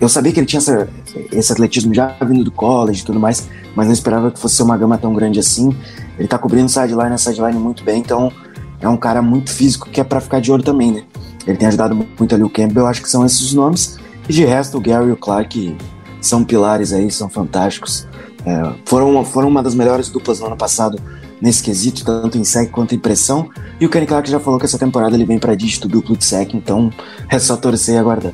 Eu 0.00 0.08
sabia 0.08 0.32
que 0.32 0.40
ele 0.40 0.46
tinha 0.46 0.60
essa, 0.60 0.88
esse 1.30 1.52
atletismo 1.52 1.92
já 1.92 2.16
vindo 2.22 2.42
do 2.42 2.50
college 2.50 3.02
e 3.02 3.04
tudo 3.04 3.20
mais, 3.20 3.50
mas 3.76 3.86
não 3.86 3.92
esperava 3.92 4.30
que 4.30 4.38
fosse 4.38 4.62
uma 4.62 4.78
gama 4.78 4.96
tão 4.96 5.12
grande 5.12 5.38
assim. 5.38 5.76
Ele 6.18 6.26
tá 6.26 6.38
cobrindo 6.38 6.70
sideline 6.70 7.10
na 7.10 7.18
sideline 7.18 7.58
muito 7.58 7.84
bem, 7.84 8.00
então 8.00 8.32
é 8.80 8.88
um 8.88 8.96
cara 8.96 9.20
muito 9.20 9.52
físico 9.52 9.90
que 9.90 10.00
é 10.00 10.04
para 10.04 10.22
ficar 10.22 10.40
de 10.40 10.50
olho 10.50 10.62
também, 10.62 10.90
né? 10.90 11.02
Ele 11.46 11.58
tem 11.58 11.68
ajudado 11.68 11.94
muito 11.94 12.34
ali 12.34 12.44
o 12.44 12.48
Campbell, 12.48 12.84
eu 12.84 12.86
acho 12.86 13.02
que 13.02 13.10
são 13.10 13.26
esses 13.26 13.42
os 13.42 13.52
nomes. 13.52 13.98
E 14.26 14.32
de 14.32 14.46
resto, 14.46 14.78
o 14.78 14.80
Gary 14.80 15.08
e 15.08 15.12
o 15.12 15.16
Clark 15.16 15.76
são 16.18 16.42
pilares 16.42 16.94
aí, 16.94 17.10
são 17.10 17.28
fantásticos. 17.28 18.08
É, 18.46 18.72
foram, 18.86 19.22
foram 19.22 19.48
uma 19.48 19.62
das 19.62 19.74
melhores 19.74 20.08
duplas 20.08 20.40
no 20.40 20.46
ano 20.46 20.56
passado 20.56 20.98
nesse 21.42 21.60
quesito, 21.60 22.04
tanto 22.04 22.38
em 22.38 22.44
sec 22.44 22.70
quanto 22.70 22.94
em 22.94 22.98
pressão. 22.98 23.50
E 23.80 23.84
o 23.84 23.90
Kenny 23.90 24.06
Clark 24.06 24.30
já 24.30 24.38
falou 24.38 24.60
que 24.60 24.64
essa 24.64 24.78
temporada 24.78 25.16
ele 25.16 25.24
vem 25.24 25.40
para 25.40 25.56
dígito 25.56 25.88
duplo 25.88 26.16
de 26.16 26.24
sec, 26.24 26.54
então 26.54 26.90
é 27.28 27.38
só 27.40 27.56
torcer 27.56 27.96
e 27.96 27.98
aguardar. 27.98 28.32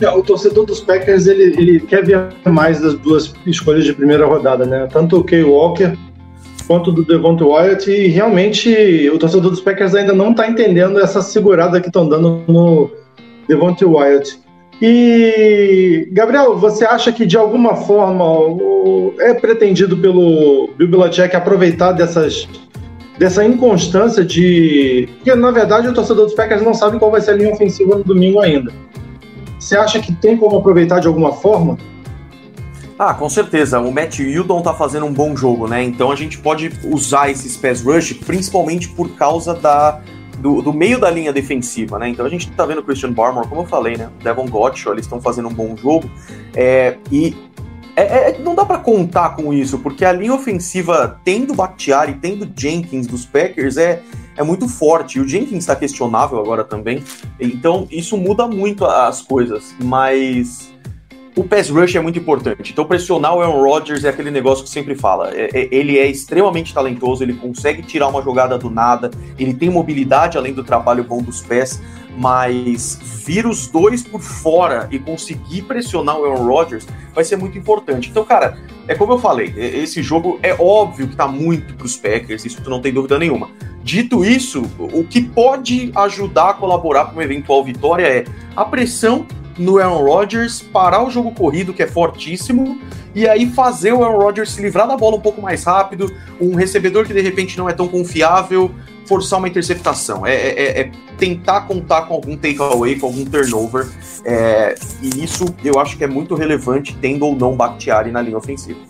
É, 0.00 0.10
o 0.10 0.22
torcedor 0.22 0.66
dos 0.66 0.80
Packers 0.80 1.26
ele, 1.26 1.54
ele 1.56 1.80
quer 1.80 2.04
ver 2.04 2.28
mais 2.44 2.80
das 2.80 2.94
duas 2.94 3.32
escolhas 3.46 3.84
de 3.84 3.94
primeira 3.94 4.26
rodada, 4.26 4.66
né? 4.66 4.86
Tanto 4.92 5.18
o 5.18 5.24
Kay 5.24 5.42
Walker 5.42 5.96
quanto 6.66 6.92
do 6.92 7.04
Devonta 7.04 7.44
Wyatt 7.44 7.90
e 7.90 8.08
realmente 8.08 9.08
o 9.10 9.18
torcedor 9.18 9.50
dos 9.50 9.60
Packers 9.60 9.94
ainda 9.94 10.12
não 10.12 10.32
está 10.32 10.48
entendendo 10.48 10.98
essa 10.98 11.22
segurada 11.22 11.80
que 11.80 11.86
estão 11.86 12.08
dando 12.08 12.42
no 12.46 12.90
Devonta 13.48 13.86
Wyatt. 13.86 14.38
E, 14.82 16.08
Gabriel, 16.12 16.58
você 16.58 16.84
acha 16.84 17.12
que 17.12 17.24
de 17.24 17.36
alguma 17.36 17.76
forma 17.76 18.24
é 19.20 19.34
pretendido 19.34 19.96
pelo 19.96 20.70
Belichick 20.76 21.34
aproveitar 21.34 21.92
dessas, 21.92 22.48
dessa 23.18 23.44
inconstância 23.44 24.24
de. 24.24 25.08
Porque, 25.16 25.34
na 25.34 25.50
verdade, 25.50 25.88
o 25.88 25.94
torcedor 25.94 26.26
dos 26.26 26.34
Packers 26.34 26.62
não 26.62 26.74
sabe 26.74 26.98
qual 26.98 27.10
vai 27.10 27.20
ser 27.20 27.32
a 27.32 27.36
linha 27.36 27.52
ofensiva 27.52 27.96
no 27.96 28.04
domingo 28.04 28.40
ainda. 28.40 28.72
Você 29.58 29.76
acha 29.76 30.00
que 30.00 30.12
tem 30.12 30.36
como 30.36 30.56
aproveitar 30.58 31.00
de 31.00 31.06
alguma 31.06 31.32
forma? 31.32 31.78
Ah, 32.98 33.14
com 33.14 33.28
certeza. 33.28 33.80
O 33.80 33.92
Matt 33.92 34.18
Hildon 34.20 34.62
tá 34.62 34.74
fazendo 34.74 35.06
um 35.06 35.12
bom 35.12 35.36
jogo, 35.36 35.66
né? 35.66 35.82
Então 35.82 36.12
a 36.12 36.16
gente 36.16 36.38
pode 36.38 36.70
usar 36.84 37.30
esses 37.30 37.56
pass 37.56 37.82
rush 37.82 38.12
principalmente 38.12 38.88
por 38.88 39.10
causa 39.16 39.54
da, 39.54 40.00
do, 40.38 40.60
do 40.62 40.72
meio 40.72 40.98
da 40.98 41.10
linha 41.10 41.32
defensiva, 41.32 41.98
né? 41.98 42.08
Então 42.08 42.24
a 42.24 42.28
gente 42.28 42.50
tá 42.52 42.66
vendo 42.66 42.78
o 42.78 42.82
Christian 42.82 43.12
Barmore, 43.12 43.48
como 43.48 43.62
eu 43.62 43.66
falei, 43.66 43.96
né? 43.96 44.10
Devon 44.22 44.46
Gotcho, 44.46 44.90
eles 44.90 45.04
estão 45.04 45.20
fazendo 45.20 45.48
um 45.48 45.54
bom 45.54 45.76
jogo. 45.76 46.10
É, 46.54 46.96
e 47.10 47.36
é- 47.96 48.30
é- 48.30 48.38
não 48.38 48.54
dá 48.54 48.64
pra 48.64 48.78
contar 48.78 49.36
com 49.36 49.52
isso, 49.52 49.78
porque 49.78 50.04
a 50.04 50.12
linha 50.12 50.34
ofensiva, 50.34 51.20
tendo 51.24 51.54
Bakhtiari, 51.54 52.14
tendo 52.14 52.48
Jenkins 52.56 53.06
dos 53.06 53.24
Packers, 53.24 53.76
é, 53.76 54.02
é 54.36 54.42
muito 54.42 54.68
forte. 54.68 55.18
E 55.18 55.20
o 55.20 55.28
Jenkins 55.28 55.66
tá 55.66 55.76
questionável 55.76 56.38
agora 56.40 56.64
também. 56.64 57.04
Então 57.38 57.86
isso 57.90 58.16
muda 58.16 58.48
muito 58.48 58.84
as 58.84 59.22
coisas. 59.22 59.74
Mas 59.82 60.73
o 61.36 61.42
pass 61.42 61.68
rush 61.68 61.96
é 61.96 62.00
muito 62.00 62.18
importante. 62.18 62.72
Então, 62.72 62.84
pressionar 62.84 63.34
o 63.34 63.40
Aaron 63.40 63.60
Rodgers 63.60 64.04
é 64.04 64.08
aquele 64.08 64.30
negócio 64.30 64.64
que 64.64 64.70
sempre 64.70 64.94
fala. 64.94 65.30
É- 65.34 65.50
é- 65.52 65.68
ele 65.70 65.98
é 65.98 66.06
extremamente 66.06 66.72
talentoso, 66.72 67.22
ele 67.22 67.34
consegue 67.34 67.82
tirar 67.82 68.08
uma 68.08 68.22
jogada 68.22 68.56
do 68.56 68.70
nada, 68.70 69.10
ele 69.38 69.52
tem 69.52 69.68
mobilidade 69.68 70.38
além 70.38 70.52
do 70.52 70.62
trabalho 70.62 71.02
bom 71.02 71.20
dos 71.20 71.40
pés, 71.40 71.82
mas 72.16 72.98
vir 73.02 73.46
os 73.46 73.66
dois 73.66 74.02
por 74.02 74.20
fora 74.20 74.88
e 74.92 74.98
conseguir 74.98 75.62
pressionar 75.62 76.16
o 76.18 76.24
Aaron 76.24 76.46
Rodgers 76.46 76.86
vai 77.12 77.24
ser 77.24 77.36
muito 77.36 77.58
importante. 77.58 78.08
Então, 78.10 78.24
cara, 78.24 78.56
é 78.86 78.94
como 78.94 79.14
eu 79.14 79.18
falei, 79.18 79.52
e- 79.56 79.82
esse 79.82 80.02
jogo 80.02 80.38
é 80.40 80.54
óbvio 80.54 81.08
que 81.08 81.16
tá 81.16 81.26
muito 81.26 81.74
pros 81.74 81.96
Packers, 81.96 82.44
isso 82.44 82.62
tu 82.62 82.70
não 82.70 82.80
tem 82.80 82.92
dúvida 82.92 83.18
nenhuma. 83.18 83.50
Dito 83.82 84.24
isso, 84.24 84.62
o 84.78 85.04
que 85.04 85.20
pode 85.20 85.90
ajudar 85.96 86.50
a 86.50 86.54
colaborar 86.54 87.06
para 87.06 87.14
uma 87.14 87.24
eventual 87.24 87.62
vitória 87.64 88.06
é 88.06 88.24
a 88.56 88.64
pressão 88.64 89.26
no 89.58 89.78
Aaron 89.78 90.02
Rodgers, 90.04 90.60
parar 90.60 91.04
o 91.06 91.10
jogo 91.10 91.30
corrido, 91.32 91.72
que 91.72 91.82
é 91.82 91.86
fortíssimo, 91.86 92.80
e 93.14 93.28
aí 93.28 93.46
fazer 93.46 93.92
o 93.92 94.04
Aaron 94.04 94.18
Rodgers 94.18 94.50
se 94.50 94.60
livrar 94.60 94.88
da 94.88 94.96
bola 94.96 95.16
um 95.16 95.20
pouco 95.20 95.40
mais 95.40 95.64
rápido, 95.64 96.12
um 96.40 96.54
recebedor 96.54 97.06
que 97.06 97.12
de 97.12 97.20
repente 97.20 97.56
não 97.56 97.68
é 97.68 97.72
tão 97.72 97.86
confiável, 97.86 98.70
forçar 99.06 99.38
uma 99.38 99.48
interceptação. 99.48 100.26
É, 100.26 100.34
é- 100.34 100.80
é 100.80 100.90
tentar 101.18 101.62
contar 101.62 102.02
com 102.02 102.14
algum 102.14 102.36
takeaway, 102.36 102.98
com 102.98 103.06
algum 103.06 103.24
turnover, 103.24 103.86
é, 104.24 104.74
e 105.00 105.22
isso 105.22 105.46
eu 105.64 105.78
acho 105.78 105.96
que 105.96 106.02
é 106.02 106.08
muito 106.08 106.34
relevante, 106.34 106.96
tendo 107.00 107.24
ou 107.24 107.36
não 107.36 107.54
Bakhtiari 107.54 108.10
na 108.10 108.20
linha 108.20 108.36
ofensiva. 108.36 108.80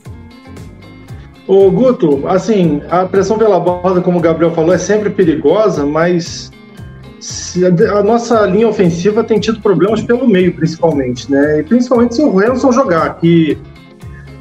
Ô, 1.46 1.70
Guto, 1.70 2.26
assim, 2.26 2.80
a 2.88 3.04
pressão 3.04 3.36
pela 3.36 3.60
borda, 3.60 4.00
como 4.00 4.18
o 4.18 4.20
Gabriel 4.20 4.54
falou, 4.54 4.72
é 4.72 4.78
sempre 4.78 5.10
perigosa, 5.10 5.84
mas 5.84 6.50
a 7.96 8.02
nossa 8.02 8.46
linha 8.46 8.68
ofensiva 8.68 9.24
tem 9.24 9.40
tido 9.40 9.60
problemas 9.60 10.02
pelo 10.02 10.28
meio, 10.28 10.54
principalmente, 10.54 11.30
né? 11.30 11.60
E 11.60 11.62
principalmente 11.62 12.16
se 12.16 12.22
o 12.22 12.38
Hanson 12.38 12.72
jogar, 12.72 13.18
que 13.18 13.58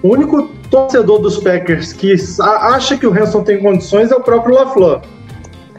o 0.01 0.09
único 0.09 0.49
torcedor 0.69 1.19
dos 1.19 1.37
Packers 1.37 1.93
que 1.93 2.15
acha 2.41 2.97
que 2.97 3.07
o 3.07 3.13
Hanson 3.13 3.43
tem 3.43 3.61
condições 3.61 4.11
é 4.11 4.15
o 4.15 4.21
próprio 4.21 4.55
LaFleur. 4.55 5.01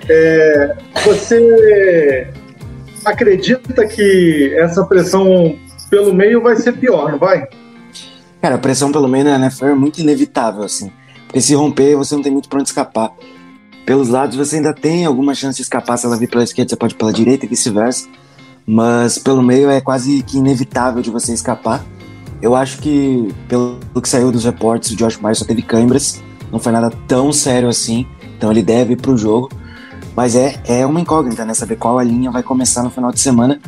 É, 0.09 0.77
você 1.05 2.29
acredita 3.05 3.87
que 3.87 4.55
essa 4.57 4.85
pressão 4.85 5.59
pelo 5.91 6.15
meio 6.15 6.43
vai 6.43 6.57
ser 6.57 6.73
pior, 6.73 7.13
não 7.13 7.19
vai? 7.19 7.47
Cara, 8.41 8.57
a 8.57 8.59
pressão 8.59 8.91
pelo 8.91 9.09
meio 9.09 9.25
na 9.25 9.37
NFL 9.37 9.67
é 9.67 9.75
muito 9.75 10.01
inevitável, 10.01 10.63
assim. 10.63 10.91
Porque 11.27 11.41
se 11.41 11.55
romper, 11.55 11.97
você 11.97 12.15
não 12.15 12.23
tem 12.23 12.33
muito 12.33 12.49
pra 12.49 12.61
onde 12.61 12.69
escapar. 12.69 13.13
Pelos 13.85 14.09
lados, 14.09 14.37
você 14.37 14.57
ainda 14.57 14.73
tem 14.73 15.05
alguma 15.05 15.35
chance 15.35 15.57
de 15.57 15.63
escapar. 15.63 15.99
Se 15.99 16.07
ela 16.07 16.17
vir 16.17 16.29
pela 16.29 16.43
esquerda, 16.43 16.71
você 16.71 16.77
pode 16.77 16.95
ir 16.95 16.97
pela 16.97 17.13
direita 17.13 17.45
e 17.45 17.49
vice-versa. 17.49 18.09
Mas 18.67 19.19
pelo 19.19 19.43
meio 19.43 19.69
é 19.69 19.81
quase 19.81 20.23
que 20.23 20.39
inevitável 20.39 21.03
de 21.03 21.11
você 21.11 21.35
escapar. 21.35 21.85
Eu 22.41 22.55
acho 22.55 22.79
que, 22.79 23.35
pelo 23.47 23.79
que 24.03 24.09
saiu 24.09 24.33
dos 24.33 24.45
reportes, 24.45 24.91
o 24.91 24.97
Josh 24.97 25.19
Myers 25.19 25.39
só 25.39 25.45
teve 25.45 25.63
câimbras. 25.63 26.23
Não 26.51 26.59
foi 26.59 26.73
nada 26.73 26.91
tão 27.07 27.33
sério 27.33 27.69
assim. 27.69 28.07
Então 28.37 28.51
ele 28.51 28.63
deve 28.63 28.95
ir 28.95 28.97
pro 28.97 29.17
jogo. 29.17 29.51
Mas 30.17 30.35
é, 30.35 30.61
é 30.65 30.87
uma 30.87 31.01
incógnita, 31.01 31.45
né? 31.45 31.53
Saber 31.53 31.77
qual 31.77 31.99
a 31.99 32.05
linha 32.05 32.31
vai 32.31 32.43
começar 32.43 32.83
no 32.83 32.91
final 32.91 33.13
de 33.13 33.21
semana. 33.21 33.61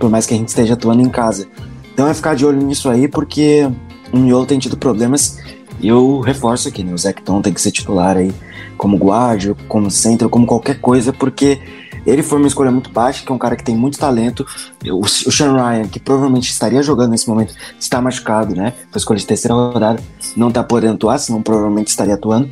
Por 0.00 0.10
mais 0.10 0.26
que 0.26 0.34
a 0.34 0.36
gente 0.36 0.48
esteja 0.48 0.74
atuando 0.74 1.02
em 1.02 1.08
casa. 1.08 1.46
Então 1.92 2.08
é 2.08 2.14
ficar 2.14 2.34
de 2.34 2.44
olho 2.44 2.60
nisso 2.60 2.88
aí, 2.88 3.06
porque 3.06 3.70
o 4.12 4.16
Miolo 4.16 4.46
tem 4.46 4.58
tido 4.58 4.76
problemas. 4.76 5.38
E 5.80 5.88
eu 5.88 6.20
reforço 6.20 6.68
aqui, 6.68 6.84
né? 6.84 6.92
O 6.92 6.98
Zecton 6.98 7.40
tem 7.40 7.52
que 7.52 7.60
ser 7.60 7.70
titular 7.70 8.16
aí 8.16 8.32
como 8.76 8.96
guarda, 8.96 9.54
como 9.68 9.90
centro, 9.90 10.28
como 10.28 10.46
qualquer 10.46 10.80
coisa, 10.80 11.12
porque 11.12 11.60
ele 12.06 12.22
foi 12.22 12.38
uma 12.38 12.46
escolha 12.46 12.70
muito 12.70 12.90
baixa, 12.90 13.24
que 13.24 13.30
é 13.30 13.34
um 13.34 13.38
cara 13.38 13.56
que 13.56 13.64
tem 13.64 13.76
muito 13.76 13.98
talento. 13.98 14.46
O, 14.86 15.00
o 15.00 15.08
Sean 15.08 15.52
Ryan, 15.52 15.86
que 15.86 16.00
provavelmente 16.00 16.50
estaria 16.50 16.82
jogando 16.82 17.10
nesse 17.10 17.28
momento, 17.28 17.54
está 17.78 18.00
machucado, 18.00 18.54
né? 18.54 18.72
Foi 18.90 18.98
escolha 18.98 19.18
de 19.18 19.26
terceira 19.26 19.54
rodada, 19.54 20.02
não 20.36 20.50
tá 20.50 20.62
podendo 20.62 20.94
atuar, 20.94 21.18
senão 21.18 21.42
provavelmente 21.42 21.88
estaria 21.88 22.14
atuando. 22.14 22.50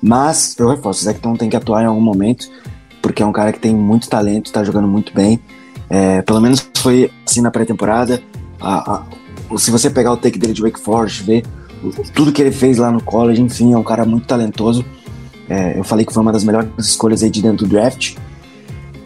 Mas 0.00 0.56
eu 0.58 0.68
reforço, 0.68 1.00
o 1.00 1.04
Zecton 1.04 1.34
tem 1.34 1.48
que 1.48 1.56
atuar 1.56 1.82
em 1.82 1.86
algum 1.86 2.00
momento, 2.00 2.48
porque 3.02 3.22
é 3.22 3.26
um 3.26 3.32
cara 3.32 3.52
que 3.52 3.58
tem 3.58 3.74
muito 3.74 4.08
talento, 4.08 4.52
tá 4.52 4.62
jogando 4.64 4.88
muito 4.88 5.12
bem. 5.12 5.40
É, 5.90 6.22
pelo 6.22 6.40
menos 6.40 6.68
foi 6.76 7.10
assim 7.26 7.40
na 7.40 7.50
pré-temporada. 7.50 8.22
Se 9.56 9.70
você 9.70 9.88
pegar 9.88 10.12
o 10.12 10.16
take 10.16 10.38
dele 10.38 10.52
de 10.52 10.62
Wake 10.62 10.80
Forest, 10.80 11.22
ver 11.22 11.44
tudo 12.14 12.32
que 12.32 12.42
ele 12.42 12.52
fez 12.52 12.78
lá 12.78 12.90
no 12.90 13.02
college, 13.02 13.40
enfim, 13.40 13.72
é 13.72 13.78
um 13.78 13.82
cara 13.82 14.04
muito 14.04 14.26
talentoso. 14.26 14.84
É, 15.48 15.78
eu 15.78 15.84
falei 15.84 16.04
que 16.04 16.12
foi 16.12 16.22
uma 16.22 16.32
das 16.32 16.44
melhores 16.44 16.68
escolhas 16.78 17.22
aí 17.22 17.30
de 17.30 17.40
dentro 17.42 17.66
do 17.66 17.70
draft. 17.70 18.16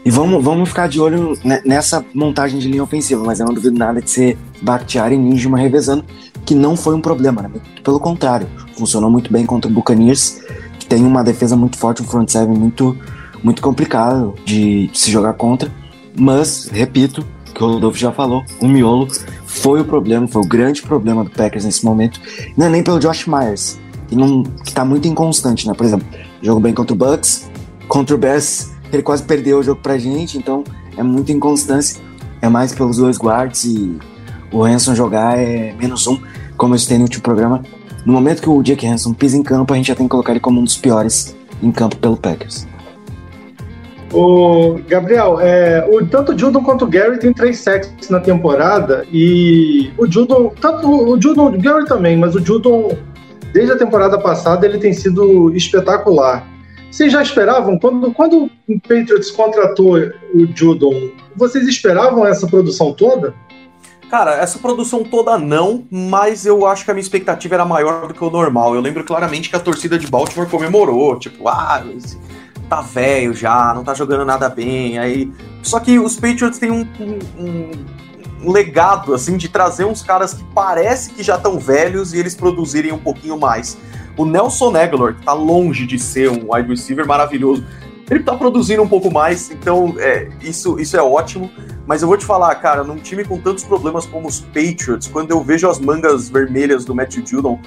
E 0.04 0.10
vamos, 0.10 0.42
vamos 0.42 0.68
ficar 0.68 0.88
de 0.88 1.00
olho 1.00 1.38
ne- 1.44 1.62
nessa 1.64 2.04
montagem 2.12 2.58
de 2.58 2.66
linha 2.68 2.82
ofensiva, 2.82 3.22
mas 3.24 3.38
eu 3.38 3.46
não 3.46 3.54
duvido 3.54 3.78
nada 3.78 4.02
de 4.02 4.10
ser 4.10 4.36
Bakhtiari 4.60 5.14
e 5.14 5.18
Nijima 5.18 5.56
revezando, 5.56 6.04
que 6.44 6.56
não 6.56 6.76
foi 6.76 6.94
um 6.96 7.00
problema, 7.00 7.42
né? 7.42 7.50
Pelo 7.84 8.00
contrário, 8.00 8.48
funcionou 8.76 9.08
muito 9.08 9.32
bem 9.32 9.46
contra 9.46 9.70
o 9.70 9.74
Buccaneers, 9.74 10.40
que 10.80 10.86
tem 10.86 11.04
uma 11.04 11.22
defesa 11.22 11.56
muito 11.56 11.78
forte, 11.78 12.02
um 12.02 12.04
front 12.04 12.28
seven 12.28 12.58
muito, 12.58 12.96
muito 13.44 13.62
complicado 13.62 14.34
de, 14.44 14.88
de 14.88 14.98
se 14.98 15.08
jogar 15.08 15.34
contra. 15.34 15.70
Mas, 16.18 16.68
repito, 16.72 17.24
que 17.62 17.66
o 17.66 17.74
Rodolfo 17.74 17.98
já 17.98 18.10
falou, 18.10 18.44
o 18.60 18.66
miolo 18.66 19.06
foi 19.46 19.80
o 19.80 19.84
problema, 19.84 20.26
foi 20.26 20.42
o 20.42 20.46
grande 20.46 20.82
problema 20.82 21.22
do 21.22 21.30
Packers 21.30 21.64
nesse 21.64 21.84
momento. 21.84 22.20
Não 22.56 22.66
é 22.66 22.68
nem 22.68 22.82
pelo 22.82 22.98
Josh 22.98 23.26
Myers, 23.26 23.78
que, 24.08 24.16
não, 24.16 24.42
que 24.42 24.72
tá 24.72 24.84
muito 24.84 25.06
inconstante, 25.06 25.68
né? 25.68 25.74
Por 25.74 25.86
exemplo, 25.86 26.06
jogo 26.42 26.60
bem 26.60 26.74
contra 26.74 26.92
o 26.92 26.96
Bucks, 26.96 27.48
contra 27.86 28.14
o 28.14 28.18
Bears, 28.18 28.70
ele 28.92 29.02
quase 29.02 29.22
perdeu 29.22 29.60
o 29.60 29.62
jogo 29.62 29.80
pra 29.80 29.96
gente, 29.96 30.36
então 30.36 30.64
é 30.96 31.02
muita 31.02 31.30
inconstância. 31.32 32.00
É 32.40 32.48
mais 32.48 32.74
pelos 32.74 32.96
dois 32.96 33.16
guards 33.18 33.64
e 33.64 33.96
o 34.50 34.64
Hanson 34.64 34.96
jogar 34.96 35.38
é 35.38 35.72
menos 35.78 36.08
um, 36.08 36.18
como 36.56 36.74
eu 36.74 36.78
citei 36.78 36.98
no 36.98 37.04
último 37.04 37.22
programa. 37.22 37.62
No 38.04 38.12
momento 38.12 38.42
que 38.42 38.48
o 38.48 38.60
Jake 38.60 38.84
Hanson 38.84 39.14
pisa 39.14 39.36
em 39.36 39.42
campo, 39.44 39.72
a 39.72 39.76
gente 39.76 39.86
já 39.86 39.94
tem 39.94 40.06
que 40.06 40.10
colocar 40.10 40.32
ele 40.32 40.40
como 40.40 40.60
um 40.60 40.64
dos 40.64 40.76
piores 40.76 41.36
em 41.62 41.70
campo 41.70 41.96
pelo 41.98 42.16
Packers. 42.16 42.66
O 44.12 44.78
Gabriel, 44.86 45.40
é, 45.40 45.88
o, 45.90 46.04
tanto 46.04 46.32
o 46.32 46.38
Judon 46.38 46.62
quanto 46.62 46.84
o 46.84 46.88
Gary 46.88 47.18
tem 47.18 47.32
três 47.32 47.58
sacks 47.58 48.10
na 48.10 48.20
temporada 48.20 49.06
e 49.10 49.90
o 49.96 50.06
Judon, 50.06 50.52
tanto 50.60 50.86
o 50.86 51.20
Judon, 51.20 51.46
o 51.46 51.58
Gary 51.58 51.86
também, 51.86 52.16
mas 52.16 52.34
o 52.34 52.44
Judon, 52.44 52.94
desde 53.54 53.72
a 53.72 53.78
temporada 53.78 54.18
passada, 54.18 54.66
ele 54.66 54.78
tem 54.78 54.92
sido 54.92 55.54
espetacular. 55.56 56.46
Vocês 56.90 57.10
já 57.10 57.22
esperavam, 57.22 57.78
quando, 57.78 58.12
quando 58.12 58.50
o 58.68 58.80
Patriots 58.80 59.30
contratou 59.30 59.96
o 60.34 60.46
Judon, 60.54 61.10
vocês 61.34 61.66
esperavam 61.66 62.26
essa 62.26 62.46
produção 62.46 62.92
toda? 62.92 63.34
Cara, 64.10 64.34
essa 64.34 64.58
produção 64.58 65.02
toda 65.02 65.38
não, 65.38 65.86
mas 65.90 66.44
eu 66.44 66.66
acho 66.66 66.84
que 66.84 66.90
a 66.90 66.94
minha 66.94 67.00
expectativa 67.00 67.54
era 67.54 67.64
maior 67.64 68.08
do 68.08 68.12
que 68.12 68.22
o 68.22 68.28
normal. 68.28 68.74
Eu 68.74 68.82
lembro 68.82 69.02
claramente 69.04 69.48
que 69.48 69.56
a 69.56 69.58
torcida 69.58 69.98
de 69.98 70.06
Baltimore 70.06 70.50
comemorou, 70.50 71.18
tipo, 71.18 71.48
ah, 71.48 71.82
tá 72.74 72.80
velho 72.80 73.34
já, 73.34 73.74
não 73.74 73.84
tá 73.84 73.92
jogando 73.92 74.24
nada 74.24 74.48
bem. 74.48 74.98
Aí, 74.98 75.30
só 75.62 75.78
que 75.78 75.98
os 75.98 76.16
Patriots 76.16 76.58
têm 76.58 76.70
um, 76.70 76.86
um- 77.38 77.70
um 78.44 78.50
legado 78.50 79.14
assim 79.14 79.36
de 79.36 79.48
trazer 79.48 79.84
uns 79.84 80.02
caras 80.02 80.32
que 80.34 80.42
parece 80.54 81.10
que 81.10 81.22
já 81.22 81.36
estão 81.36 81.58
velhos 81.58 82.12
e 82.14 82.18
eles 82.18 82.34
produzirem 82.34 82.90
um 82.90 82.98
pouquinho 82.98 83.38
mais. 83.38 83.76
O 84.16 84.24
Nelson 84.24 84.74
Aguilar, 84.76 85.14
que 85.14 85.22
tá 85.24 85.32
longe 85.32 85.86
de 85.86 85.98
ser 85.98 86.30
um 86.30 86.52
wide 86.52 86.68
receiver 86.68 87.06
maravilhoso, 87.06 87.64
ele 88.10 88.22
tá 88.24 88.34
produzindo 88.34 88.82
um 88.82 88.88
pouco 88.88 89.10
mais, 89.12 89.50
então 89.50 89.94
é, 89.98 90.28
isso, 90.42 90.78
isso 90.80 90.96
é 90.96 91.02
ótimo. 91.02 91.50
Mas 91.86 92.00
eu 92.02 92.08
vou 92.08 92.16
te 92.16 92.24
falar, 92.24 92.54
cara, 92.56 92.82
num 92.84 92.96
time 92.96 93.24
com 93.24 93.38
tantos 93.38 93.64
problemas 93.64 94.06
como 94.06 94.26
os 94.28 94.40
Patriots, 94.40 95.08
quando 95.08 95.30
eu 95.30 95.42
vejo 95.42 95.68
as 95.68 95.78
mangas 95.78 96.28
vermelhas 96.28 96.84
do 96.84 96.94
Matthew 96.94 97.24
Judon, 97.26 97.60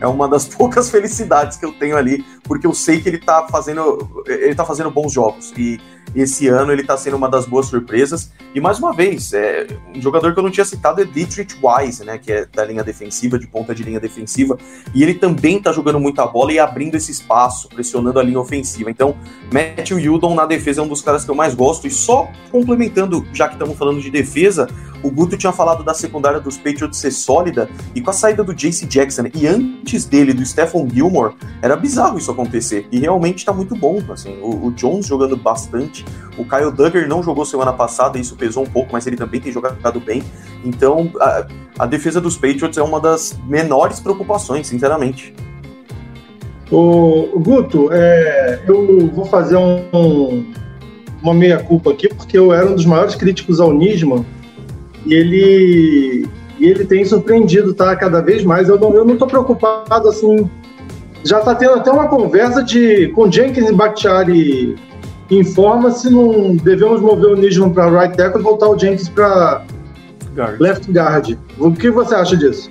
é 0.00 0.06
uma 0.06 0.28
das 0.28 0.46
poucas 0.48 0.90
felicidades 0.90 1.56
que 1.56 1.64
eu 1.64 1.72
tenho 1.72 1.96
ali, 1.96 2.24
porque 2.44 2.66
eu 2.66 2.74
sei 2.74 3.00
que 3.00 3.08
ele 3.08 3.18
tá 3.18 3.46
fazendo, 3.48 4.24
ele 4.26 4.54
tá 4.54 4.64
fazendo 4.64 4.90
bons 4.90 5.12
jogos. 5.12 5.52
E 5.56 5.80
esse 6.14 6.48
ano 6.48 6.72
ele 6.72 6.82
tá 6.82 6.96
sendo 6.96 7.16
uma 7.16 7.28
das 7.28 7.46
boas 7.46 7.66
surpresas. 7.66 8.32
E 8.54 8.60
mais 8.60 8.78
uma 8.78 8.92
vez, 8.92 9.32
é, 9.32 9.66
um 9.94 10.00
jogador 10.00 10.32
que 10.32 10.38
eu 10.38 10.42
não 10.42 10.50
tinha 10.50 10.64
citado 10.64 11.02
é 11.02 11.04
Dietrich 11.04 11.56
Wise, 11.62 12.04
né? 12.04 12.18
Que 12.18 12.32
é 12.32 12.46
da 12.46 12.64
linha 12.64 12.82
defensiva, 12.82 13.38
de 13.38 13.46
ponta 13.46 13.74
de 13.74 13.82
linha 13.82 14.00
defensiva. 14.00 14.58
E 14.94 15.02
ele 15.02 15.14
também 15.14 15.60
tá 15.60 15.72
jogando 15.72 16.00
muita 16.00 16.26
bola 16.26 16.52
e 16.52 16.58
abrindo 16.58 16.94
esse 16.94 17.12
espaço, 17.12 17.68
pressionando 17.68 18.18
a 18.18 18.22
linha 18.22 18.40
ofensiva. 18.40 18.90
Então, 18.90 19.16
Matthew 19.52 20.00
Judon 20.00 20.34
na 20.34 20.46
defesa 20.46 20.80
é 20.80 20.84
um 20.84 20.88
dos 20.88 21.02
caras 21.02 21.24
que 21.24 21.30
eu 21.30 21.34
mais 21.34 21.54
gosto. 21.54 21.86
E 21.86 21.90
só 21.90 22.28
complementando, 22.50 23.26
já 23.32 23.48
que 23.48 23.54
estamos 23.54 23.76
falando 23.76 24.00
de 24.00 24.10
defesa, 24.10 24.68
o 25.02 25.10
Guto 25.10 25.36
tinha 25.36 25.52
falado 25.52 25.84
da 25.84 25.94
secundária 25.94 26.40
dos 26.40 26.56
Patriots 26.56 26.98
ser 26.98 27.10
sólida, 27.10 27.68
e 27.94 28.00
com 28.00 28.10
a 28.10 28.12
saída 28.12 28.42
do 28.42 28.54
JC 28.54 28.86
Jackson 28.86 29.24
e 29.34 29.46
antes 29.46 30.04
dele, 30.04 30.32
do 30.32 30.44
Stephon 30.44 30.88
Gilmore, 30.88 31.34
era 31.62 31.76
bizarro 31.76 32.18
isso 32.18 32.30
acontecer. 32.30 32.86
E 32.90 32.98
realmente 32.98 33.44
tá 33.44 33.52
muito 33.52 33.76
bom. 33.76 34.02
Assim, 34.10 34.38
o, 34.40 34.66
o 34.66 34.72
Jones 34.72 35.06
jogando 35.06 35.36
bastante, 35.36 35.97
o 36.36 36.44
Kyle 36.44 36.70
Duggar 36.70 37.08
não 37.08 37.22
jogou 37.22 37.44
semana 37.44 37.72
passada, 37.72 38.18
isso 38.18 38.36
pesou 38.36 38.62
um 38.62 38.66
pouco, 38.66 38.90
mas 38.92 39.06
ele 39.06 39.16
também 39.16 39.40
tem 39.40 39.52
jogado 39.52 40.00
bem. 40.00 40.22
Então, 40.64 41.10
a, 41.20 41.46
a 41.80 41.86
defesa 41.86 42.20
dos 42.20 42.36
Patriots 42.36 42.78
é 42.78 42.82
uma 42.82 43.00
das 43.00 43.38
menores 43.46 44.00
preocupações, 44.00 44.66
sinceramente. 44.66 45.34
O 46.70 47.40
Guto, 47.40 47.88
é, 47.90 48.62
eu 48.66 49.08
vou 49.08 49.24
fazer 49.24 49.56
um, 49.56 49.82
um, 49.92 50.52
uma 51.22 51.32
meia-culpa 51.32 51.90
aqui, 51.90 52.08
porque 52.08 52.36
eu 52.36 52.52
era 52.52 52.66
um 52.66 52.74
dos 52.74 52.84
maiores 52.84 53.14
críticos 53.14 53.60
ao 53.60 53.72
Nisman 53.72 54.24
e 55.06 55.14
ele, 55.14 56.28
e 56.58 56.66
ele 56.66 56.84
tem 56.84 57.04
surpreendido, 57.04 57.72
tá? 57.72 57.96
Cada 57.96 58.20
vez 58.20 58.44
mais. 58.44 58.68
Eu 58.68 58.78
não, 58.78 58.94
eu 58.94 59.04
não 59.04 59.16
tô 59.16 59.26
preocupado 59.26 60.08
assim. 60.08 60.48
Já 61.24 61.40
tá 61.40 61.54
tendo 61.54 61.74
até 61.74 61.90
uma 61.90 62.08
conversa 62.08 62.62
de 62.62 63.08
com 63.08 63.30
Jenkins 63.30 63.68
e 63.68 63.72
Bakhtiari 63.72 64.76
informa 65.30 65.90
se 65.90 66.10
não 66.10 66.56
devemos 66.56 67.00
mover 67.00 67.32
o 67.32 67.36
Nisman 67.36 67.70
para 67.70 67.90
right 67.90 68.16
tackle 68.16 68.40
e 68.40 68.44
voltar 68.44 68.68
o 68.68 68.78
Jenkins 68.78 69.08
para 69.08 69.64
left 70.58 70.90
guard. 70.90 71.36
O 71.58 71.72
que 71.72 71.90
você 71.90 72.14
acha 72.14 72.36
disso? 72.36 72.70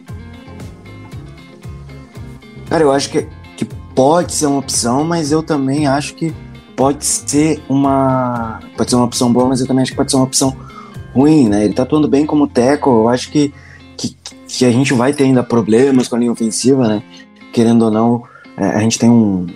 Cara, 2.69 2.83
eu 2.83 2.91
acho 2.91 3.09
que, 3.09 3.27
que 3.55 3.65
pode 3.95 4.33
ser 4.33 4.47
uma 4.47 4.59
opção, 4.59 5.03
mas 5.03 5.31
eu 5.31 5.41
também 5.43 5.87
acho 5.87 6.15
que 6.15 6.33
pode 6.75 7.05
ser 7.05 7.61
uma 7.67 8.59
pode 8.75 8.89
ser 8.89 8.95
uma 8.95 9.05
opção 9.05 9.31
boa, 9.31 9.47
mas 9.47 9.61
eu 9.61 9.67
também 9.67 9.81
acho 9.81 9.91
que 9.91 9.97
pode 9.97 10.11
ser 10.11 10.17
uma 10.17 10.25
opção 10.25 10.55
ruim, 11.13 11.47
né? 11.49 11.65
Ele 11.65 11.73
tá 11.73 11.83
atuando 11.83 12.07
bem 12.07 12.25
como 12.25 12.47
teco, 12.47 12.89
eu 12.89 13.09
acho 13.09 13.31
que, 13.31 13.53
que, 13.95 14.15
que 14.47 14.65
a 14.65 14.71
gente 14.71 14.93
vai 14.93 15.13
ter 15.13 15.23
ainda 15.23 15.43
problemas 15.43 16.07
com 16.07 16.15
a 16.15 16.19
linha 16.19 16.31
ofensiva, 16.31 16.87
né? 16.87 17.03
Querendo 17.51 17.85
ou 17.85 17.91
não, 17.91 18.23
é, 18.57 18.65
a 18.67 18.79
gente 18.79 18.99
tem 18.99 19.09
um, 19.09 19.47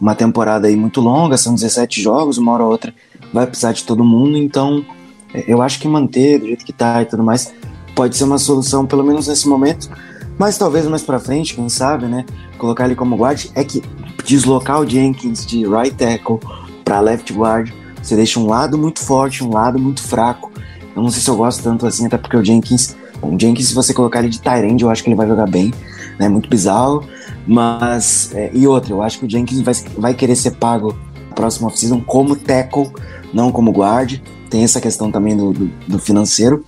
uma 0.00 0.14
temporada 0.14 0.68
aí 0.68 0.76
muito 0.76 1.00
longa, 1.00 1.36
são 1.36 1.54
17 1.54 2.00
jogos, 2.00 2.38
uma 2.38 2.52
hora 2.52 2.64
ou 2.64 2.70
outra 2.70 2.94
vai 3.32 3.46
precisar 3.46 3.72
de 3.72 3.84
todo 3.84 4.04
mundo, 4.04 4.36
então 4.36 4.84
é, 5.34 5.44
eu 5.46 5.60
acho 5.60 5.78
que 5.78 5.88
manter 5.88 6.38
do 6.38 6.46
jeito 6.46 6.64
que 6.64 6.72
tá 6.72 7.02
e 7.02 7.06
tudo 7.06 7.22
mais 7.22 7.52
pode 7.94 8.16
ser 8.16 8.24
uma 8.24 8.38
solução, 8.38 8.86
pelo 8.86 9.04
menos 9.04 9.26
nesse 9.26 9.48
momento, 9.48 9.90
mas 10.38 10.56
talvez 10.56 10.86
mais 10.86 11.02
para 11.02 11.18
frente, 11.18 11.54
quem 11.54 11.68
sabe, 11.68 12.06
né? 12.06 12.24
Colocar 12.56 12.84
ele 12.84 12.94
como 12.94 13.16
guard 13.16 13.46
é 13.54 13.64
que 13.64 13.82
deslocar 14.24 14.80
o 14.80 14.88
Jenkins 14.88 15.44
de 15.44 15.66
right 15.66 15.96
tackle 15.96 16.38
para 16.84 17.00
left 17.00 17.32
guard, 17.32 17.72
você 18.00 18.14
deixa 18.14 18.38
um 18.38 18.46
lado 18.46 18.78
muito 18.78 19.00
forte, 19.00 19.42
um 19.42 19.52
lado 19.52 19.78
muito 19.78 20.00
fraco. 20.00 20.52
Eu 20.94 21.02
não 21.02 21.10
sei 21.10 21.20
se 21.20 21.28
eu 21.28 21.36
gosto 21.36 21.62
tanto 21.62 21.86
assim, 21.86 22.06
até 22.06 22.16
porque 22.16 22.36
o 22.36 22.44
Jenkins, 22.44 22.96
bom, 23.20 23.34
o 23.34 23.40
Jenkins 23.40 23.68
se 23.68 23.74
você 23.74 23.92
colocar 23.92 24.20
ele 24.20 24.28
de 24.28 24.40
Tyrande, 24.40 24.84
eu 24.84 24.90
acho 24.90 25.02
que 25.02 25.08
ele 25.08 25.16
vai 25.16 25.26
jogar 25.26 25.46
bem, 25.46 25.72
né? 26.20 26.28
Muito 26.28 26.48
bizarro, 26.48 27.04
mas 27.48 28.30
é, 28.34 28.50
e 28.52 28.66
outra, 28.66 28.92
eu 28.92 29.00
acho 29.00 29.18
que 29.18 29.24
o 29.24 29.30
Jenkins 29.30 29.62
vai, 29.62 29.74
vai 29.96 30.14
querer 30.14 30.36
ser 30.36 30.52
pago 30.52 30.94
na 31.30 31.34
próxima 31.34 31.68
off-season 31.68 32.02
como 32.02 32.36
tackle, 32.36 32.92
não 33.32 33.50
como 33.50 33.72
guard. 33.72 34.20
Tem 34.50 34.62
essa 34.62 34.80
questão 34.80 35.10
também 35.10 35.34
do, 35.34 35.52
do, 35.54 35.66
do 35.88 35.98
financeiro. 35.98 36.62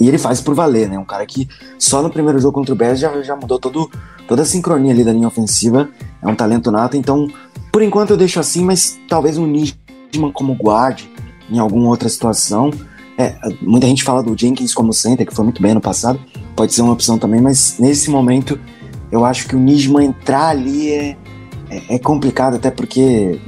E 0.00 0.08
ele 0.08 0.18
faz 0.18 0.40
por 0.40 0.52
valer, 0.54 0.88
né? 0.88 0.98
Um 0.98 1.04
cara 1.04 1.24
que 1.24 1.48
só 1.78 2.02
no 2.02 2.10
primeiro 2.10 2.40
jogo 2.40 2.52
contra 2.54 2.74
o 2.74 2.76
Bears 2.76 2.98
já, 2.98 3.22
já 3.22 3.36
mudou 3.36 3.60
todo, 3.60 3.88
toda 4.26 4.42
a 4.42 4.44
sincronia 4.44 4.92
ali 4.92 5.04
da 5.04 5.12
linha 5.12 5.28
ofensiva. 5.28 5.88
É 6.20 6.26
um 6.26 6.34
talento 6.34 6.68
nato, 6.72 6.96
então 6.96 7.28
por 7.70 7.80
enquanto 7.80 8.10
eu 8.10 8.16
deixo 8.16 8.40
assim, 8.40 8.64
mas 8.64 8.98
talvez 9.08 9.38
um 9.38 9.46
Nijman 9.46 10.32
como 10.32 10.54
guard 10.54 11.02
em 11.48 11.60
alguma 11.60 11.88
outra 11.88 12.08
situação. 12.08 12.72
É, 13.16 13.36
muita 13.62 13.86
gente 13.86 14.02
fala 14.02 14.20
do 14.20 14.36
Jenkins 14.36 14.74
como 14.74 14.92
center, 14.92 15.24
que 15.24 15.34
foi 15.34 15.44
muito 15.44 15.62
bem 15.62 15.74
no 15.74 15.80
passado. 15.80 16.18
Pode 16.56 16.74
ser 16.74 16.82
uma 16.82 16.92
opção 16.92 17.18
também, 17.18 17.40
mas 17.40 17.76
nesse 17.78 18.10
momento 18.10 18.58
eu 19.14 19.24
acho 19.24 19.46
que 19.46 19.54
o 19.54 19.58
Nijman 19.60 20.06
entrar 20.06 20.48
ali 20.48 20.90
é, 20.90 21.16
é, 21.70 21.94
é, 21.94 21.98
complicado, 22.00 22.56
até 22.56 22.68
porque 22.68 23.38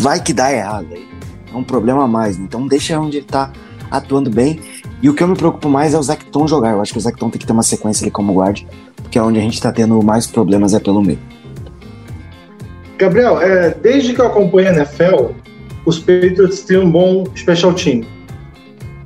vai 0.00 0.20
que 0.20 0.32
dá 0.32 0.52
errado. 0.52 0.88
É 1.52 1.56
um 1.56 1.62
problema 1.62 2.02
a 2.02 2.08
mais. 2.08 2.36
Né? 2.36 2.44
Então 2.48 2.66
deixa 2.66 2.98
onde 2.98 3.18
ele 3.18 3.26
tá 3.26 3.52
atuando 3.88 4.28
bem. 4.28 4.58
E 5.00 5.08
o 5.08 5.14
que 5.14 5.22
eu 5.22 5.28
me 5.28 5.36
preocupo 5.36 5.68
mais 5.68 5.94
é 5.94 5.98
o 5.98 6.02
Zacton 6.02 6.48
jogar. 6.48 6.72
Eu 6.72 6.82
acho 6.82 6.92
que 6.92 6.98
o 6.98 7.00
Zacton 7.00 7.30
tem 7.30 7.38
que 7.38 7.46
ter 7.46 7.52
uma 7.52 7.62
sequência 7.62 8.02
ali 8.02 8.10
como 8.10 8.34
guard, 8.34 8.62
porque 8.96 9.16
é 9.16 9.22
onde 9.22 9.38
a 9.38 9.42
gente 9.42 9.62
tá 9.62 9.70
tendo 9.70 10.02
mais 10.02 10.26
problemas 10.26 10.74
é 10.74 10.80
pelo 10.80 11.00
meio. 11.00 11.20
Gabriel, 12.98 13.40
é, 13.40 13.70
desde 13.70 14.14
que 14.14 14.20
eu 14.20 14.26
acompanho 14.26 14.70
a 14.70 14.72
NFL, 14.72 15.26
os 15.86 16.00
Patriots 16.00 16.62
têm 16.62 16.78
um 16.78 16.90
bom 16.90 17.24
special 17.36 17.72
team. 17.74 18.02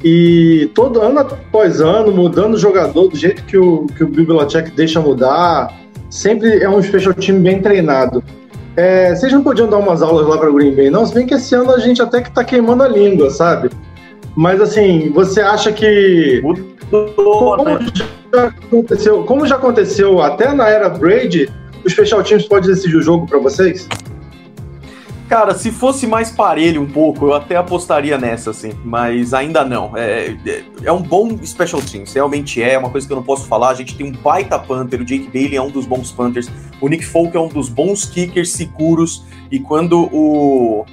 E 0.03 0.71
todo 0.75 1.01
ano 1.03 1.21
após 1.21 1.81
ano, 1.83 2.11
mudando 2.11 2.55
o 2.55 2.59
jogador 2.59 3.09
do 3.09 3.17
jeito 3.17 3.45
que 3.45 3.59
o, 3.59 3.87
que 3.87 4.03
o 4.05 4.09
Bill 4.09 4.27
Belichick 4.27 4.71
deixa 4.71 5.01
mudar, 5.01 5.75
sempre 6.17 6.63
é 6.63 6.69
um 6.69 6.83
special 6.83 7.15
team 7.15 7.41
bem 7.41 7.61
treinado. 7.61 8.25
É, 8.77 9.15
vocês 9.15 9.33
não 9.33 9.43
podiam 9.43 9.69
dar 9.69 9.79
umas 9.79 10.03
aulas 10.03 10.27
lá 10.27 10.39
para 10.39 10.51
Green 10.51 10.75
Bay, 10.75 10.91
não? 10.91 11.07
Se 11.07 11.15
bem 11.15 11.27
que 11.27 11.35
esse 11.35 11.55
ano 11.55 11.71
a 11.73 11.79
gente 11.79 12.03
até 12.03 12.21
que 12.21 12.31
tá 12.31 12.45
queimando 12.45 12.83
a 12.83 12.89
língua, 12.89 13.31
sabe? 13.31 13.71
Mas 14.35 14.61
assim, 14.61 15.11
você 15.11 15.41
acha 15.41 15.73
que. 15.73 16.43
Como 16.91 17.65
né? 17.65 17.87
já 18.33 18.47
aconteceu, 18.47 19.25
como 19.25 19.47
já 19.47 19.57
aconteceu 19.57 20.21
até 20.21 20.53
na 20.53 20.69
era 20.69 20.89
Brady, 20.89 21.51
os 21.85 21.93
special 21.93 22.23
teams 22.23 22.47
podem 22.47 22.71
decidir 22.71 22.97
o 22.97 23.03
jogo 23.03 23.27
para 23.27 23.39
vocês? 23.39 23.89
Cara, 25.29 25.57
se 25.59 25.73
fosse 25.73 26.07
mais 26.07 26.31
parelho 26.31 26.81
um 26.81 26.87
pouco, 26.87 27.27
eu 27.27 27.35
até 27.35 27.57
apostaria 27.57 28.17
nessa, 28.17 28.51
assim, 28.51 28.73
mas 28.85 29.35
ainda 29.35 29.65
não. 29.65 29.97
É, 29.97 30.37
é, 30.47 30.65
é 30.85 30.93
um 30.93 31.03
bom 31.03 31.37
special 31.45 31.83
teams, 31.83 32.13
realmente 32.15 32.63
é, 32.63 32.75
é 32.75 32.79
uma 32.79 32.91
coisa 32.91 33.09
que 33.09 33.13
eu 33.13 33.17
não 33.17 33.25
posso 33.25 33.45
falar. 33.49 33.71
A 33.71 33.75
gente 33.75 33.97
tem 33.97 34.07
um 34.07 34.13
baita 34.13 34.57
punter, 34.57 35.01
o 35.01 35.05
Jake 35.05 35.29
Bailey 35.33 35.57
é 35.57 35.63
um 35.63 35.71
dos 35.71 35.85
bons 35.85 36.13
punters, 36.13 36.49
o 36.81 36.89
Nick 36.89 37.05
Folk 37.05 37.37
é 37.37 37.41
um 37.41 37.49
dos 37.49 37.69
bons 37.69 38.05
kickers 38.05 38.53
seguros, 38.53 39.25
e 39.51 39.59
quando 39.59 40.09
o. 40.13 40.87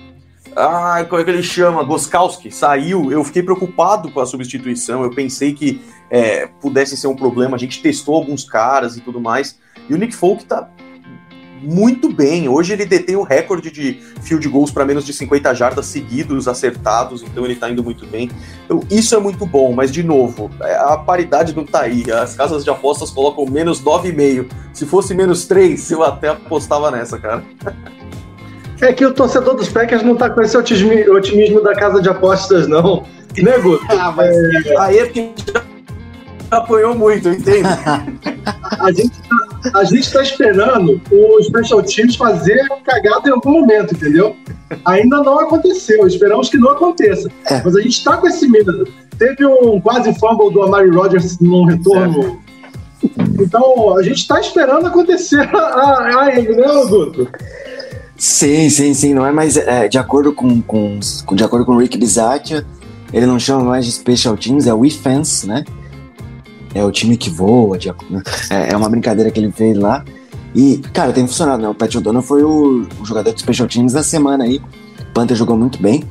Ah, 0.55 1.05
como 1.07 1.21
é 1.21 1.23
que 1.23 1.29
ele 1.29 1.43
chama? 1.43 1.83
Goskowski 1.83 2.51
saiu, 2.51 3.11
eu 3.11 3.23
fiquei 3.23 3.43
preocupado 3.43 4.11
com 4.11 4.19
a 4.19 4.25
substituição, 4.25 5.03
eu 5.03 5.11
pensei 5.11 5.53
que 5.53 5.79
é, 6.09 6.47
pudesse 6.59 6.97
ser 6.97 7.07
um 7.07 7.15
problema, 7.15 7.55
a 7.55 7.59
gente 7.59 7.81
testou 7.83 8.15
alguns 8.15 8.43
caras 8.43 8.97
e 8.97 9.01
tudo 9.01 9.21
mais, 9.21 9.59
e 9.87 9.93
o 9.93 9.97
Nick 9.97 10.15
Folk 10.15 10.45
tá 10.45 10.69
muito 11.63 12.11
bem. 12.11 12.47
Hoje 12.49 12.73
ele 12.73 12.85
detém 12.85 13.15
o 13.15 13.23
recorde 13.23 13.71
de 13.71 13.99
field 14.21 14.47
goals 14.49 14.71
para 14.71 14.85
menos 14.85 15.05
de 15.05 15.13
50 15.13 15.53
jardas 15.53 15.85
seguidos, 15.85 16.47
acertados, 16.47 17.23
então 17.23 17.45
ele 17.45 17.55
tá 17.55 17.69
indo 17.69 17.83
muito 17.83 18.05
bem. 18.05 18.29
Então, 18.65 18.81
isso 18.91 19.15
é 19.15 19.19
muito 19.19 19.45
bom, 19.45 19.71
mas 19.73 19.91
de 19.91 20.03
novo, 20.03 20.51
a 20.59 20.97
paridade 20.97 21.55
não 21.55 21.65
tá 21.65 21.81
aí. 21.81 22.11
As 22.11 22.35
casas 22.35 22.63
de 22.63 22.69
apostas 22.69 23.09
colocam 23.09 23.45
menos 23.45 23.81
9,5. 23.81 24.47
Se 24.73 24.85
fosse 24.85 25.13
menos 25.13 25.45
3, 25.45 25.91
eu 25.91 26.03
até 26.03 26.29
apostava 26.29 26.91
nessa, 26.91 27.17
cara. 27.17 27.43
É 28.81 28.91
que 28.91 29.05
o 29.05 29.13
torcedor 29.13 29.55
dos 29.55 29.69
Packers 29.69 30.03
não 30.03 30.15
tá 30.15 30.29
com 30.29 30.41
esse 30.41 30.57
otimismo, 30.57 31.13
otimismo 31.13 31.61
da 31.61 31.73
casa 31.73 32.01
de 32.01 32.09
apostas, 32.09 32.67
não. 32.67 33.05
Né, 33.37 33.57
Guto? 33.59 33.85
ah, 33.89 34.11
mas 34.11 34.35
é... 34.35 34.77
aí 34.77 34.97
é 34.99 35.05
porque 35.05 35.31
já 35.53 35.63
apanhou 36.51 36.95
muito, 36.95 37.29
eu 37.29 37.33
entendo. 37.33 37.67
a 38.79 38.91
gente 38.91 39.21
tá, 39.21 39.42
a 39.73 39.83
gente 39.83 40.11
tá 40.11 40.21
esperando 40.21 41.01
os 41.11 41.45
Special 41.45 41.81
Teams 41.83 42.15
fazer 42.15 42.67
cagada 42.83 43.29
em 43.29 43.31
algum 43.31 43.51
momento, 43.51 43.93
entendeu? 43.93 44.35
Ainda 44.85 45.21
não 45.21 45.39
aconteceu, 45.39 46.05
esperamos 46.07 46.49
que 46.49 46.57
não 46.57 46.71
aconteça. 46.71 47.29
É. 47.45 47.61
Mas 47.63 47.75
a 47.75 47.81
gente 47.81 48.03
tá 48.03 48.17
com 48.17 48.27
esse 48.27 48.47
medo. 48.47 48.87
Teve 49.17 49.45
um 49.45 49.79
quase 49.79 50.13
fumble 50.19 50.51
do 50.51 50.63
Amari 50.63 50.89
Rodgers 50.89 51.39
num 51.39 51.65
retorno. 51.65 52.41
Então, 53.39 53.97
a 53.97 54.03
gente 54.03 54.27
tá 54.27 54.39
esperando 54.39 54.87
acontecer 54.87 55.41
a, 55.55 56.21
a 56.21 56.35
ele, 56.35 56.55
né, 56.55 56.67
Guto? 56.87 57.27
Sim, 58.17 58.69
sim, 58.69 58.93
sim. 58.93 59.13
Não 59.13 59.25
é 59.25 59.31
mais. 59.31 59.57
É, 59.57 59.87
de, 59.87 59.97
acordo 59.97 60.33
com, 60.33 60.61
com, 60.61 60.99
de 61.33 61.43
acordo 61.43 61.65
com 61.65 61.73
o 61.73 61.77
Rick 61.77 61.97
Bisaccia, 61.97 62.65
ele 63.11 63.25
não 63.25 63.37
chama 63.37 63.63
mais 63.63 63.85
de 63.85 63.91
Special 63.91 64.37
Teams, 64.37 64.67
é 64.67 64.73
o 64.73 64.89
Fence, 64.89 65.45
né? 65.45 65.65
É 66.73 66.83
o 66.83 66.91
time 66.91 67.17
que 67.17 67.29
voa, 67.29 67.77
de, 67.77 67.89
é, 67.89 68.71
é, 68.71 68.77
uma 68.77 68.89
brincadeira 68.89 69.29
que 69.31 69.39
ele 69.39 69.51
fez 69.51 69.77
lá. 69.77 70.03
E, 70.55 70.77
cara, 70.93 71.11
tem 71.11 71.25
funcionado, 71.25 71.61
né? 71.61 71.69
O 71.69 71.73
Pat 71.73 71.93
O'Donnell 71.95 72.21
foi 72.21 72.43
o, 72.43 72.87
o, 72.99 73.05
jogador 73.05 73.33
de 73.33 73.39
Special 73.39 73.67
Teams 73.67 73.93
da 73.93 74.03
semana 74.03 74.43
aí. 74.43 74.61
O 74.99 75.13
Panther 75.13 75.35
jogou 75.35 75.57
muito 75.57 75.81
bem. 75.81 76.03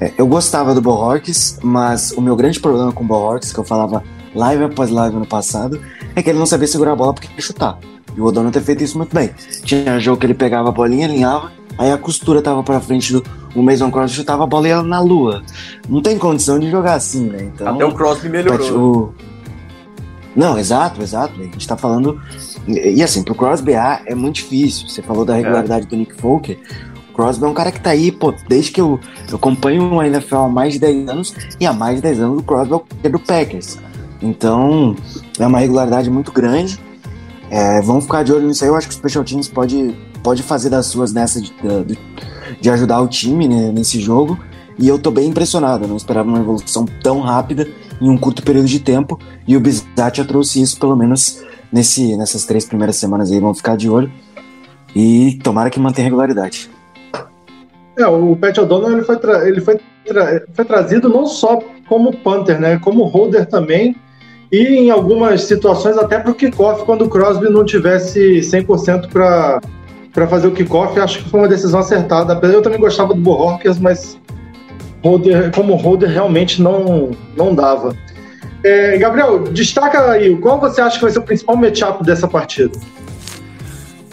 É, 0.00 0.12
eu 0.18 0.26
gostava 0.26 0.74
do 0.74 0.80
Bohorques, 0.80 1.58
mas 1.62 2.12
o 2.12 2.20
meu 2.20 2.36
grande 2.36 2.60
problema 2.60 2.92
com 2.92 3.04
o 3.04 3.06
Bohorques, 3.06 3.52
que 3.52 3.58
eu 3.58 3.64
falava 3.64 4.02
live 4.34 4.64
após 4.64 4.90
live 4.90 5.16
no 5.16 5.26
passado, 5.26 5.80
é 6.14 6.22
que 6.22 6.30
ele 6.30 6.38
não 6.38 6.46
sabia 6.46 6.66
segurar 6.66 6.92
a 6.92 6.96
bola 6.96 7.14
porque 7.14 7.28
queria 7.28 7.42
chutar. 7.42 7.78
E 8.16 8.20
o 8.20 8.24
O'Donnell 8.24 8.52
ter 8.52 8.62
feito 8.62 8.82
isso 8.82 8.98
muito 8.98 9.14
bem. 9.14 9.30
Tinha 9.64 9.98
jogo 9.98 10.18
que 10.18 10.26
ele 10.26 10.34
pegava 10.34 10.68
a 10.68 10.72
bolinha, 10.72 11.06
alinhava, 11.06 11.50
Aí 11.80 11.90
a 11.90 11.96
costura 11.96 12.42
tava 12.42 12.62
pra 12.62 12.78
frente 12.78 13.10
do 13.10 13.24
o 13.54 13.62
Mason 13.62 13.90
Crosby 13.90 14.18
chutava 14.18 14.44
a 14.44 14.46
bola 14.46 14.68
e 14.68 14.70
ela 14.70 14.82
na 14.82 15.00
lua. 15.00 15.42
Não 15.88 16.02
tem 16.02 16.18
condição 16.18 16.58
de 16.58 16.70
jogar 16.70 16.92
assim, 16.92 17.24
né? 17.24 17.50
Então, 17.54 17.74
Até 17.74 17.84
o 17.86 17.94
Crosby 17.94 18.28
melhorou. 18.28 19.14
o- 19.16 19.29
Não, 20.34 20.58
exato, 20.58 21.02
exato. 21.02 21.40
A 21.40 21.44
gente 21.44 21.66
tá 21.66 21.76
falando. 21.76 22.20
E 22.66 23.02
assim, 23.02 23.22
pro 23.22 23.34
Crosby 23.34 23.74
A 23.74 24.02
é 24.06 24.14
muito 24.14 24.36
difícil. 24.36 24.88
Você 24.88 25.02
falou 25.02 25.24
da 25.24 25.34
regularidade 25.34 25.86
do 25.86 25.96
Nick 25.96 26.14
Folker. 26.14 26.58
O 27.10 27.12
Crosby 27.12 27.44
é 27.44 27.48
um 27.48 27.54
cara 27.54 27.72
que 27.72 27.80
tá 27.80 27.90
aí, 27.90 28.12
pô, 28.12 28.32
desde 28.48 28.70
que 28.70 28.80
eu, 28.80 28.98
eu 29.28 29.36
acompanho 29.36 29.98
a 29.98 30.06
NFL 30.06 30.36
há 30.36 30.48
mais 30.48 30.74
de 30.74 30.78
10 30.78 31.08
anos, 31.08 31.34
e 31.58 31.66
há 31.66 31.72
mais 31.72 31.96
de 31.96 32.02
10 32.02 32.20
anos 32.20 32.38
o 32.38 32.42
Crosby 32.42 32.72
é 32.72 32.76
o 32.76 32.84
é 33.02 33.08
do 33.08 33.18
Packers. 33.18 33.78
Então, 34.22 34.94
é 35.38 35.46
uma 35.46 35.58
regularidade 35.58 36.08
muito 36.08 36.30
grande. 36.30 36.78
É, 37.50 37.80
vamos 37.82 38.04
ficar 38.04 38.22
de 38.22 38.32
olho 38.32 38.46
nisso 38.46 38.62
aí. 38.62 38.70
Eu 38.70 38.76
acho 38.76 38.88
que 38.88 38.94
o 38.94 38.96
Special 38.96 39.24
Teams 39.24 39.48
pode, 39.48 39.94
pode 40.22 40.42
fazer 40.42 40.70
das 40.70 40.86
suas 40.86 41.12
nessa 41.12 41.40
de, 41.40 41.52
de, 41.84 41.98
de 42.60 42.70
ajudar 42.70 43.00
o 43.00 43.08
time 43.08 43.48
né, 43.48 43.72
nesse 43.72 44.00
jogo. 44.00 44.38
E 44.78 44.86
eu 44.86 44.98
tô 44.98 45.10
bem 45.10 45.28
impressionado. 45.28 45.84
Eu 45.84 45.88
não 45.88 45.96
esperava 45.96 46.28
uma 46.28 46.38
evolução 46.38 46.86
tão 47.02 47.20
rápida 47.20 47.66
em 48.00 48.08
um 48.08 48.16
curto 48.16 48.42
período 48.42 48.66
de 48.66 48.80
tempo. 48.80 49.18
E 49.46 49.56
o 49.56 49.60
Bizat 49.60 50.18
já 50.18 50.24
trouxe 50.24 50.60
isso, 50.60 50.78
pelo 50.78 50.96
menos 50.96 51.42
nesse, 51.72 52.16
nessas 52.16 52.44
três 52.44 52.64
primeiras 52.64 52.96
semanas 52.96 53.30
aí. 53.30 53.38
Vamos 53.40 53.58
ficar 53.58 53.76
de 53.76 53.88
olho. 53.88 54.10
E 54.94 55.38
tomara 55.42 55.70
que 55.70 55.78
mantenha 55.78 56.04
regularidade. 56.04 56.70
É, 57.96 58.06
o 58.06 58.34
Pat 58.34 58.56
O'Donnell 58.58 58.92
ele 58.92 59.02
foi, 59.02 59.18
ele 59.46 59.60
foi, 59.60 59.78
tra- 60.04 60.42
foi 60.54 60.64
trazido 60.64 61.08
não 61.08 61.26
só 61.26 61.58
como 61.88 62.16
punter, 62.16 62.58
né, 62.58 62.78
como 62.78 63.04
holder 63.04 63.46
também, 63.46 63.94
e 64.50 64.58
em 64.58 64.90
algumas 64.90 65.42
situações 65.42 65.98
até 65.98 66.18
para 66.18 66.30
o 66.30 66.34
kickoff, 66.34 66.84
quando 66.84 67.04
o 67.04 67.08
Crosby 67.08 67.48
não 67.50 67.64
tivesse 67.64 68.40
100% 68.40 69.08
para 69.08 69.60
para 70.12 70.26
fazer 70.26 70.48
o 70.48 70.50
kickoff, 70.50 70.98
acho 70.98 71.22
que 71.22 71.28
foi 71.30 71.38
uma 71.38 71.48
decisão 71.48 71.78
acertada. 71.78 72.34
Eu 72.48 72.60
também 72.62 72.80
gostava 72.80 73.14
do 73.14 73.20
Bohorquez, 73.20 73.78
mas 73.78 74.18
holder, 75.02 75.50
como 75.52 75.74
holder 75.74 76.10
realmente 76.10 76.60
não, 76.60 77.10
não 77.36 77.54
dava. 77.54 77.96
É, 78.62 78.98
Gabriel, 78.98 79.44
destaca 79.44 80.10
aí, 80.10 80.36
qual 80.36 80.60
você 80.60 80.80
acha 80.80 80.96
que 80.96 81.02
vai 81.02 81.10
ser 81.10 81.18
o 81.18 81.22
principal 81.22 81.56
matchup 81.56 82.04
dessa 82.04 82.28
partida? 82.28 82.78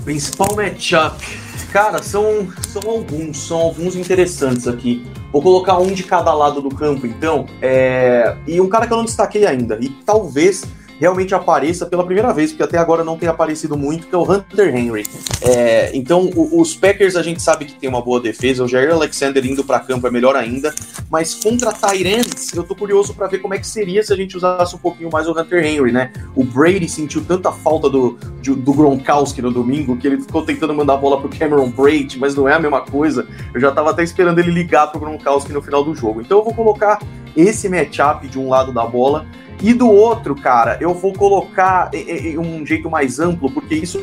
Principal 0.04 0.56
matchup. 0.56 1.26
Cara, 1.72 2.02
são, 2.02 2.48
são 2.66 2.82
alguns, 2.90 3.38
são 3.38 3.58
alguns 3.58 3.96
interessantes 3.96 4.68
aqui. 4.68 5.06
Vou 5.34 5.42
colocar 5.42 5.78
um 5.80 5.92
de 5.92 6.04
cada 6.04 6.34
lado 6.34 6.62
do 6.62 6.70
campo, 6.70 7.06
então. 7.06 7.46
É, 7.62 8.38
E 8.48 8.62
um 8.62 8.70
cara 8.70 8.88
que 8.88 8.94
eu 8.94 8.98
não 8.98 9.06
destaquei 9.06 9.46
ainda, 9.46 9.78
e 9.82 9.90
talvez 9.90 10.64
realmente 11.00 11.34
apareça 11.36 11.86
pela 11.86 12.04
primeira 12.04 12.34
vez, 12.34 12.52
porque 12.52 12.64
até 12.64 12.78
agora 12.78 13.04
não 13.04 13.18
tem 13.18 13.30
aparecido 13.30 13.78
muito, 13.78 14.08
que 14.08 14.16
é 14.16 14.18
o 14.18 14.24
Hunter 14.30 14.76
Henry. 14.76 15.06
É, 15.42 15.92
Então, 15.94 16.30
o- 16.36 16.60
os 16.62 16.76
Packers 16.76 17.16
a 17.16 17.24
gente 17.24 17.42
sabe 17.42 17.66
que 17.66 17.74
tem 17.74 17.90
uma 17.90 18.02
boa 18.02 18.20
defesa, 18.20 18.64
o 18.64 18.68
Jair 18.68 18.92
Alexander 18.92 19.46
indo 19.46 19.64
para 19.64 19.80
campo 19.80 20.06
é 20.08 20.12
melhor 20.12 20.36
ainda, 20.36 20.74
mas 21.10 21.34
contra 21.36 21.72
Tyrants, 21.72 22.54
eu 22.54 22.64
tô 22.64 22.76
curioso 22.76 23.14
para 23.14 23.28
ver 23.28 23.40
como 23.40 23.54
é 23.54 23.58
que 23.60 23.68
seria 23.68 24.04
se 24.04 24.12
a 24.12 24.16
gente 24.16 24.36
usasse 24.36 24.76
um 24.76 24.80
pouquinho 24.80 25.10
mais 25.12 25.28
o 25.28 25.32
Hunter 25.32 25.64
Henry, 25.66 25.92
né? 25.92 26.12
O 26.36 26.44
Brady 26.44 26.88
sentiu 26.90 27.24
tanta 27.24 27.52
falta 27.52 27.90
do, 27.90 28.18
de- 28.42 28.54
do 28.56 28.74
Gronkowski 28.74 29.42
no 29.42 29.52
domingo 29.52 29.96
que 29.98 30.08
ele 30.08 30.22
ficou 30.22 30.44
tentando 30.44 30.74
mandar 30.74 30.94
a 30.96 30.98
bola 30.98 31.20
pro 31.20 31.30
Cameron 31.30 31.70
Brady, 31.70 32.18
mas 32.20 32.36
não 32.36 32.48
é 32.48 32.54
a 32.54 32.60
mesma 32.60 32.82
coisa. 32.82 33.26
Eu 33.54 33.60
já 33.62 33.72
tava 33.72 33.92
até 33.92 34.04
esperando 34.04 34.40
ele 34.40 34.52
ligar 34.52 34.88
pro 34.88 35.00
Gronkowski 35.00 35.52
no 35.54 35.62
final 35.62 35.84
do 35.84 35.96
jogo. 35.96 36.22
Então 36.22 36.40
eu 36.40 36.44
vou 36.44 36.54
colocar 36.54 37.00
esse 37.36 37.70
matchup 37.70 38.28
de 38.28 38.38
um 38.40 38.50
lado 38.50 38.72
da 38.74 38.84
bola 38.86 39.26
e 39.62 39.74
do 39.74 39.90
outro, 39.90 40.36
cara, 40.36 40.78
eu 40.80 40.94
vou 40.94 41.14
colocar 41.14 41.90
em- 41.94 42.38
um 42.38 42.66
jeito 42.66 42.90
mais 42.90 43.20
amplo, 43.20 43.52
porque 43.52 43.76
isso 43.76 44.02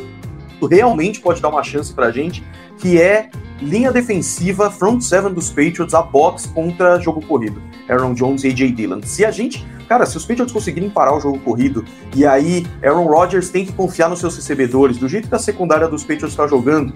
realmente 0.69 1.19
pode 1.19 1.41
dar 1.41 1.49
uma 1.49 1.63
chance 1.63 1.93
pra 1.93 2.11
gente, 2.11 2.43
que 2.77 2.99
é 2.99 3.29
linha 3.61 3.91
defensiva, 3.91 4.69
front 4.71 5.01
seven 5.01 5.33
dos 5.33 5.49
Patriots, 5.49 5.93
a 5.93 6.01
box 6.01 6.47
contra 6.47 6.99
jogo 6.99 7.21
corrido. 7.25 7.61
Aaron 7.87 8.13
Jones 8.13 8.43
e 8.43 8.47
AJ 8.47 8.71
Dillon. 8.71 9.01
Se 9.03 9.23
a 9.23 9.31
gente, 9.31 9.65
cara, 9.87 10.05
se 10.05 10.17
os 10.17 10.25
Patriots 10.25 10.51
conseguirem 10.51 10.89
parar 10.89 11.15
o 11.15 11.19
jogo 11.19 11.39
corrido 11.39 11.83
e 12.15 12.25
aí 12.25 12.65
Aaron 12.83 13.05
Rodgers 13.05 13.49
tem 13.49 13.65
que 13.65 13.73
confiar 13.73 14.09
nos 14.09 14.19
seus 14.19 14.35
recebedores, 14.35 14.97
do 14.97 15.07
jeito 15.07 15.27
que 15.29 15.35
a 15.35 15.39
secundária 15.39 15.87
dos 15.87 16.03
Patriots 16.03 16.31
está 16.31 16.47
jogando, 16.47 16.93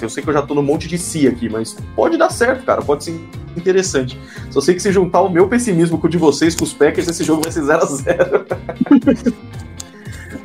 eu 0.00 0.08
sei 0.08 0.22
que 0.22 0.30
eu 0.30 0.34
já 0.34 0.42
tô 0.42 0.54
no 0.54 0.62
monte 0.62 0.88
de 0.88 0.98
si 0.98 1.26
aqui, 1.26 1.48
mas 1.48 1.76
pode 1.94 2.16
dar 2.16 2.30
certo, 2.30 2.64
cara, 2.64 2.82
pode 2.82 3.04
ser 3.04 3.20
interessante. 3.56 4.18
Só 4.50 4.60
sei 4.60 4.74
que 4.74 4.80
se 4.80 4.92
juntar 4.92 5.20
o 5.20 5.28
meu 5.28 5.48
pessimismo 5.48 5.98
com 5.98 6.06
o 6.06 6.10
de 6.10 6.18
vocês, 6.18 6.54
com 6.54 6.64
os 6.64 6.72
Packers, 6.72 7.08
esse 7.08 7.24
jogo 7.24 7.42
vai 7.42 7.52
ser 7.52 7.62
0 7.62 7.82
a 7.82 7.86
0 7.86 8.46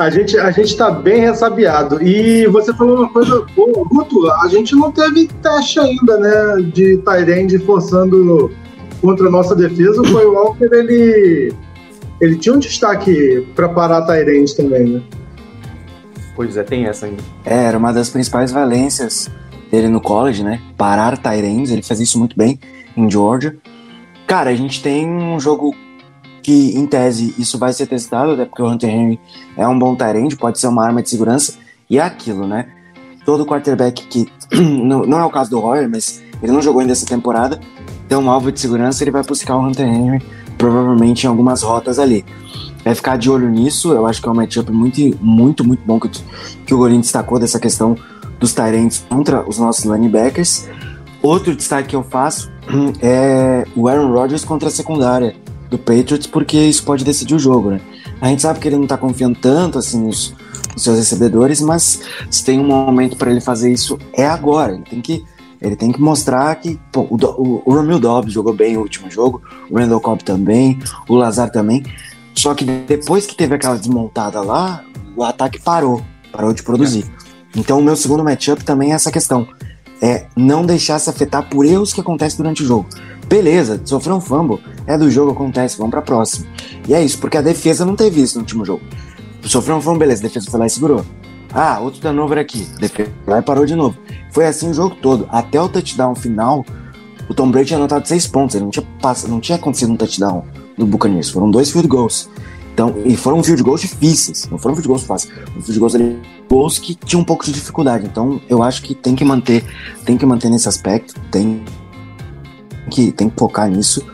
A 0.02 0.10
gente, 0.10 0.36
a 0.40 0.50
gente 0.50 0.76
tá 0.76 0.90
bem 0.90 1.22
ressabiado. 1.22 2.02
E 2.02 2.48
você 2.48 2.74
falou 2.74 2.98
uma 2.98 3.10
coisa 3.10 3.46
boa, 3.56 3.88
Guto, 3.88 4.32
a 4.32 4.48
gente 4.48 4.76
não 4.76 4.92
teve 4.92 5.28
teste 5.44 5.80
ainda, 5.80 6.18
né, 6.18 6.62
de 6.74 6.98
Tyrande 6.98 7.60
forçando 7.60 8.50
contra 9.00 9.28
a 9.28 9.32
nossa 9.32 9.56
defesa. 9.56 10.04
Foi 10.06 10.26
o 10.26 10.34
Walker, 10.34 10.70
ele, 10.72 11.54
ele 12.22 12.38
tinha 12.38 12.54
um 12.54 12.60
destaque 12.60 13.48
para 13.56 13.68
parar 13.68 14.04
Tyrande 14.04 14.56
também, 14.56 14.88
né? 14.88 15.02
Pois 16.36 16.56
é, 16.56 16.64
tem 16.64 16.86
essa 16.86 17.08
ainda. 17.08 17.24
É, 17.44 17.66
era 17.66 17.78
uma 17.78 17.92
das 17.92 18.10
principais 18.10 18.52
valências 18.52 19.30
dele 19.72 19.88
no 19.88 20.00
college, 20.00 20.44
né? 20.44 20.62
Parar 20.78 21.18
Tyrants, 21.18 21.72
ele 21.72 21.82
faz 21.82 22.00
isso 22.00 22.20
muito 22.20 22.38
bem 22.38 22.60
em 22.96 23.10
Georgia. 23.10 23.58
Cara, 24.28 24.52
a 24.52 24.56
gente 24.56 24.82
tem 24.84 25.08
um 25.10 25.40
jogo 25.40 25.76
que, 26.44 26.78
em 26.78 26.86
tese, 26.86 27.34
isso 27.38 27.58
vai 27.58 27.74
ser 27.74 27.88
testado, 27.88 28.32
até 28.32 28.46
porque 28.46 28.62
o 28.62 28.68
Hunter 28.68 28.90
Henry 28.90 29.20
é 29.58 29.68
um 29.68 29.78
bom 29.78 29.96
Tyrant, 29.96 30.36
pode 30.36 30.60
ser 30.60 30.68
uma 30.68 30.86
arma 30.86 31.02
de 31.02 31.10
segurança, 31.10 31.56
e 31.90 31.98
é 31.98 32.02
aquilo, 32.02 32.48
né? 32.48 32.68
Todo 33.26 33.46
quarterback 33.46 34.08
que. 34.08 34.32
não, 34.62 35.06
não 35.06 35.20
é 35.20 35.26
o 35.26 35.30
caso 35.30 35.50
do 35.50 35.60
Royer, 35.60 35.90
mas 35.90 36.22
ele 36.42 36.52
não 36.52 36.62
jogou 36.62 36.82
ainda 36.82 36.94
essa 36.94 37.06
temporada, 37.06 37.60
tem 38.08 38.18
um 38.18 38.30
alvo 38.30 38.52
de 38.52 38.60
segurança, 38.60 39.04
ele 39.04 39.12
vai 39.12 39.24
buscar 39.24 39.56
o 39.56 39.66
Hunter 39.66 39.88
Henry, 39.88 40.22
provavelmente 40.58 41.24
em 41.26 41.28
algumas 41.28 41.62
rotas 41.62 42.00
ali. 42.00 42.26
Vai 42.84 42.96
ficar 42.96 43.18
de 43.18 43.30
olho 43.30 43.50
nisso, 43.50 43.94
eu 43.94 44.06
acho 44.08 44.22
que 44.22 44.28
é 44.28 44.32
um 44.32 44.36
matchup 44.36 44.72
muito, 44.72 45.00
muito, 45.22 45.64
muito 45.64 45.82
bom 45.86 46.00
que, 46.00 46.08
o- 46.08 46.12
que 46.66 46.74
o 46.74 46.78
Gorin 46.78 47.00
destacou 47.02 47.38
dessa 47.40 47.60
questão 47.60 47.96
dos 48.40 48.54
Tyrants 48.54 49.06
contra 49.08 49.48
os 49.48 49.60
nossos 49.60 49.86
linebackers. 49.86 50.68
Outro 51.22 51.56
destaque 51.56 51.90
que 51.90 51.96
eu 51.96 52.04
faço 52.04 52.52
é 53.02 53.66
o 53.76 53.88
Aaron 53.88 54.12
Rodgers 54.12 54.44
contra 54.44 54.70
a 54.70 54.72
secundária 54.72 55.36
do 55.70 55.78
Patriots, 55.78 56.26
porque 56.28 56.58
isso 56.58 56.84
pode 56.84 57.04
decidir 57.04 57.36
o 57.36 57.40
jogo, 57.40 57.70
né? 57.72 57.82
A 58.20 58.28
gente 58.28 58.42
sabe 58.42 58.60
que 58.60 58.68
ele 58.68 58.78
não 58.78 58.88
tá 58.88 58.98
confiando 58.98 59.38
tanto 59.40 59.78
assim 59.78 60.04
nos, 60.04 60.34
nos 60.74 60.84
seus 60.84 60.98
recebedores, 60.98 61.62
mas 61.62 62.02
se 62.30 62.44
tem 62.44 62.60
um 62.60 62.66
momento 62.66 63.16
para 63.16 63.30
ele 63.32 63.42
fazer 63.42 63.72
isso 63.72 63.98
é 64.14 64.26
agora. 64.28 64.74
Ele 64.74 64.84
tem 64.84 65.02
que 65.02 65.24
ele 65.62 65.76
tem 65.76 65.92
que 65.92 66.02
mostrar 66.02 66.56
que 66.56 66.80
pô, 66.92 67.02
o, 67.02 67.16
o, 67.66 67.72
o 67.72 68.00
Dobbs 68.00 68.34
jogou 68.34 68.54
bem 68.54 68.74
no 68.74 68.82
último 68.82 69.12
jogo, 69.12 69.42
o 69.70 69.78
Randall 69.78 70.02
Cobb 70.02 70.24
também, 70.24 70.80
o 71.08 71.16
Lazar 71.16 71.52
também. 71.52 71.84
Só 72.34 72.56
que 72.56 72.66
depois 72.66 73.28
que 73.28 73.36
teve 73.36 73.56
aquela 73.56 73.78
desmontada 73.78 74.42
lá, 74.42 74.84
o 75.16 75.24
ataque 75.24 75.62
parou, 75.62 76.02
parou 76.32 76.54
de 76.54 76.64
produzir. 76.64 77.06
Então 77.56 77.80
o 77.80 77.84
meu 77.84 77.96
segundo 77.96 78.24
matchup 78.24 78.64
também 78.64 78.92
é 78.92 78.96
essa 78.96 79.12
questão. 79.12 79.48
É 80.02 80.26
não 80.36 80.66
deixar 80.66 80.98
se 80.98 81.10
afetar 81.10 81.48
por 81.48 81.64
erros 81.64 81.94
que 81.94 82.02
acontecem 82.02 82.38
durante 82.38 82.64
o 82.64 82.66
jogo. 82.66 82.88
Beleza, 83.28 83.80
sofreu 83.86 84.16
um 84.16 84.22
fumble, 84.22 84.60
é 84.88 84.98
do 84.98 85.12
jogo, 85.12 85.32
acontece, 85.32 85.78
vamos 85.78 85.92
pra 85.92 86.02
próxima. 86.02 86.48
E 86.88 86.94
é 86.94 87.04
isso, 87.04 87.20
porque 87.20 87.38
a 87.38 87.42
defesa 87.42 87.86
não 87.86 87.96
teve 87.96 88.22
isso 88.22 88.36
no 88.36 88.42
último 88.42 88.66
jogo. 88.66 88.82
Sofreu 89.44 89.76
um 89.76 89.82
fumble, 89.82 90.00
beleza, 90.00 90.24
a 90.24 90.28
defesa 90.28 90.50
foi 90.50 90.60
lá 90.60 90.66
e 90.66 90.70
segurou. 90.70 91.06
Ah, 91.54 91.80
outro 91.80 92.00
turnover 92.00 92.38
aqui, 92.38 92.68
lá 93.28 93.40
e 93.40 93.42
parou 93.42 93.66
de 93.66 93.76
novo. 93.76 93.98
Foi 94.32 94.46
assim 94.46 94.70
o 94.70 94.74
jogo 94.74 94.96
todo. 95.02 95.28
Até 95.30 95.62
o 95.62 95.68
touchdown 95.68 96.16
final, 96.16 96.66
o 97.30 97.34
Tom 97.34 97.52
Brady 97.52 97.68
tinha 97.68 97.78
anotado 97.78 98.08
seis 98.08 98.26
pontos, 98.26 98.56
ele 98.56 98.64
não 98.64 98.72
tinha, 98.72 98.86
pass... 99.02 99.26
não 99.26 99.40
tinha 99.40 99.58
acontecido 99.58 99.92
um 99.92 99.98
touchdown 99.98 100.46
do 100.78 100.86
Buccaneers, 100.86 101.30
foram 101.30 101.52
dois 101.52 101.72
field 101.72 101.88
goals. 101.88 102.30
Então, 102.74 102.96
e 103.06 103.18
foram 103.18 103.44
field 103.44 103.62
goals 103.64 103.82
difíceis, 103.82 104.48
não 104.50 104.58
foram 104.58 104.76
field 104.76 104.88
goals 104.88 105.04
fáceis, 105.04 105.34
foram 105.34 105.62
field 105.62 105.80
goals 105.80 105.96
ali, 105.96 106.20
gols 106.50 106.80
que 106.80 106.96
tinham 106.96 107.22
um 107.22 107.26
pouco 107.26 107.46
de 107.46 107.52
dificuldade. 107.52 108.06
Então, 108.06 108.42
eu 108.50 108.64
acho 108.64 108.82
que 108.82 108.96
tem 108.96 109.14
que 109.14 109.26
manter, 109.26 109.64
tem 110.06 110.18
que 110.18 110.26
manter 110.26 110.50
nesse 110.50 110.70
aspecto, 110.70 111.20
tem 111.30 111.64
que, 112.90 113.12
tem 113.12 113.30
que 113.30 113.38
focar 113.38 113.70
nisso 113.70 114.06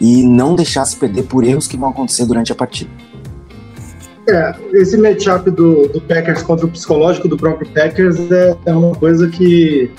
e 0.00 0.22
não 0.22 0.54
deixar 0.54 0.84
se 0.84 0.96
perder 0.96 1.24
por 1.24 1.44
erros 1.44 1.66
que 1.66 1.76
vão 1.76 1.90
acontecer 1.90 2.24
durante 2.24 2.50
a 2.50 2.54
partida. 2.54 2.90
É, 4.28 4.54
esse 4.74 4.96
matchup 4.98 5.50
do, 5.50 5.88
do 5.88 6.00
Packers 6.02 6.42
contra 6.42 6.66
o 6.66 6.68
psicológico 6.68 7.28
do 7.28 7.36
próprio 7.36 7.66
Packers 7.70 8.30
é, 8.30 8.54
é 8.66 8.72
uma 8.72 8.94
coisa 8.94 9.26
que, 9.28 9.90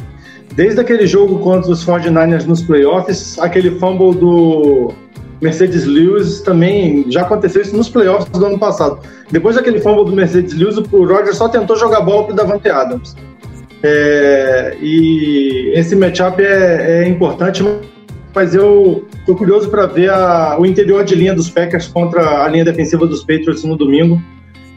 desde 0.54 0.80
aquele 0.80 1.08
jogo 1.08 1.40
contra 1.40 1.72
os 1.72 1.84
49ers 1.84 2.46
nos 2.46 2.62
playoffs, 2.62 3.40
aquele 3.40 3.72
fumble 3.80 4.14
do 4.14 4.94
Mercedes 5.42 5.86
Lewis 5.86 6.42
também 6.42 7.06
já 7.10 7.22
aconteceu 7.22 7.62
isso 7.64 7.76
nos 7.76 7.90
playoffs 7.90 8.30
do 8.30 8.46
ano 8.46 8.60
passado. 8.60 9.00
Depois 9.32 9.56
daquele 9.56 9.80
fumble 9.80 10.06
do 10.06 10.12
Mercedes 10.12 10.54
Lewis, 10.54 10.78
o 10.78 11.06
Roger 11.06 11.34
só 11.34 11.50
tentou 11.50 11.76
jogar 11.76 12.02
bola 12.02 12.26
pro 12.26 12.36
Davante 12.36 12.70
Adams. 12.70 13.16
É, 13.82 14.78
e 14.80 15.72
esse 15.74 15.96
matchup 15.96 16.40
é, 16.44 17.04
é 17.04 17.08
importante, 17.08 17.64
mas 18.34 18.54
eu 18.56 19.08
tô 19.26 19.36
curioso 19.36 19.70
para 19.70 19.86
ver 19.86 20.10
a- 20.10 20.58
o 20.60 20.66
interior 20.66 21.04
de 21.04 21.16
linha 21.16 21.34
dos 21.34 21.50
Packers 21.50 21.88
contra 21.88 22.44
a 22.44 22.48
linha 22.48 22.64
defensiva 22.66 23.06
dos 23.08 23.22
Patriots 23.22 23.64
no 23.64 23.76
domingo. 23.76 24.22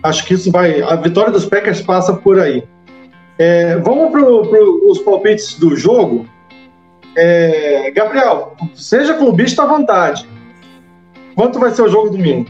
Acho 0.02 0.24
que 0.26 0.34
isso 0.34 0.50
vai. 0.50 0.82
A 0.82 0.96
vitória 0.96 1.30
dos 1.30 1.44
Packers 1.46 1.80
passa 1.80 2.12
por 2.14 2.40
aí. 2.40 2.64
É, 3.38 3.76
vamos 3.78 4.10
para 4.10 4.24
os 4.24 4.98
palpites 5.00 5.58
do 5.58 5.76
jogo. 5.76 6.26
É, 7.16 7.90
Gabriel, 7.94 8.56
seja 8.74 9.14
clubista 9.14 9.62
à 9.62 9.66
vontade. 9.66 10.26
Quanto 11.34 11.58
vai 11.58 11.70
ser 11.70 11.82
o 11.82 11.88
jogo 11.88 12.10
domingo? 12.10 12.46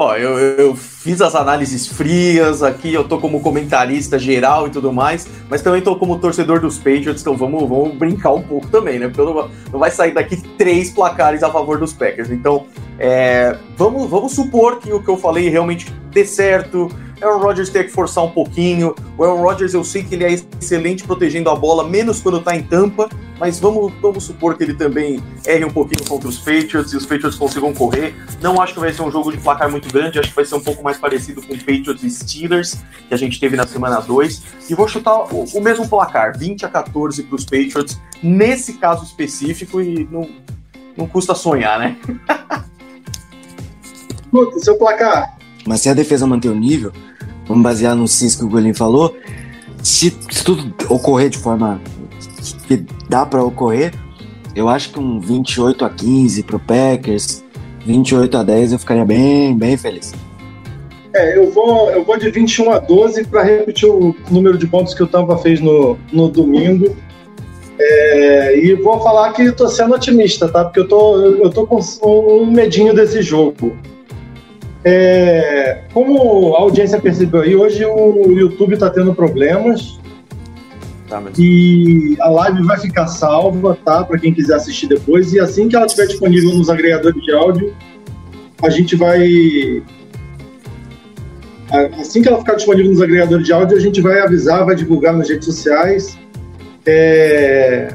Ó, 0.00 0.14
eu, 0.14 0.38
eu 0.38 0.76
fiz 0.76 1.20
as 1.20 1.34
análises 1.34 1.88
frias 1.88 2.62
aqui, 2.62 2.94
eu 2.94 3.02
tô 3.02 3.18
como 3.18 3.40
comentarista 3.40 4.16
geral 4.16 4.68
e 4.68 4.70
tudo 4.70 4.92
mais, 4.92 5.26
mas 5.50 5.60
também 5.60 5.82
tô 5.82 5.96
como 5.96 6.20
torcedor 6.20 6.60
dos 6.60 6.78
Patriots, 6.78 7.20
então 7.20 7.36
vamos, 7.36 7.68
vamos 7.68 7.96
brincar 7.96 8.32
um 8.32 8.40
pouco 8.40 8.68
também, 8.68 9.00
né? 9.00 9.08
Porque 9.08 9.20
não, 9.20 9.50
não 9.72 9.80
vai 9.80 9.90
sair 9.90 10.14
daqui 10.14 10.36
três 10.56 10.88
placares 10.88 11.42
a 11.42 11.50
favor 11.50 11.80
dos 11.80 11.92
Packers. 11.92 12.30
Então, 12.30 12.66
é, 12.96 13.58
vamos, 13.76 14.08
vamos 14.08 14.36
supor 14.36 14.78
que 14.78 14.92
o 14.92 15.02
que 15.02 15.10
eu 15.10 15.16
falei 15.16 15.48
realmente 15.48 15.92
dê 16.12 16.24
certo, 16.24 16.88
Aaron 17.20 17.38
Rodgers 17.38 17.70
tem 17.70 17.84
que 17.84 17.90
forçar 17.90 18.24
um 18.24 18.30
pouquinho. 18.30 18.94
O 19.16 19.24
Aaron 19.24 19.42
Rodgers 19.42 19.74
eu 19.74 19.84
sei 19.84 20.02
que 20.02 20.14
ele 20.14 20.24
é 20.24 20.32
excelente 20.32 21.04
protegendo 21.04 21.50
a 21.50 21.56
bola, 21.56 21.88
menos 21.88 22.20
quando 22.20 22.40
tá 22.40 22.56
em 22.56 22.62
tampa, 22.62 23.08
mas 23.38 23.58
vamos, 23.60 23.92
vamos 24.00 24.24
supor 24.24 24.56
que 24.56 24.64
ele 24.64 24.74
também 24.74 25.22
erre 25.46 25.64
um 25.64 25.70
pouquinho 25.70 26.08
contra 26.08 26.28
os 26.28 26.38
Patriots 26.38 26.92
e 26.92 26.96
os 26.96 27.06
Patriots 27.06 27.36
consigam 27.36 27.72
correr. 27.72 28.14
Não 28.40 28.60
acho 28.60 28.74
que 28.74 28.80
vai 28.80 28.92
ser 28.92 29.02
um 29.02 29.10
jogo 29.10 29.30
de 29.30 29.38
placar 29.38 29.70
muito 29.70 29.92
grande, 29.92 30.18
acho 30.18 30.30
que 30.30 30.36
vai 30.36 30.44
ser 30.44 30.54
um 30.54 30.60
pouco 30.60 30.82
mais 30.82 30.98
parecido 30.98 31.42
com 31.42 31.56
Patriots 31.56 32.02
e 32.02 32.10
Steelers, 32.10 32.78
que 33.08 33.14
a 33.14 33.16
gente 33.16 33.38
teve 33.38 33.56
na 33.56 33.66
semana 33.66 34.00
2. 34.00 34.42
E 34.68 34.74
vou 34.74 34.88
chutar 34.88 35.32
o, 35.32 35.44
o 35.44 35.60
mesmo 35.60 35.88
placar, 35.88 36.36
20 36.38 36.66
a 36.66 36.68
14 36.68 37.22
para 37.22 37.36
os 37.36 37.44
Patriots, 37.44 38.00
nesse 38.22 38.74
caso 38.74 39.04
específico, 39.04 39.80
e 39.80 40.08
não, 40.10 40.28
não 40.96 41.06
custa 41.06 41.34
sonhar, 41.34 41.78
né? 41.78 41.96
Puta, 44.30 44.58
seu 44.58 44.76
placar. 44.76 45.38
Mas 45.66 45.80
se 45.80 45.88
a 45.88 45.94
defesa 45.94 46.26
manter 46.26 46.48
o 46.48 46.54
nível, 46.54 46.92
vamos 47.48 47.62
basear 47.62 47.96
no 47.96 48.06
CIS 48.06 48.36
que 48.36 48.44
o 48.44 48.48
Golim 48.48 48.74
falou, 48.74 49.16
se, 49.82 50.14
se 50.30 50.44
tudo 50.44 50.72
ocorrer 50.88 51.30
de 51.30 51.38
forma 51.38 51.80
que 52.66 52.84
dá 53.08 53.24
para 53.24 53.42
ocorrer, 53.42 53.92
eu 54.54 54.68
acho 54.68 54.92
que 54.92 54.98
um 54.98 55.18
28 55.18 55.84
a 55.84 55.90
15 55.90 56.42
pro 56.42 56.58
Packers, 56.58 57.44
28 57.86 58.36
a 58.36 58.42
10 58.42 58.72
eu 58.72 58.78
ficaria 58.78 59.04
bem, 59.04 59.56
bem 59.56 59.76
feliz. 59.76 60.12
É, 61.14 61.38
eu 61.38 61.50
vou, 61.50 61.90
eu 61.90 62.04
vou 62.04 62.18
de 62.18 62.30
21 62.30 62.70
a 62.70 62.78
12 62.78 63.24
para 63.24 63.42
repetir 63.42 63.88
o 63.88 64.14
número 64.30 64.58
de 64.58 64.66
pontos 64.66 64.92
que 64.94 65.02
o 65.02 65.06
Tampa 65.06 65.38
fez 65.38 65.60
no, 65.60 65.98
no 66.12 66.28
domingo. 66.28 66.94
É, 67.80 68.58
e 68.58 68.74
vou 68.74 69.00
falar 69.00 69.32
que 69.32 69.42
estou 69.42 69.68
sendo 69.68 69.94
otimista, 69.94 70.48
tá? 70.48 70.64
Porque 70.64 70.80
eu 70.80 70.88
tô, 70.88 71.16
eu 71.16 71.50
tô 71.50 71.66
com 71.66 71.80
um 72.04 72.50
medinho 72.50 72.92
desse 72.92 73.22
jogo. 73.22 73.76
É, 74.84 75.82
como 75.92 76.54
a 76.54 76.60
audiência 76.60 77.00
percebeu 77.00 77.40
aí, 77.40 77.56
hoje 77.56 77.84
o 77.84 78.30
YouTube 78.30 78.74
está 78.74 78.88
tendo 78.88 79.14
problemas. 79.14 79.98
Tá, 81.08 81.20
mas... 81.20 81.38
E 81.38 82.16
a 82.20 82.28
live 82.28 82.62
vai 82.64 82.78
ficar 82.78 83.06
salva, 83.06 83.76
tá? 83.84 84.04
Para 84.04 84.18
quem 84.18 84.32
quiser 84.32 84.54
assistir 84.54 84.86
depois. 84.86 85.32
E 85.32 85.40
assim 85.40 85.68
que 85.68 85.74
ela 85.74 85.86
estiver 85.86 86.06
disponível 86.06 86.54
nos 86.54 86.68
agregadores 86.68 87.22
de 87.22 87.32
áudio, 87.32 87.74
a 88.62 88.68
gente 88.68 88.94
vai. 88.94 89.82
Assim 91.98 92.22
que 92.22 92.28
ela 92.28 92.38
ficar 92.38 92.54
disponível 92.54 92.90
nos 92.90 93.02
agregadores 93.02 93.44
de 93.44 93.52
áudio, 93.52 93.76
a 93.76 93.80
gente 93.80 94.00
vai 94.00 94.20
avisar, 94.20 94.64
vai 94.64 94.74
divulgar 94.74 95.14
nas 95.16 95.28
redes 95.28 95.46
sociais. 95.46 96.18
É... 96.86 97.88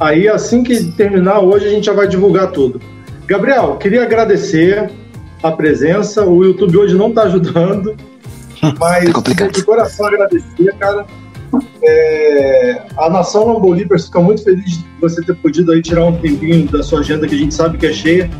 Aí, 0.00 0.28
assim 0.28 0.62
que 0.62 0.92
terminar 0.92 1.40
hoje, 1.40 1.66
a 1.66 1.70
gente 1.70 1.86
já 1.86 1.92
vai 1.92 2.08
divulgar 2.08 2.50
tudo. 2.50 2.80
Gabriel, 3.26 3.76
queria 3.76 4.02
agradecer 4.02 4.90
a 5.42 5.52
presença. 5.52 6.24
O 6.24 6.44
YouTube 6.44 6.76
hoje 6.78 6.94
não 6.94 7.08
está 7.08 7.22
ajudando, 7.24 7.96
mas 8.78 9.12
complicado. 9.12 9.52
de 9.52 9.64
coração 9.64 10.06
agradecer, 10.06 10.74
cara. 10.78 11.06
É, 11.82 12.82
a 12.96 13.10
nação 13.10 13.46
Lambolipers 13.46 14.06
fica 14.06 14.20
muito 14.20 14.42
feliz 14.42 14.78
de 14.78 14.84
você 15.00 15.20
ter 15.22 15.34
podido 15.34 15.72
aí 15.72 15.82
tirar 15.82 16.06
um 16.06 16.16
tempinho 16.16 16.66
da 16.68 16.82
sua 16.82 17.00
agenda, 17.00 17.26
que 17.26 17.34
a 17.34 17.38
gente 17.38 17.52
sabe 17.52 17.76
que 17.76 17.86
é 17.86 17.92
cheia, 17.92 18.30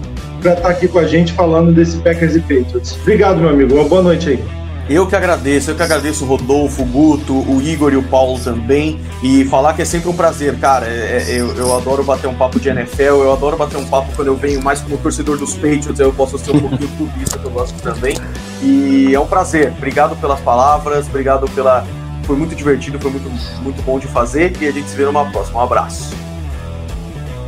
para 0.40 0.55
estar 0.55 0.68
aqui 0.68 0.88
com 0.88 0.98
a 0.98 1.05
gente 1.05 1.32
falando 1.32 1.72
desse 1.72 1.98
Packers 1.98 2.36
e 2.36 2.40
Patriots. 2.40 2.96
Obrigado, 3.03 3.38
meu 3.38 3.50
amigo. 3.50 3.74
Uma 3.74 3.84
boa 3.84 4.03
noite 4.03 4.30
aí. 4.30 4.61
Eu 4.88 5.06
que 5.06 5.14
agradeço, 5.14 5.70
eu 5.70 5.76
que 5.76 5.82
agradeço 5.82 6.24
o 6.24 6.26
Rodolfo, 6.26 6.82
o 6.82 6.84
Guto, 6.84 7.34
o 7.34 7.62
Igor 7.62 7.92
e 7.92 7.96
o 7.96 8.02
Paulo 8.02 8.38
também. 8.40 9.00
E 9.22 9.44
falar 9.44 9.74
que 9.74 9.82
é 9.82 9.84
sempre 9.84 10.08
um 10.08 10.12
prazer, 10.12 10.58
cara. 10.58 10.86
É, 10.86 11.24
é, 11.28 11.40
eu, 11.40 11.54
eu 11.56 11.76
adoro 11.76 12.02
bater 12.02 12.26
um 12.26 12.34
papo 12.34 12.58
de 12.58 12.68
NFL, 12.68 13.02
eu 13.02 13.32
adoro 13.32 13.56
bater 13.56 13.76
um 13.78 13.86
papo 13.86 14.12
quando 14.14 14.28
eu 14.28 14.36
venho 14.36 14.62
mais 14.62 14.80
como 14.80 14.98
torcedor 14.98 15.38
dos 15.38 15.54
Patriots, 15.54 16.00
aí 16.00 16.06
eu 16.06 16.12
posso 16.12 16.36
ser 16.38 16.50
um 16.50 16.60
pouquinho 16.60 16.90
clubista, 16.98 17.38
que 17.38 17.44
eu 17.44 17.50
gosto 17.50 17.80
também. 17.80 18.16
E 18.60 19.14
é 19.14 19.20
um 19.20 19.26
prazer. 19.26 19.72
Obrigado 19.76 20.16
pelas 20.16 20.40
palavras, 20.40 21.06
obrigado 21.06 21.48
pela. 21.52 21.86
Foi 22.24 22.36
muito 22.36 22.54
divertido, 22.54 22.98
foi 22.98 23.10
muito, 23.10 23.30
muito 23.62 23.82
bom 23.82 23.98
de 23.98 24.06
fazer 24.08 24.52
e 24.60 24.66
a 24.66 24.72
gente 24.72 24.88
se 24.88 24.96
vê 24.96 25.04
numa 25.04 25.30
próxima. 25.30 25.60
Um 25.60 25.62
abraço. 25.62 26.31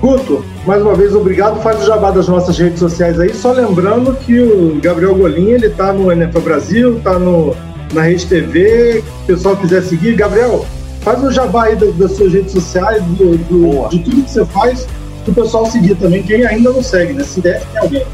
Guto, 0.05 0.45
mais 0.67 0.83
uma 0.83 0.95
vez, 0.95 1.15
obrigado. 1.15 1.63
Faz 1.63 1.83
o 1.83 1.87
jabá 1.87 2.11
das 2.11 2.29
nossas 2.29 2.59
redes 2.59 2.79
sociais 2.79 3.19
aí. 3.19 3.33
Só 3.35 3.53
lembrando 3.53 4.15
que 4.15 4.39
o 4.39 4.79
Gabriel 4.83 5.15
Golim, 5.15 5.49
ele 5.53 5.71
tá 5.71 5.95
no 5.95 6.13
NFL 6.13 6.41
Brasil, 6.41 7.01
tá 7.03 7.19
no, 7.19 7.57
na 7.95 8.03
Rede 8.03 8.27
TV. 8.27 9.03
Se 9.25 9.33
o 9.33 9.37
pessoal 9.37 9.57
quiser 9.57 9.83
seguir, 9.83 10.15
Gabriel, 10.15 10.67
faz 11.01 11.25
o 11.25 11.33
jabá 11.33 11.65
aí 11.65 11.77
das, 11.77 11.95
das 11.95 12.13
suas 12.13 12.35
redes 12.35 12.53
sociais, 12.53 13.03
do, 13.17 13.39
do- 13.49 13.89
de 13.89 13.99
tudo 14.01 14.23
que 14.25 14.31
você 14.31 14.45
faz, 14.45 14.87
pro 15.25 15.33
pessoal 15.33 15.65
seguir 15.71 15.95
também. 15.95 16.23
Quem 16.23 16.45
ainda 16.45 16.71
não 16.71 16.83
segue, 16.83 17.15
né? 17.15 17.25
Se 17.25 17.41
der, 17.41 17.63
tem 17.73 17.81
alguém. 17.81 18.05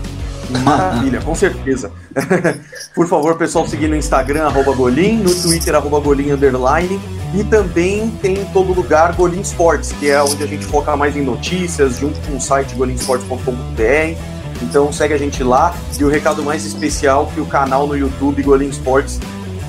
Maravilha, 0.58 1.20
com 1.20 1.34
certeza. 1.34 1.92
Por 2.94 3.06
favor, 3.06 3.36
pessoal, 3.36 3.66
seguir 3.66 3.88
no 3.88 3.96
Instagram, 3.96 4.46
arroba 4.46 4.72
Golim, 4.72 5.18
no 5.18 5.34
Twitter, 5.34 5.74
arroba 5.74 6.00
Golim 6.00 6.30
Underline. 6.32 7.00
E 7.34 7.44
também 7.44 8.10
tem 8.22 8.40
em 8.40 8.44
todo 8.46 8.72
lugar 8.72 9.14
Golim 9.14 9.40
Sports, 9.40 9.92
que 9.92 10.10
é 10.10 10.20
onde 10.22 10.42
a 10.42 10.46
gente 10.46 10.64
foca 10.64 10.96
mais 10.96 11.16
em 11.16 11.22
notícias, 11.22 11.98
junto 11.98 12.18
com 12.26 12.36
o 12.36 12.40
site 12.40 12.74
golimsports.com.br. 12.74 14.18
Então 14.62 14.92
segue 14.92 15.14
a 15.14 15.18
gente 15.18 15.42
lá. 15.42 15.74
E 15.98 16.04
o 16.04 16.08
recado 16.08 16.42
mais 16.42 16.64
especial 16.64 17.30
que 17.32 17.40
o 17.40 17.46
canal 17.46 17.86
no 17.86 17.96
YouTube 17.96 18.42
Golim 18.42 18.68
Sports 18.68 19.20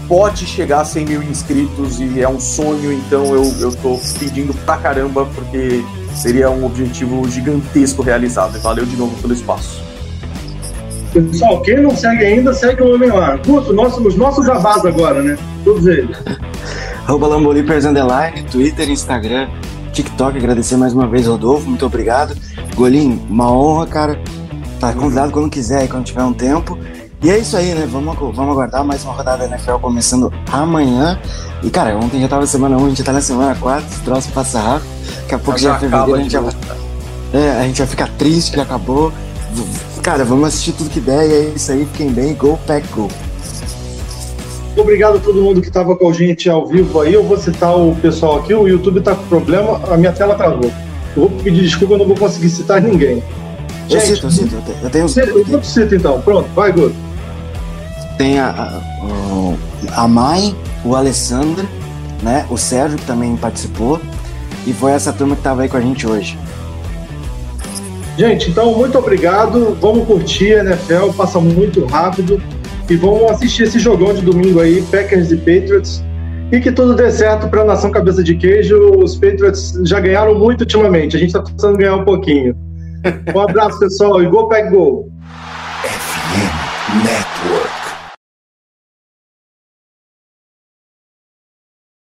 pode 0.07 0.45
chegar 0.45 0.81
a 0.81 0.85
100 0.85 1.05
mil 1.05 1.23
inscritos 1.23 1.99
e 2.01 2.19
é 2.19 2.27
um 2.27 2.37
sonho, 2.37 2.91
então 2.91 3.33
eu, 3.33 3.43
eu 3.59 3.71
tô 3.73 3.97
pedindo 4.19 4.53
pra 4.65 4.75
caramba, 4.75 5.25
porque 5.33 5.81
seria 6.13 6.49
um 6.49 6.65
objetivo 6.65 7.25
gigantesco 7.29 8.01
realizado. 8.01 8.59
Valeu 8.59 8.85
de 8.85 8.97
novo 8.97 9.15
pelo 9.21 9.33
espaço. 9.33 9.90
Pessoal, 11.13 11.61
quem 11.61 11.81
não 11.81 11.95
segue 11.95 12.25
ainda, 12.25 12.53
segue 12.53 12.81
o 12.81 12.95
homem 12.95 13.09
lá. 13.09 13.35
Guto, 13.45 13.73
nosso, 13.73 14.05
os 14.07 14.15
nossos 14.15 14.45
jabás 14.45 14.85
agora, 14.85 15.21
né? 15.21 15.37
Todos 15.63 15.85
eles. 15.85 16.17
Arroba 17.05 17.27
Lambolipers 17.27 17.83
Underline, 17.83 18.43
Twitter, 18.43 18.89
Instagram, 18.89 19.49
TikTok. 19.91 20.37
Agradecer 20.37 20.77
mais 20.77 20.93
uma 20.93 21.07
vez, 21.07 21.27
Rodolfo. 21.27 21.67
Muito 21.67 21.85
obrigado. 21.85 22.35
Golim, 22.75 23.21
uma 23.29 23.51
honra, 23.51 23.87
cara. 23.87 24.19
Tá 24.79 24.93
convidado 24.93 25.31
quando 25.31 25.49
quiser, 25.49 25.87
quando 25.89 26.05
tiver 26.05 26.23
um 26.23 26.33
tempo. 26.33 26.77
E 27.21 27.29
é 27.29 27.37
isso 27.37 27.55
aí, 27.55 27.75
né? 27.75 27.87
Vamos, 27.91 28.15
vamos 28.17 28.51
aguardar 28.51 28.83
mais 28.83 29.03
uma 29.03 29.13
rodada 29.13 29.39
da 29.39 29.55
NFL 29.55 29.75
começando 29.75 30.33
amanhã. 30.51 31.19
E, 31.61 31.69
cara, 31.69 31.95
ontem 31.97 32.19
já 32.21 32.27
tava 32.27 32.47
semana 32.47 32.77
1, 32.77 32.85
a 32.85 32.89
gente 32.89 32.97
já 32.99 33.03
tá 33.03 33.13
na 33.13 33.21
semana 33.21 33.53
4, 33.53 33.85
esse 33.85 34.01
troço 34.01 34.29
passa 34.31 34.59
rápido. 34.59 34.89
Daqui 35.17 35.35
a 35.35 35.39
pouco 35.39 35.59
já, 35.59 35.75
é 35.75 35.79
fevereiro, 35.79 36.15
a 36.15 36.17
gente 36.17 36.31
já 36.31 36.41
vai. 36.41 36.53
É, 37.33 37.51
a 37.59 37.63
gente 37.63 37.77
vai 37.77 37.87
ficar 37.87 38.07
triste 38.17 38.51
que 38.53 38.59
acabou. 38.59 39.11
Cara, 40.03 40.25
vamos 40.25 40.47
assistir 40.47 40.71
tudo 40.73 40.89
que 40.89 40.99
der 40.99 41.27
e 41.29 41.33
é 41.33 41.41
isso 41.55 41.71
aí. 41.71 41.85
Fiquem 41.91 42.11
bem. 42.11 42.33
Go, 42.33 42.57
Pack, 42.65 42.87
go. 42.93 43.07
Obrigado 44.75 45.17
a 45.17 45.19
todo 45.19 45.41
mundo 45.41 45.61
que 45.61 45.67
estava 45.67 45.95
com 45.95 46.09
a 46.09 46.13
gente 46.13 46.49
ao 46.49 46.65
vivo 46.67 47.01
aí. 47.01 47.13
Eu 47.13 47.23
vou 47.23 47.37
citar 47.37 47.75
o 47.77 47.95
pessoal 47.95 48.39
aqui. 48.39 48.53
O 48.53 48.67
YouTube 48.67 48.99
está 48.99 49.13
com 49.13 49.23
problema, 49.27 49.79
a 49.93 49.97
minha 49.97 50.11
tela 50.11 50.33
travou. 50.35 50.71
Eu 51.15 51.27
vou 51.27 51.29
pedir 51.29 51.61
desculpa, 51.61 51.93
eu 51.95 51.97
não 51.99 52.07
vou 52.07 52.15
conseguir 52.15 52.49
citar 52.49 52.81
ninguém. 52.81 53.21
Eu 53.89 53.99
Gente, 53.99 54.15
cito, 54.15 54.25
eu 54.27 54.31
cito. 54.31 54.55
Eu 54.55 54.61
te- 54.61 54.83
Eu 54.83 54.89
tenho. 54.89 55.09
Cita, 55.09 55.29
eu 55.29 55.63
cito 55.63 55.95
então. 55.95 56.21
Pronto, 56.21 56.47
vai, 56.55 56.71
Guto. 56.71 56.95
Tem 58.17 58.39
a, 58.39 58.47
a, 58.49 59.05
o- 59.05 59.57
a 59.93 60.07
Mai, 60.07 60.55
o 60.85 60.95
Alessandro, 60.95 61.67
né? 62.23 62.45
O 62.49 62.57
Sérgio, 62.57 62.97
que 62.97 63.05
também 63.05 63.35
participou. 63.35 63.99
E 64.65 64.73
foi 64.73 64.93
essa 64.93 65.11
turma 65.11 65.35
que 65.35 65.41
tava 65.41 65.63
aí 65.63 65.69
com 65.69 65.77
a 65.77 65.81
gente 65.81 66.07
hoje. 66.07 66.37
Gente, 68.17 68.49
então, 68.49 68.73
muito 68.73 68.97
obrigado. 68.97 69.77
Vamos 69.79 70.05
curtir 70.05 70.55
a 70.55 70.63
NFL, 70.63 71.11
passa 71.15 71.39
muito 71.39 71.85
rápido. 71.85 72.41
E 72.89 72.95
vamos 72.95 73.31
assistir 73.31 73.63
esse 73.63 73.79
jogão 73.79 74.13
de 74.13 74.21
domingo 74.21 74.59
aí, 74.59 74.81
Packers 74.83 75.31
e 75.31 75.37
Patriots. 75.37 76.03
E 76.51 76.59
que 76.59 76.71
tudo 76.71 76.93
dê 76.93 77.09
certo 77.09 77.47
para 77.47 77.61
a 77.61 77.65
nação 77.65 77.89
cabeça 77.89 78.21
de 78.21 78.35
queijo. 78.35 78.77
Os 78.97 79.15
Patriots 79.15 79.73
já 79.85 79.99
ganharam 79.99 80.37
muito 80.37 80.61
ultimamente. 80.61 81.15
A 81.15 81.19
gente 81.19 81.29
está 81.29 81.41
precisando 81.41 81.77
ganhar 81.77 81.95
um 81.95 82.03
pouquinho. 82.03 82.55
Um 83.33 83.39
abraço, 83.39 83.79
pessoal, 83.79 84.21
e 84.21 84.27
Go 84.27 84.49
Pack 84.49 84.69
Go! 84.69 85.09
FM 85.81 87.03
Network. 87.03 87.30